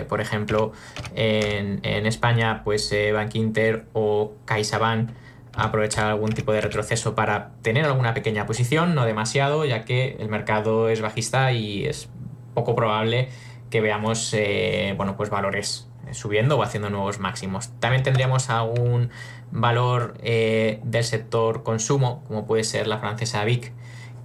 por 0.08 0.22
ejemplo, 0.22 0.72
en, 1.16 2.06
España, 2.06 2.62
pues 2.64 2.94
Bank 3.12 3.34
Inter 3.34 3.86
o 3.94 4.34
CaixaBank 4.46 5.10
aprovechar 5.54 6.06
algún 6.06 6.32
tipo 6.32 6.52
de 6.52 6.62
retroceso 6.62 7.16
para 7.16 7.54
tener 7.64 7.86
alguna 7.86 8.14
pequeña 8.14 8.46
posición, 8.46 8.94
no 8.94 9.06
demasiado, 9.06 9.66
ya 9.66 9.84
que 9.84 10.16
el 10.20 10.30
mercado 10.30 10.90
es 10.90 11.02
bajista 11.02 11.54
y 11.54 11.86
es 11.86 12.08
poco 12.54 12.76
probable 12.76 13.30
que 13.72 13.82
veamos 13.82 14.36
bueno, 14.96 15.18
pues 15.18 15.32
valores 15.32 15.88
subiendo 16.12 16.58
o 16.58 16.64
haciendo 16.64 16.90
nuevos 16.90 17.20
máximos. 17.20 17.70
También 17.80 18.04
tendríamos 18.04 18.50
algún 18.50 19.10
valor 19.52 20.16
eh, 20.22 20.80
del 20.84 21.04
sector 21.04 21.64
consumo, 21.64 22.24
como 22.28 22.46
puede 22.46 22.64
ser 22.64 22.88
la 22.88 23.00
francesa 23.00 23.44
Vic, 23.44 23.72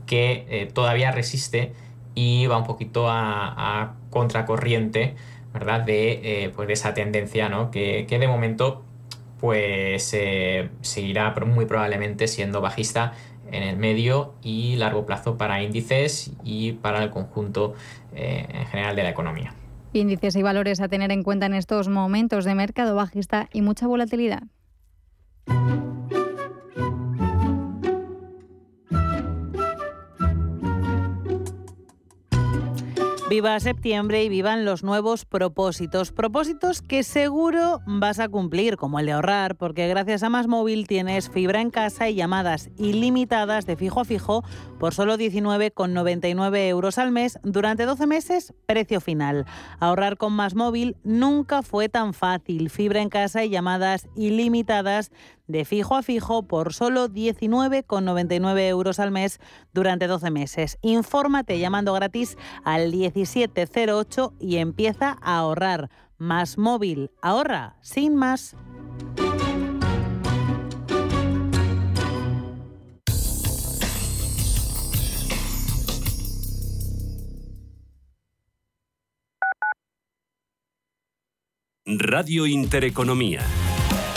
que 0.06 0.46
eh, 0.48 0.66
todavía 0.72 1.12
resiste 1.12 1.72
y 2.14 2.46
va 2.46 2.58
un 2.58 2.64
poquito 2.64 3.06
a, 3.08 3.94
contracorriente 4.10 5.14
¿verdad? 5.54 5.80
De, 5.80 6.52
pues 6.54 6.68
de, 6.68 6.74
esa 6.74 6.92
tendencia 6.92 7.48
¿no? 7.48 7.70
que, 7.70 8.06
de 8.08 8.28
momento 8.28 8.84
pues 9.40 10.14
seguirá 10.82 11.34
muy 11.46 11.64
probablemente 11.64 12.28
siendo 12.28 12.60
bajista 12.60 13.14
en 13.50 13.62
el 13.62 13.76
medio 13.76 14.34
y 14.42 14.76
largo 14.76 15.06
plazo 15.06 15.36
para 15.36 15.62
índices 15.62 16.32
y 16.44 16.72
para 16.72 17.02
el 17.02 17.10
conjunto 17.10 17.74
en 18.14 18.66
general 18.66 18.94
de 18.94 19.02
la 19.02 19.10
economía. 19.10 19.54
Índices 19.93 20.36
y 20.36 20.43
valores 20.43 20.80
a 20.80 20.88
tener 20.88 21.12
en 21.12 21.22
cuenta 21.22 21.47
en 21.47 21.55
estos 21.55 21.88
momentos 21.88 22.45
de 22.45 22.55
mercado 22.55 22.95
bajista 22.95 23.49
y 23.53 23.61
mucha 23.61 23.86
volatilidad. 23.86 24.45
Viva 33.32 33.58
septiembre 33.60 34.22
y 34.22 34.28
vivan 34.28 34.66
los 34.66 34.82
nuevos 34.82 35.24
propósitos. 35.24 36.12
Propósitos 36.12 36.82
que 36.82 37.02
seguro 37.02 37.80
vas 37.86 38.18
a 38.18 38.28
cumplir, 38.28 38.76
como 38.76 38.98
el 38.98 39.06
de 39.06 39.12
ahorrar, 39.12 39.56
porque 39.56 39.88
gracias 39.88 40.22
a 40.22 40.28
Más 40.28 40.48
Móvil 40.48 40.86
tienes 40.86 41.30
fibra 41.30 41.62
en 41.62 41.70
casa 41.70 42.10
y 42.10 42.14
llamadas 42.14 42.68
ilimitadas 42.76 43.64
de 43.64 43.76
fijo 43.76 44.00
a 44.00 44.04
fijo 44.04 44.44
por 44.78 44.92
solo 44.92 45.16
19,99 45.16 46.68
euros 46.68 46.98
al 46.98 47.10
mes 47.10 47.38
durante 47.42 47.86
12 47.86 48.06
meses, 48.06 48.52
precio 48.66 49.00
final. 49.00 49.46
Ahorrar 49.80 50.18
con 50.18 50.34
Más 50.34 50.54
Móvil 50.54 50.98
nunca 51.02 51.62
fue 51.62 51.88
tan 51.88 52.12
fácil. 52.12 52.68
Fibra 52.68 53.00
en 53.00 53.08
casa 53.08 53.44
y 53.44 53.48
llamadas 53.48 54.10
ilimitadas 54.14 55.10
de 55.53 55.64
fijo 55.64 55.94
a 55.94 56.03
fijo 56.03 56.42
por 56.42 56.74
solo 56.74 57.09
19,99 57.09 58.68
euros 58.68 58.98
al 58.98 59.11
mes 59.11 59.38
durante 59.72 60.07
12 60.07 60.30
meses. 60.30 60.78
Infórmate 60.82 61.59
llamando 61.59 61.92
gratis 61.92 62.36
al 62.64 62.90
1708 62.90 64.34
y 64.40 64.57
empieza 64.57 65.18
a 65.20 65.38
ahorrar. 65.38 65.90
Más 66.18 66.59
móvil, 66.59 67.11
ahorra 67.20 67.76
sin 67.80 68.16
más. 68.16 68.57
Radio 81.84 82.46
Intereconomía. 82.46 83.42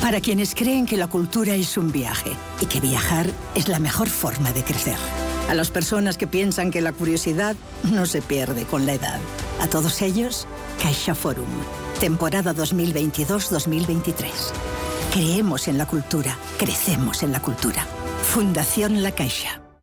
Para 0.00 0.20
quienes 0.20 0.54
creen 0.54 0.86
que 0.86 0.96
la 0.96 1.08
cultura 1.08 1.54
es 1.54 1.76
un 1.76 1.90
viaje 1.92 2.30
y 2.60 2.66
que 2.66 2.80
viajar 2.80 3.26
es 3.54 3.68
la 3.68 3.78
mejor 3.78 4.08
forma 4.08 4.52
de 4.52 4.62
crecer. 4.62 4.96
A 5.48 5.54
las 5.54 5.70
personas 5.70 6.16
que 6.18 6.26
piensan 6.26 6.70
que 6.70 6.80
la 6.80 6.92
curiosidad 6.92 7.56
no 7.82 8.06
se 8.06 8.22
pierde 8.22 8.64
con 8.64 8.86
la 8.86 8.94
edad. 8.94 9.18
A 9.60 9.66
todos 9.66 10.02
ellos, 10.02 10.46
Caixa 10.82 11.14
Forum. 11.14 11.48
Temporada 12.00 12.54
2022-2023. 12.54 14.30
Creemos 15.12 15.68
en 15.68 15.78
la 15.78 15.86
cultura, 15.86 16.36
crecemos 16.58 17.22
en 17.22 17.32
la 17.32 17.40
cultura. 17.40 17.86
Fundación 18.22 19.02
La 19.02 19.12
Caixa. 19.12 19.67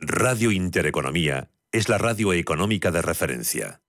Radio 0.00 0.50
Intereconomía 0.50 1.50
es 1.70 1.88
la 1.88 1.98
radio 1.98 2.32
económica 2.32 2.90
de 2.90 3.00
referencia. 3.00 3.80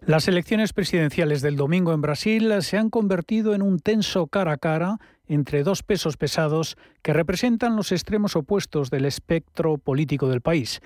Las 0.00 0.28
elecciones 0.28 0.72
presidenciales 0.72 1.40
del 1.40 1.56
domingo 1.56 1.92
en 1.92 2.00
Brasil 2.00 2.52
se 2.62 2.78
han 2.78 2.90
convertido 2.90 3.54
en 3.54 3.62
un 3.62 3.78
tenso 3.78 4.26
cara 4.26 4.52
a 4.52 4.56
cara 4.56 4.98
entre 5.26 5.62
dos 5.62 5.82
pesos 5.82 6.16
pesados 6.16 6.76
que 7.02 7.12
representan 7.12 7.74
los 7.74 7.90
extremos 7.90 8.36
opuestos 8.36 8.90
del 8.90 9.04
espectro 9.04 9.78
político 9.78 10.28
del 10.28 10.40
país. 10.40 10.80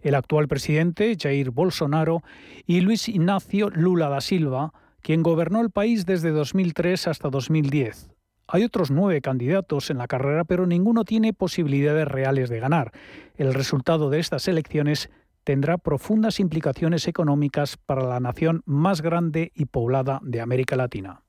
El 0.00 0.14
actual 0.14 0.48
presidente, 0.48 1.16
Jair 1.18 1.50
Bolsonaro, 1.50 2.22
y 2.66 2.80
Luis 2.80 3.08
Ignacio 3.08 3.70
Lula 3.70 4.08
da 4.08 4.20
Silva, 4.20 4.72
quien 5.06 5.22
gobernó 5.22 5.60
el 5.60 5.70
país 5.70 6.04
desde 6.04 6.32
2003 6.32 7.06
hasta 7.06 7.30
2010. 7.30 8.10
Hay 8.48 8.64
otros 8.64 8.90
nueve 8.90 9.20
candidatos 9.20 9.88
en 9.90 9.98
la 9.98 10.08
carrera, 10.08 10.42
pero 10.42 10.66
ninguno 10.66 11.04
tiene 11.04 11.32
posibilidades 11.32 12.08
reales 12.08 12.48
de 12.48 12.58
ganar. 12.58 12.90
El 13.36 13.54
resultado 13.54 14.10
de 14.10 14.18
estas 14.18 14.48
elecciones 14.48 15.08
tendrá 15.44 15.78
profundas 15.78 16.40
implicaciones 16.40 17.06
económicas 17.06 17.76
para 17.76 18.02
la 18.02 18.18
nación 18.18 18.62
más 18.66 19.00
grande 19.00 19.52
y 19.54 19.66
poblada 19.66 20.18
de 20.24 20.40
América 20.40 20.74
Latina. 20.74 21.22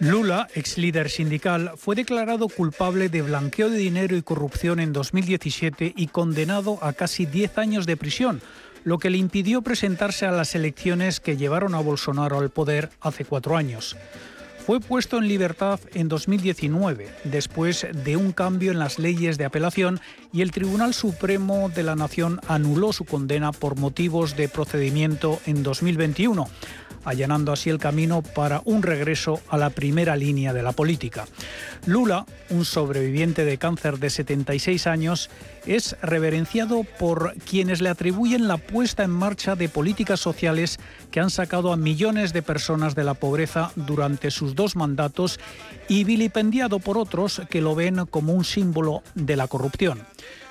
Lula, 0.00 0.48
ex 0.54 0.76
líder 0.76 1.08
sindical, 1.08 1.72
fue 1.76 1.96
declarado 1.96 2.48
culpable 2.48 3.08
de 3.08 3.22
blanqueo 3.22 3.70
de 3.70 3.78
dinero 3.78 4.16
y 4.16 4.22
corrupción 4.22 4.78
en 4.78 4.92
2017 4.92 5.94
y 5.96 6.08
condenado 6.08 6.78
a 6.82 6.92
casi 6.92 7.24
10 7.24 7.56
años 7.58 7.86
de 7.86 7.96
prisión, 7.96 8.42
lo 8.84 8.98
que 8.98 9.08
le 9.08 9.18
impidió 9.18 9.62
presentarse 9.62 10.26
a 10.26 10.32
las 10.32 10.54
elecciones 10.54 11.18
que 11.20 11.36
llevaron 11.36 11.74
a 11.74 11.80
Bolsonaro 11.80 12.38
al 12.38 12.50
poder 12.50 12.90
hace 13.00 13.24
cuatro 13.24 13.56
años. 13.56 13.96
Fue 14.66 14.80
puesto 14.80 15.18
en 15.18 15.28
libertad 15.28 15.80
en 15.94 16.08
2019, 16.08 17.08
después 17.24 17.86
de 17.92 18.16
un 18.16 18.32
cambio 18.32 18.72
en 18.72 18.80
las 18.80 18.98
leyes 18.98 19.38
de 19.38 19.44
apelación 19.44 20.00
y 20.32 20.42
el 20.42 20.50
Tribunal 20.50 20.92
Supremo 20.92 21.70
de 21.70 21.84
la 21.84 21.94
Nación 21.94 22.40
anuló 22.48 22.92
su 22.92 23.04
condena 23.04 23.52
por 23.52 23.76
motivos 23.76 24.36
de 24.36 24.48
procedimiento 24.48 25.40
en 25.46 25.62
2021 25.62 26.48
allanando 27.06 27.52
así 27.52 27.70
el 27.70 27.78
camino 27.78 28.20
para 28.20 28.60
un 28.64 28.82
regreso 28.82 29.40
a 29.48 29.56
la 29.56 29.70
primera 29.70 30.16
línea 30.16 30.52
de 30.52 30.62
la 30.62 30.72
política. 30.72 31.24
Lula, 31.86 32.26
un 32.50 32.64
sobreviviente 32.64 33.44
de 33.44 33.56
cáncer 33.56 33.98
de 33.98 34.10
76 34.10 34.86
años, 34.86 35.30
es 35.66 35.96
reverenciado 36.02 36.84
por 36.98 37.34
quienes 37.48 37.80
le 37.80 37.88
atribuyen 37.88 38.48
la 38.48 38.58
puesta 38.58 39.04
en 39.04 39.10
marcha 39.10 39.54
de 39.54 39.68
políticas 39.68 40.20
sociales 40.20 40.78
que 41.10 41.20
han 41.20 41.30
sacado 41.30 41.72
a 41.72 41.76
millones 41.76 42.32
de 42.32 42.42
personas 42.42 42.94
de 42.94 43.04
la 43.04 43.14
pobreza 43.14 43.70
durante 43.76 44.30
sus 44.30 44.54
dos 44.54 44.76
mandatos 44.76 45.38
y 45.88 46.04
vilipendiado 46.04 46.80
por 46.80 46.98
otros 46.98 47.40
que 47.48 47.60
lo 47.60 47.74
ven 47.74 48.06
como 48.06 48.32
un 48.32 48.44
símbolo 48.44 49.02
de 49.14 49.36
la 49.36 49.46
corrupción. 49.46 50.02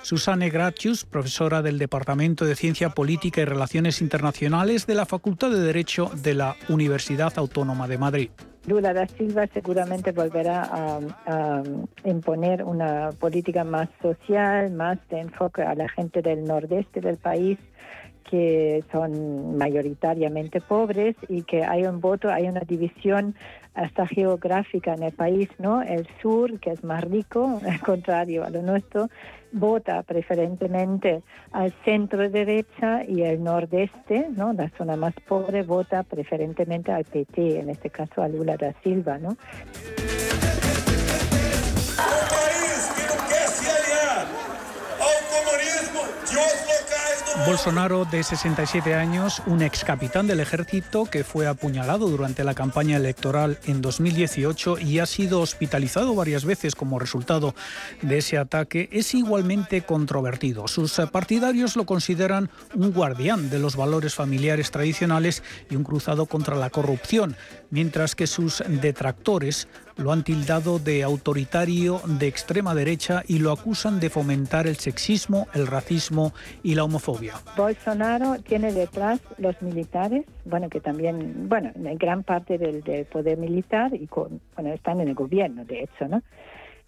Susanne 0.05 0.51
Gratius, 0.51 1.03
profesora 1.03 1.63
del 1.63 1.79
Departamento 1.79 2.45
de 2.45 2.55
Ciencia 2.55 2.89
Política 2.89 3.41
y 3.41 3.45
Relaciones 3.45 4.03
Internacionales 4.03 4.85
de 4.85 4.93
la 4.93 5.07
Facultad 5.07 5.49
de 5.49 5.59
Derecho 5.59 6.11
de 6.21 6.35
la 6.35 6.55
Universidad 6.69 7.33
Autónoma 7.37 7.87
de 7.87 7.97
Madrid. 7.97 8.29
Lula 8.67 8.93
da 8.93 9.07
Silva 9.07 9.47
seguramente 9.51 10.11
volverá 10.11 10.61
a, 11.25 11.63
imponer 12.03 12.63
una 12.63 13.13
política 13.19 13.63
más 13.63 13.89
social, 13.99 14.69
más 14.73 14.99
de 15.09 15.21
enfoque 15.21 15.63
a 15.63 15.73
la 15.73 15.89
gente 15.89 16.21
del 16.21 16.43
nordeste 16.43 17.01
del 17.01 17.17
país 17.17 17.57
que 18.29 18.83
son 18.91 19.57
mayoritariamente 19.57 20.61
pobres 20.61 21.15
y 21.29 21.43
que 21.43 21.63
hay 21.63 21.83
un 21.85 21.99
voto, 21.99 22.29
hay 22.29 22.47
una 22.47 22.61
división 22.61 23.35
hasta 23.75 24.07
geográfica 24.07 24.93
en 24.93 25.03
el 25.03 25.11
país, 25.11 25.49
¿no? 25.59 25.81
El 25.81 26.07
sur, 26.21 26.59
que 26.59 26.71
es 26.71 26.83
más 26.83 27.03
rico, 27.03 27.61
al 27.69 27.79
contrario 27.81 28.43
a 28.43 28.49
lo 28.49 28.61
nuestro, 28.61 29.09
vota 29.51 30.01
preferentemente 30.03 31.21
al 31.51 31.73
centro 31.83 32.29
derecha 32.29 33.03
y 33.05 33.21
el 33.21 33.43
nordeste, 33.43 34.27
¿no? 34.35 34.53
La 34.53 34.69
zona 34.77 34.95
más 34.95 35.13
pobre 35.27 35.63
vota 35.63 36.03
preferentemente 36.03 36.91
al 36.91 37.05
PT, 37.05 37.59
en 37.59 37.69
este 37.69 37.89
caso 37.89 38.21
a 38.21 38.27
Lula 38.27 38.57
da 38.57 38.73
Silva, 38.83 39.17
¿no? 39.17 39.37
Bolsonaro, 47.45 48.05
de 48.05 48.23
67 48.23 48.95
años, 48.95 49.43
un 49.45 49.61
ex 49.61 49.83
capitán 49.83 50.25
del 50.25 50.39
ejército 50.39 51.05
que 51.05 51.23
fue 51.23 51.45
apuñalado 51.45 52.09
durante 52.09 52.43
la 52.43 52.55
campaña 52.55 52.97
electoral 52.97 53.59
en 53.67 53.83
2018 53.83 54.79
y 54.79 54.97
ha 54.97 55.05
sido 55.05 55.41
hospitalizado 55.41 56.15
varias 56.15 56.43
veces 56.43 56.73
como 56.73 56.97
resultado 56.97 57.53
de 58.01 58.17
ese 58.17 58.39
ataque, 58.39 58.89
es 58.91 59.13
igualmente 59.13 59.81
controvertido. 59.81 60.67
Sus 60.67 60.93
partidarios 61.11 61.75
lo 61.75 61.85
consideran 61.85 62.49
un 62.73 62.91
guardián 62.91 63.51
de 63.51 63.59
los 63.59 63.75
valores 63.75 64.15
familiares 64.15 64.71
tradicionales 64.71 65.43
y 65.69 65.75
un 65.75 65.83
cruzado 65.83 66.25
contra 66.25 66.55
la 66.55 66.71
corrupción, 66.71 67.35
mientras 67.69 68.15
que 68.15 68.25
sus 68.25 68.63
detractores 68.67 69.67
lo 69.97 70.11
han 70.11 70.23
tildado 70.23 70.79
de 70.79 71.03
autoritario 71.03 72.01
de 72.19 72.27
extrema 72.27 72.75
derecha 72.75 73.23
y 73.27 73.39
lo 73.39 73.51
acusan 73.51 73.99
de 73.99 74.09
fomentar 74.09 74.67
el 74.67 74.75
sexismo, 74.75 75.47
el 75.53 75.67
racismo 75.67 76.33
y 76.63 76.75
la 76.75 76.83
homofobia. 76.83 77.33
Bolsonaro 77.55 78.35
tiene 78.41 78.73
detrás 78.73 79.21
los 79.37 79.61
militares, 79.61 80.25
bueno, 80.45 80.69
que 80.69 80.81
también, 80.81 81.47
bueno, 81.47 81.71
gran 81.75 82.23
parte 82.23 82.57
del, 82.57 82.83
poder 83.11 83.37
militar 83.37 83.93
y 83.93 84.07
bueno, 84.07 84.73
están 84.73 84.99
en 84.99 85.09
el 85.09 85.15
gobierno, 85.15 85.65
de 85.65 85.83
hecho, 85.83 86.07
¿no? 86.07 86.21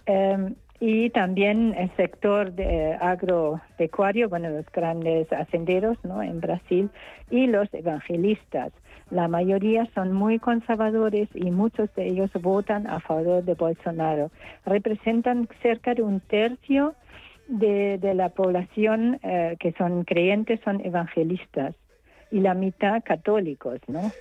Em, 0.06 0.56
y 0.80 1.10
también 1.10 1.74
el 1.76 1.90
sector 1.96 2.54
agropecuario, 3.02 4.30
bueno, 4.30 4.50
los 4.50 4.66
grandes 4.72 5.32
hacenderos, 5.34 5.98
¿no? 6.04 6.22
En 6.22 6.40
Brasil 6.40 6.90
y 7.32 7.48
los 7.48 7.68
evangelistas. 7.74 8.72
La 9.10 9.28
mayoría 9.28 9.88
son 9.96 10.12
muy 10.12 10.38
conservadores 10.38 11.30
y 11.34 11.50
muchos 11.52 11.94
de 11.96 12.08
ellos 12.08 12.30
votan 12.42 12.88
a 12.88 13.00
favor 13.00 13.44
de 13.44 13.54
Bolsonaro. 13.54 14.32
Representan 14.66 15.48
cerca 15.62 15.94
de 15.94 16.02
un 16.02 16.20
tercio 16.20 16.94
de, 17.48 18.00
la 18.14 18.30
población 18.30 19.20
eh, 19.24 19.56
que 19.60 19.74
son 19.78 20.04
creyentes, 20.04 20.60
son 20.64 20.86
evangelistas 20.86 21.76
y 22.32 22.42
la 22.42 22.54
mitad 22.54 23.02
católicos, 23.04 23.80
¿no? 23.88 24.12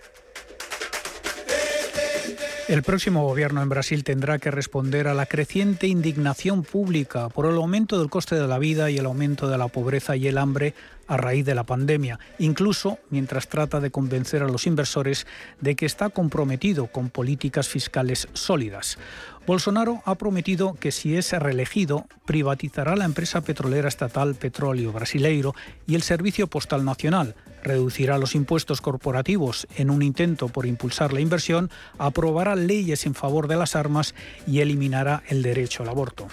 El 2.68 2.82
próximo 2.82 3.24
gobierno 3.24 3.62
en 3.62 3.68
Brasil 3.68 4.02
tendrá 4.02 4.40
que 4.40 4.50
responder 4.50 5.06
a 5.06 5.14
la 5.14 5.26
creciente 5.26 5.86
indignación 5.86 6.64
pública 6.64 7.28
por 7.28 7.46
el 7.46 7.54
aumento 7.56 7.96
del 7.96 8.10
coste 8.10 8.34
de 8.34 8.48
la 8.48 8.58
vida 8.58 8.90
y 8.90 8.98
el 8.98 9.06
aumento 9.06 9.48
de 9.48 9.56
la 9.56 9.68
pobreza 9.68 10.16
y 10.16 10.26
el 10.26 10.36
hambre 10.36 10.74
a 11.06 11.16
raíz 11.16 11.44
de 11.44 11.54
la 11.54 11.64
pandemia, 11.64 12.18
incluso 12.38 12.98
mientras 13.10 13.48
trata 13.48 13.80
de 13.80 13.90
convencer 13.90 14.42
a 14.42 14.48
los 14.48 14.66
inversores 14.66 15.26
de 15.60 15.76
que 15.76 15.86
está 15.86 16.08
comprometido 16.08 16.86
con 16.88 17.10
políticas 17.10 17.68
fiscales 17.68 18.28
sólidas. 18.32 18.98
Bolsonaro 19.46 20.02
ha 20.04 20.16
prometido 20.16 20.74
que 20.74 20.90
si 20.90 21.16
es 21.16 21.32
reelegido, 21.32 22.06
privatizará 22.24 22.96
la 22.96 23.04
empresa 23.04 23.42
petrolera 23.42 23.88
estatal 23.88 24.34
Petróleo 24.34 24.92
Brasileiro 24.92 25.54
y 25.86 25.94
el 25.94 26.02
Servicio 26.02 26.48
Postal 26.48 26.84
Nacional, 26.84 27.36
reducirá 27.66 28.18
los 28.18 28.34
impuestos 28.34 28.80
corporativos 28.80 29.66
en 29.76 29.90
un 29.90 30.02
intento 30.02 30.48
por 30.48 30.66
impulsar 30.66 31.12
la 31.12 31.20
inversión, 31.20 31.70
aprobará 31.98 32.56
leyes 32.56 33.06
en 33.06 33.14
favor 33.14 33.48
de 33.48 33.56
las 33.56 33.76
armas 33.76 34.14
y 34.46 34.60
eliminará 34.60 35.22
el 35.28 35.42
derecho 35.42 35.82
al 35.82 35.88
aborto. 35.90 36.28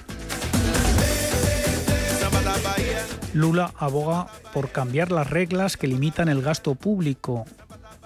Lula 3.34 3.74
aboga 3.78 4.28
por 4.54 4.70
cambiar 4.70 5.12
las 5.12 5.30
reglas 5.30 5.76
que 5.76 5.88
limitan 5.88 6.30
el 6.30 6.42
gasto 6.42 6.76
público, 6.76 7.46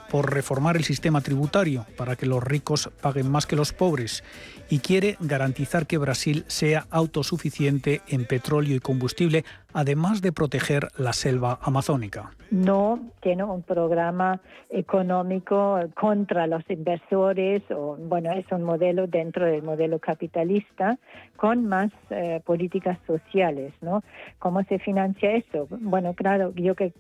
por 0.09 0.34
reformar 0.34 0.78
el 0.78 0.86
sistema 0.86 1.21
tributario 1.21 1.86
para 1.97 2.15
que 2.15 2.25
los 2.25 2.41
ricos 2.41 2.89
paguen 3.01 3.30
más 3.30 3.45
que 3.45 3.57
los 3.57 3.73
pobres 3.73 4.23
y 4.69 4.80
quiere 4.80 5.17
garantizar 5.19 5.86
que 5.86 5.97
Brasil 5.97 6.45
sea 6.47 6.88
autosuficiente 6.91 8.01
en 8.07 8.25
petróleo 8.25 8.75
y 8.75 8.80
combustible, 8.80 9.43
además 9.74 10.22
de 10.22 10.32
proteger 10.32 10.88
la 10.97 11.13
selva 11.13 11.59
amazónica. 11.61 12.32
No 12.51 12.99
tiene 13.22 13.43
un 13.43 13.61
programa 13.61 14.39
económico 14.70 15.80
contra 15.95 16.47
los 16.47 16.63
inversores, 16.70 17.61
o 17.72 17.97
bueno, 17.99 18.32
es 18.32 18.45
un 18.51 18.63
modelo 18.63 19.07
dentro 19.07 19.45
del 19.45 19.63
modelo 19.63 19.99
capitalista 19.99 20.97
con 21.36 21.65
más 21.68 21.91
eh, 22.09 22.41
políticas 22.45 22.97
sociales, 23.05 23.74
¿no? 23.82 24.03
¿Cómo 24.39 24.63
se 24.63 24.80
financia 24.80 25.32
eso? 25.32 25.68
Bueno, 25.70 26.13
claro, 26.13 26.53
yo 26.55 26.76
que 26.76 26.93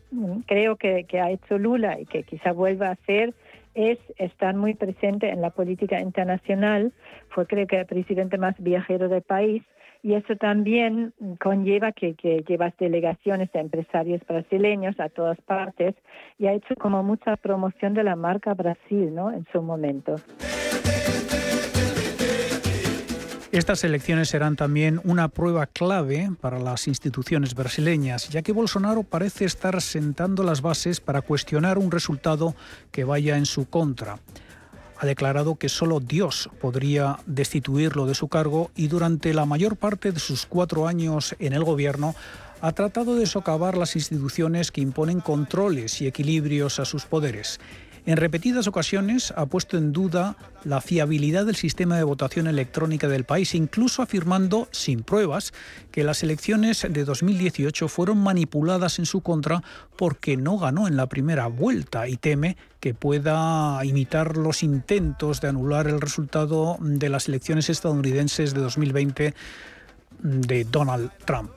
creo 0.45 0.75
que, 0.75 1.05
que 1.05 1.19
ha 1.19 1.31
hecho 1.31 1.57
Lula 1.57 1.99
y 1.99 2.05
que 2.05 2.23
quizá 2.23 2.51
vuelva 2.51 2.89
a 2.89 2.91
hacer 2.91 3.33
es 3.73 3.99
estar 4.17 4.55
muy 4.55 4.73
presente 4.73 5.29
en 5.29 5.41
la 5.41 5.51
política 5.51 6.01
internacional. 6.01 6.91
Fue 7.29 7.45
creo 7.45 7.67
que 7.67 7.79
el 7.79 7.85
presidente 7.85 8.37
más 8.37 8.55
viajero 8.57 9.07
del 9.07 9.21
país 9.21 9.63
y 10.03 10.13
eso 10.13 10.35
también 10.35 11.13
conlleva 11.39 11.91
que, 11.91 12.15
llevas 12.47 12.73
delegaciones 12.77 13.51
de 13.51 13.59
empresarios 13.59 14.21
brasileños 14.27 14.99
a 14.99 15.09
todas 15.09 15.39
partes 15.41 15.95
y 16.37 16.47
ha 16.47 16.53
hecho 16.53 16.75
como 16.75 17.03
mucha 17.03 17.35
promoción 17.37 17.93
de 17.93 18.03
la 18.03 18.15
marca 18.15 18.53
Brasil, 18.53 19.13
¿no? 19.13 19.31
En 19.31 19.45
su 19.51 19.61
momento. 19.61 20.15
Estas 23.51 23.83
elecciones 23.83 24.29
serán 24.29 24.55
también 24.55 24.99
una 25.03 25.29
prueba 25.29 25.65
clave 25.65 26.29
para 26.41 26.59
las 26.59 26.87
instituciones 26.87 27.55
brasileñas, 27.55 28.29
ya 28.29 28.41
que 28.41 28.51
Bolsonaro 28.51 29.03
parece 29.03 29.45
estar 29.45 29.81
sentando 29.81 30.43
las 30.43 30.61
bases 30.61 30.99
para 30.99 31.21
cuestionar 31.21 31.77
un 31.77 31.89
resultado 31.89 32.53
que 32.91 33.03
vaya 33.03 33.37
en 33.37 33.45
su 33.45 33.69
contra. 33.69 34.17
Ha 34.99 35.05
declarado 35.05 35.55
que 35.55 35.69
solo 35.69 35.99
Dios 35.99 36.49
podría 36.59 37.19
destituirlo 37.25 38.05
de 38.05 38.15
su 38.15 38.27
cargo 38.27 38.71
y 38.75 38.87
durante 38.87 39.33
la 39.33 39.45
mayor 39.45 39.77
parte 39.77 40.11
de 40.11 40.19
sus 40.19 40.45
cuatro 40.45 40.87
años 40.87 41.35
en 41.39 41.53
el 41.53 41.63
gobierno 41.63 42.15
ha 42.61 42.71
tratado 42.71 43.15
de 43.15 43.27
socavar 43.27 43.77
las 43.77 43.95
instituciones 43.95 44.71
que 44.71 44.81
imponen 44.81 45.21
controles 45.21 46.01
y 46.01 46.07
equilibrios 46.07 46.79
a 46.79 46.85
sus 46.85 47.05
poderes. 47.05 47.59
En 48.07 48.15
repetidas 48.15 48.67
ocasiones 48.67 49.33
ha 49.35 49.47
puesto 49.47 49.77
en 49.77 49.91
duda 49.91 50.37
la 50.63 50.79
fiabilidad 50.79 51.45
del 51.45 51.57
sistema 51.57 51.97
de 51.97 52.05
votación 52.05 52.47
electrónica 52.47 53.09
del 53.09 53.25
país, 53.25 53.53
incluso 53.53 54.01
afirmando, 54.01 54.69
sin 54.71 55.03
pruebas, 55.03 55.53
que 55.91 56.05
las 56.05 56.23
elecciones 56.23 56.87
de 56.89 57.03
2018 57.03 57.89
fueron 57.89 58.19
manipuladas 58.19 58.99
en 58.99 59.05
su 59.05 59.19
contra 59.19 59.61
porque 59.97 60.37
no 60.37 60.57
ganó 60.57 60.87
en 60.87 60.95
la 60.95 61.07
primera 61.07 61.47
vuelta 61.47 62.07
y 62.07 62.15
teme 62.15 62.55
que 62.79 62.93
pueda 62.93 63.83
imitar 63.83 64.37
los 64.37 64.63
intentos 64.63 65.41
de 65.41 65.49
anular 65.49 65.87
el 65.87 65.99
resultado 65.99 66.77
de 66.79 67.09
las 67.09 67.27
elecciones 67.27 67.69
estadounidenses 67.69 68.53
de 68.53 68.61
2020 68.61 69.33
de 70.23 70.63
Donald 70.63 71.11
Trump. 71.25 71.56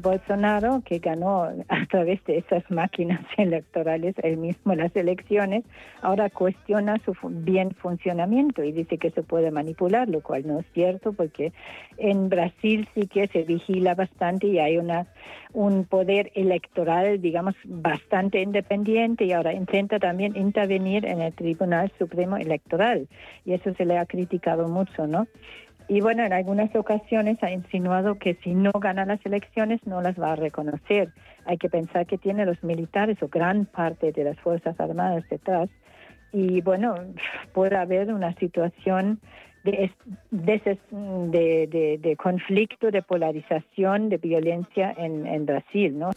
Bolsonaro, 0.00 0.82
que 0.84 0.98
ganó 0.98 1.42
a 1.68 1.86
través 1.86 2.22
de 2.24 2.38
esas 2.38 2.68
máquinas 2.70 3.20
electorales 3.36 4.14
él 4.22 4.36
mismo 4.36 4.74
las 4.74 4.94
elecciones, 4.96 5.64
ahora 6.02 6.30
cuestiona 6.30 6.98
su 7.04 7.14
bien 7.22 7.72
funcionamiento 7.72 8.62
y 8.62 8.72
dice 8.72 8.98
que 8.98 9.10
se 9.10 9.22
puede 9.22 9.50
manipular, 9.50 10.08
lo 10.08 10.20
cual 10.20 10.46
no 10.46 10.60
es 10.60 10.66
cierto 10.72 11.12
porque 11.12 11.52
en 11.96 12.28
Brasil 12.28 12.88
sí 12.94 13.06
que 13.06 13.28
se 13.28 13.42
vigila 13.42 13.94
bastante 13.94 14.46
y 14.46 14.58
hay 14.58 14.78
una 14.78 15.06
un 15.52 15.84
poder 15.84 16.30
electoral, 16.34 17.20
digamos, 17.20 17.54
bastante 17.64 18.40
independiente 18.40 19.24
y 19.24 19.32
ahora 19.32 19.52
intenta 19.52 19.98
también 19.98 20.36
intervenir 20.36 21.04
en 21.04 21.20
el 21.20 21.32
Tribunal 21.32 21.92
Supremo 21.98 22.36
Electoral 22.36 23.08
y 23.44 23.54
eso 23.54 23.74
se 23.74 23.84
le 23.84 23.98
ha 23.98 24.06
criticado 24.06 24.68
mucho, 24.68 25.06
¿no? 25.06 25.26
Y 25.90 26.00
bueno, 26.00 26.24
en 26.24 26.32
algunas 26.32 26.72
ocasiones 26.76 27.42
ha 27.42 27.50
insinuado 27.50 28.16
que 28.16 28.36
si 28.44 28.54
no 28.54 28.70
gana 28.70 29.04
las 29.04 29.18
elecciones 29.26 29.80
no 29.84 30.00
las 30.00 30.16
va 30.20 30.34
a 30.34 30.36
reconocer. 30.36 31.12
Hay 31.46 31.58
que 31.58 31.68
pensar 31.68 32.06
que 32.06 32.16
tiene 32.16 32.46
los 32.46 32.62
militares 32.62 33.20
o 33.22 33.28
gran 33.28 33.64
parte 33.64 34.12
de 34.12 34.22
las 34.22 34.38
Fuerzas 34.38 34.78
Armadas 34.78 35.24
detrás. 35.28 35.68
Y 36.32 36.60
bueno, 36.60 36.94
puede 37.52 37.76
haber 37.76 38.14
una 38.14 38.32
situación 38.36 39.18
de, 39.64 39.90
de, 40.30 41.98
de, 42.00 42.16
conflicto, 42.16 42.92
de 42.92 43.02
polarización, 43.02 44.10
de 44.10 44.18
violencia 44.18 44.94
en, 44.96 45.26
en 45.26 45.44
Brasil, 45.44 45.98
¿no? 45.98 46.12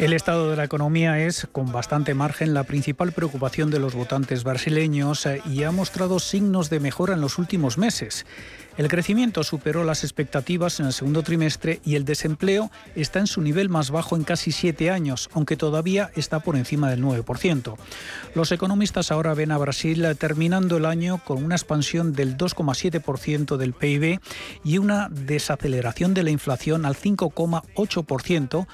El 0.00 0.14
estado 0.14 0.48
de 0.48 0.56
la 0.56 0.64
economía 0.64 1.18
es, 1.18 1.46
con 1.52 1.72
bastante 1.72 2.14
margen, 2.14 2.54
la 2.54 2.64
principal 2.64 3.12
preocupación 3.12 3.70
de 3.70 3.78
los 3.78 3.94
votantes 3.94 4.44
brasileños 4.44 5.26
eh, 5.26 5.42
y 5.44 5.64
ha 5.64 5.72
mostrado 5.72 6.18
signos 6.20 6.70
de 6.70 6.80
mejora 6.80 7.12
en 7.12 7.20
los 7.20 7.36
últimos 7.36 7.76
meses. 7.76 8.24
El 8.78 8.88
crecimiento 8.88 9.44
superó 9.44 9.84
las 9.84 10.02
expectativas 10.02 10.80
en 10.80 10.86
el 10.86 10.94
segundo 10.94 11.22
trimestre 11.22 11.80
y 11.84 11.96
el 11.96 12.06
desempleo 12.06 12.70
está 12.94 13.18
en 13.18 13.26
su 13.26 13.42
nivel 13.42 13.68
más 13.68 13.90
bajo 13.90 14.16
en 14.16 14.24
casi 14.24 14.52
siete 14.52 14.90
años, 14.90 15.28
aunque 15.34 15.58
todavía 15.58 16.10
está 16.16 16.40
por 16.40 16.56
encima 16.56 16.88
del 16.88 17.02
9%. 17.02 17.76
Los 18.34 18.52
economistas 18.52 19.12
ahora 19.12 19.34
ven 19.34 19.52
a 19.52 19.58
Brasil 19.58 20.06
terminando 20.18 20.78
el 20.78 20.86
año 20.86 21.20
con 21.26 21.44
una 21.44 21.56
expansión 21.56 22.14
del 22.14 22.38
2,7% 22.38 23.58
del 23.58 23.74
PIB 23.74 24.18
y 24.64 24.78
una 24.78 25.10
desaceleración 25.10 26.14
de 26.14 26.22
la 26.22 26.30
inflación 26.30 26.86
al 26.86 26.96
5,8% 26.96 28.66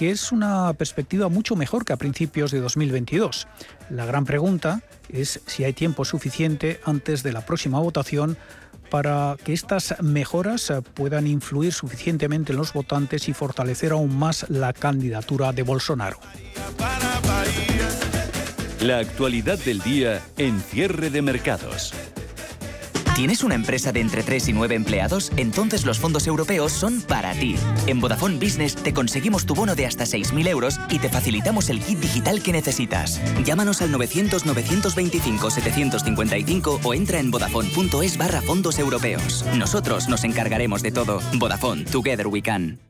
que 0.00 0.10
es 0.10 0.32
una 0.32 0.72
perspectiva 0.72 1.28
mucho 1.28 1.56
mejor 1.56 1.84
que 1.84 1.92
a 1.92 1.98
principios 1.98 2.50
de 2.52 2.60
2022. 2.60 3.46
La 3.90 4.06
gran 4.06 4.24
pregunta 4.24 4.80
es 5.10 5.42
si 5.44 5.64
hay 5.64 5.74
tiempo 5.74 6.06
suficiente 6.06 6.80
antes 6.86 7.22
de 7.22 7.34
la 7.34 7.44
próxima 7.44 7.80
votación 7.80 8.38
para 8.88 9.36
que 9.44 9.52
estas 9.52 10.00
mejoras 10.00 10.72
puedan 10.94 11.26
influir 11.26 11.74
suficientemente 11.74 12.52
en 12.52 12.56
los 12.56 12.72
votantes 12.72 13.28
y 13.28 13.34
fortalecer 13.34 13.92
aún 13.92 14.18
más 14.18 14.48
la 14.48 14.72
candidatura 14.72 15.52
de 15.52 15.64
Bolsonaro. 15.64 16.18
La 18.80 19.00
actualidad 19.00 19.58
del 19.58 19.80
día 19.80 20.22
en 20.38 20.60
cierre 20.62 21.10
de 21.10 21.20
mercados. 21.20 21.92
¿Tienes 23.20 23.44
una 23.44 23.54
empresa 23.54 23.92
de 23.92 24.00
entre 24.00 24.22
3 24.22 24.48
y 24.48 24.54
9 24.54 24.74
empleados? 24.74 25.30
Entonces 25.36 25.84
los 25.84 25.98
fondos 25.98 26.26
europeos 26.26 26.72
son 26.72 27.02
para 27.02 27.34
ti. 27.34 27.54
En 27.86 28.00
Vodafone 28.00 28.38
Business 28.38 28.74
te 28.74 28.94
conseguimos 28.94 29.44
tu 29.44 29.54
bono 29.54 29.74
de 29.74 29.84
hasta 29.84 30.04
6.000 30.04 30.48
euros 30.48 30.80
y 30.88 30.98
te 31.00 31.10
facilitamos 31.10 31.68
el 31.68 31.80
kit 31.80 31.98
digital 31.98 32.42
que 32.42 32.52
necesitas. 32.52 33.20
Llámanos 33.44 33.82
al 33.82 33.92
900-925-755 33.92 36.80
o 36.82 36.94
entra 36.94 37.18
en 37.18 37.30
vodafone.es 37.30 38.16
barra 38.16 38.40
fondos 38.40 38.78
europeos. 38.78 39.44
Nosotros 39.54 40.08
nos 40.08 40.24
encargaremos 40.24 40.80
de 40.80 40.90
todo. 40.90 41.20
Vodafone, 41.34 41.84
Together 41.84 42.26
We 42.26 42.40
Can. 42.40 42.89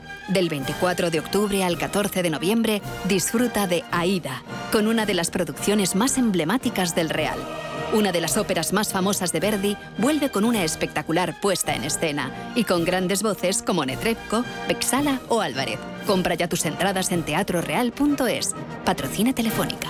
del 0.27 0.49
24 0.49 1.09
de 1.09 1.19
octubre 1.19 1.63
al 1.63 1.77
14 1.77 2.23
de 2.23 2.29
noviembre, 2.29 2.81
disfruta 3.05 3.67
de 3.67 3.83
Aida, 3.91 4.43
con 4.71 4.87
una 4.87 5.05
de 5.05 5.13
las 5.13 5.29
producciones 5.29 5.95
más 5.95 6.17
emblemáticas 6.17 6.95
del 6.95 7.09
Real. 7.09 7.39
Una 7.93 8.13
de 8.13 8.21
las 8.21 8.37
óperas 8.37 8.71
más 8.71 8.93
famosas 8.93 9.33
de 9.33 9.41
Verdi 9.41 9.77
vuelve 9.97 10.29
con 10.29 10.45
una 10.45 10.63
espectacular 10.63 11.39
puesta 11.41 11.75
en 11.75 11.83
escena 11.83 12.31
y 12.55 12.63
con 12.63 12.85
grandes 12.85 13.21
voces 13.21 13.61
como 13.61 13.85
Netrebko, 13.85 14.45
Bexala 14.67 15.19
o 15.27 15.41
Álvarez. 15.41 15.79
Compra 16.07 16.35
ya 16.35 16.47
tus 16.47 16.65
entradas 16.65 17.11
en 17.11 17.23
teatroreal.es. 17.23 18.55
Patrocina 18.85 19.33
Telefónica. 19.33 19.89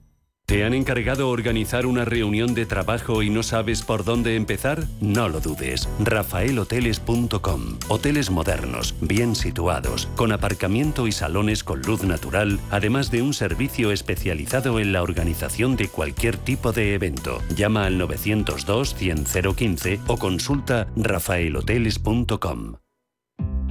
¿Te 0.51 0.65
han 0.65 0.73
encargado 0.73 1.29
organizar 1.29 1.85
una 1.85 2.03
reunión 2.03 2.53
de 2.53 2.65
trabajo 2.65 3.23
y 3.23 3.29
no 3.29 3.41
sabes 3.41 3.83
por 3.83 4.03
dónde 4.03 4.35
empezar? 4.35 4.83
No 4.99 5.29
lo 5.29 5.39
dudes. 5.39 5.87
rafaelhoteles.com. 6.03 7.77
Hoteles 7.87 8.29
modernos, 8.31 8.93
bien 8.99 9.33
situados, 9.35 10.09
con 10.17 10.33
aparcamiento 10.33 11.07
y 11.07 11.13
salones 11.13 11.63
con 11.63 11.81
luz 11.83 12.03
natural, 12.03 12.59
además 12.69 13.11
de 13.11 13.21
un 13.21 13.33
servicio 13.33 13.93
especializado 13.93 14.81
en 14.81 14.91
la 14.91 15.03
organización 15.03 15.77
de 15.77 15.87
cualquier 15.87 16.35
tipo 16.35 16.73
de 16.73 16.95
evento. 16.95 17.41
Llama 17.55 17.85
al 17.85 17.97
902 17.97 18.93
100 18.93 19.23
015 19.55 19.99
o 20.07 20.17
consulta 20.17 20.87
rafaelhoteles.com. 20.97 22.75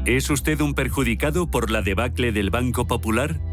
¿Es 0.07 0.31
usted 0.31 0.59
un 0.63 0.73
perjudicado 0.73 1.51
por 1.51 1.71
la 1.71 1.83
debacle 1.83 2.33
del 2.33 2.49
Banco 2.49 2.87
Popular? 2.87 3.39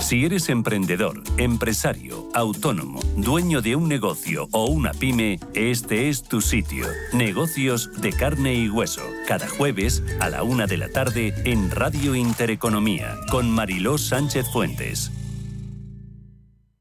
Si 0.00 0.24
eres 0.24 0.48
emprendedor, 0.48 1.22
empresario, 1.36 2.28
autónomo, 2.34 3.00
dueño 3.16 3.60
de 3.60 3.76
un 3.76 3.88
negocio 3.88 4.48
o 4.50 4.66
una 4.66 4.92
pyme, 4.92 5.38
este 5.54 6.08
es 6.08 6.22
tu 6.22 6.40
sitio. 6.40 6.86
Negocios 7.12 7.90
de 8.00 8.12
carne 8.12 8.54
y 8.54 8.68
hueso. 8.68 9.02
Cada 9.28 9.46
jueves 9.48 10.02
a 10.18 10.30
la 10.30 10.42
una 10.42 10.66
de 10.66 10.78
la 10.78 10.88
tarde 10.88 11.34
en 11.44 11.70
Radio 11.70 12.14
Intereconomía 12.14 13.16
con 13.30 13.50
Mariló 13.50 13.98
Sánchez 13.98 14.46
Fuentes. 14.50 15.12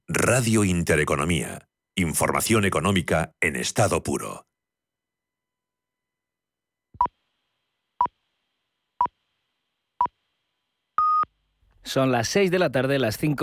Radio 0.07 0.63
Intereconomía. 0.63 1.67
Información 1.95 2.65
económica 2.65 3.33
en 3.41 3.57
estado 3.57 4.01
puro. 4.01 4.48
Son 11.89 12.11
las 12.11 12.27
6 12.27 12.51
de 12.51 12.59
la 12.59 12.69
tarde, 12.69 12.99
las 12.99 13.17
5 13.17 13.35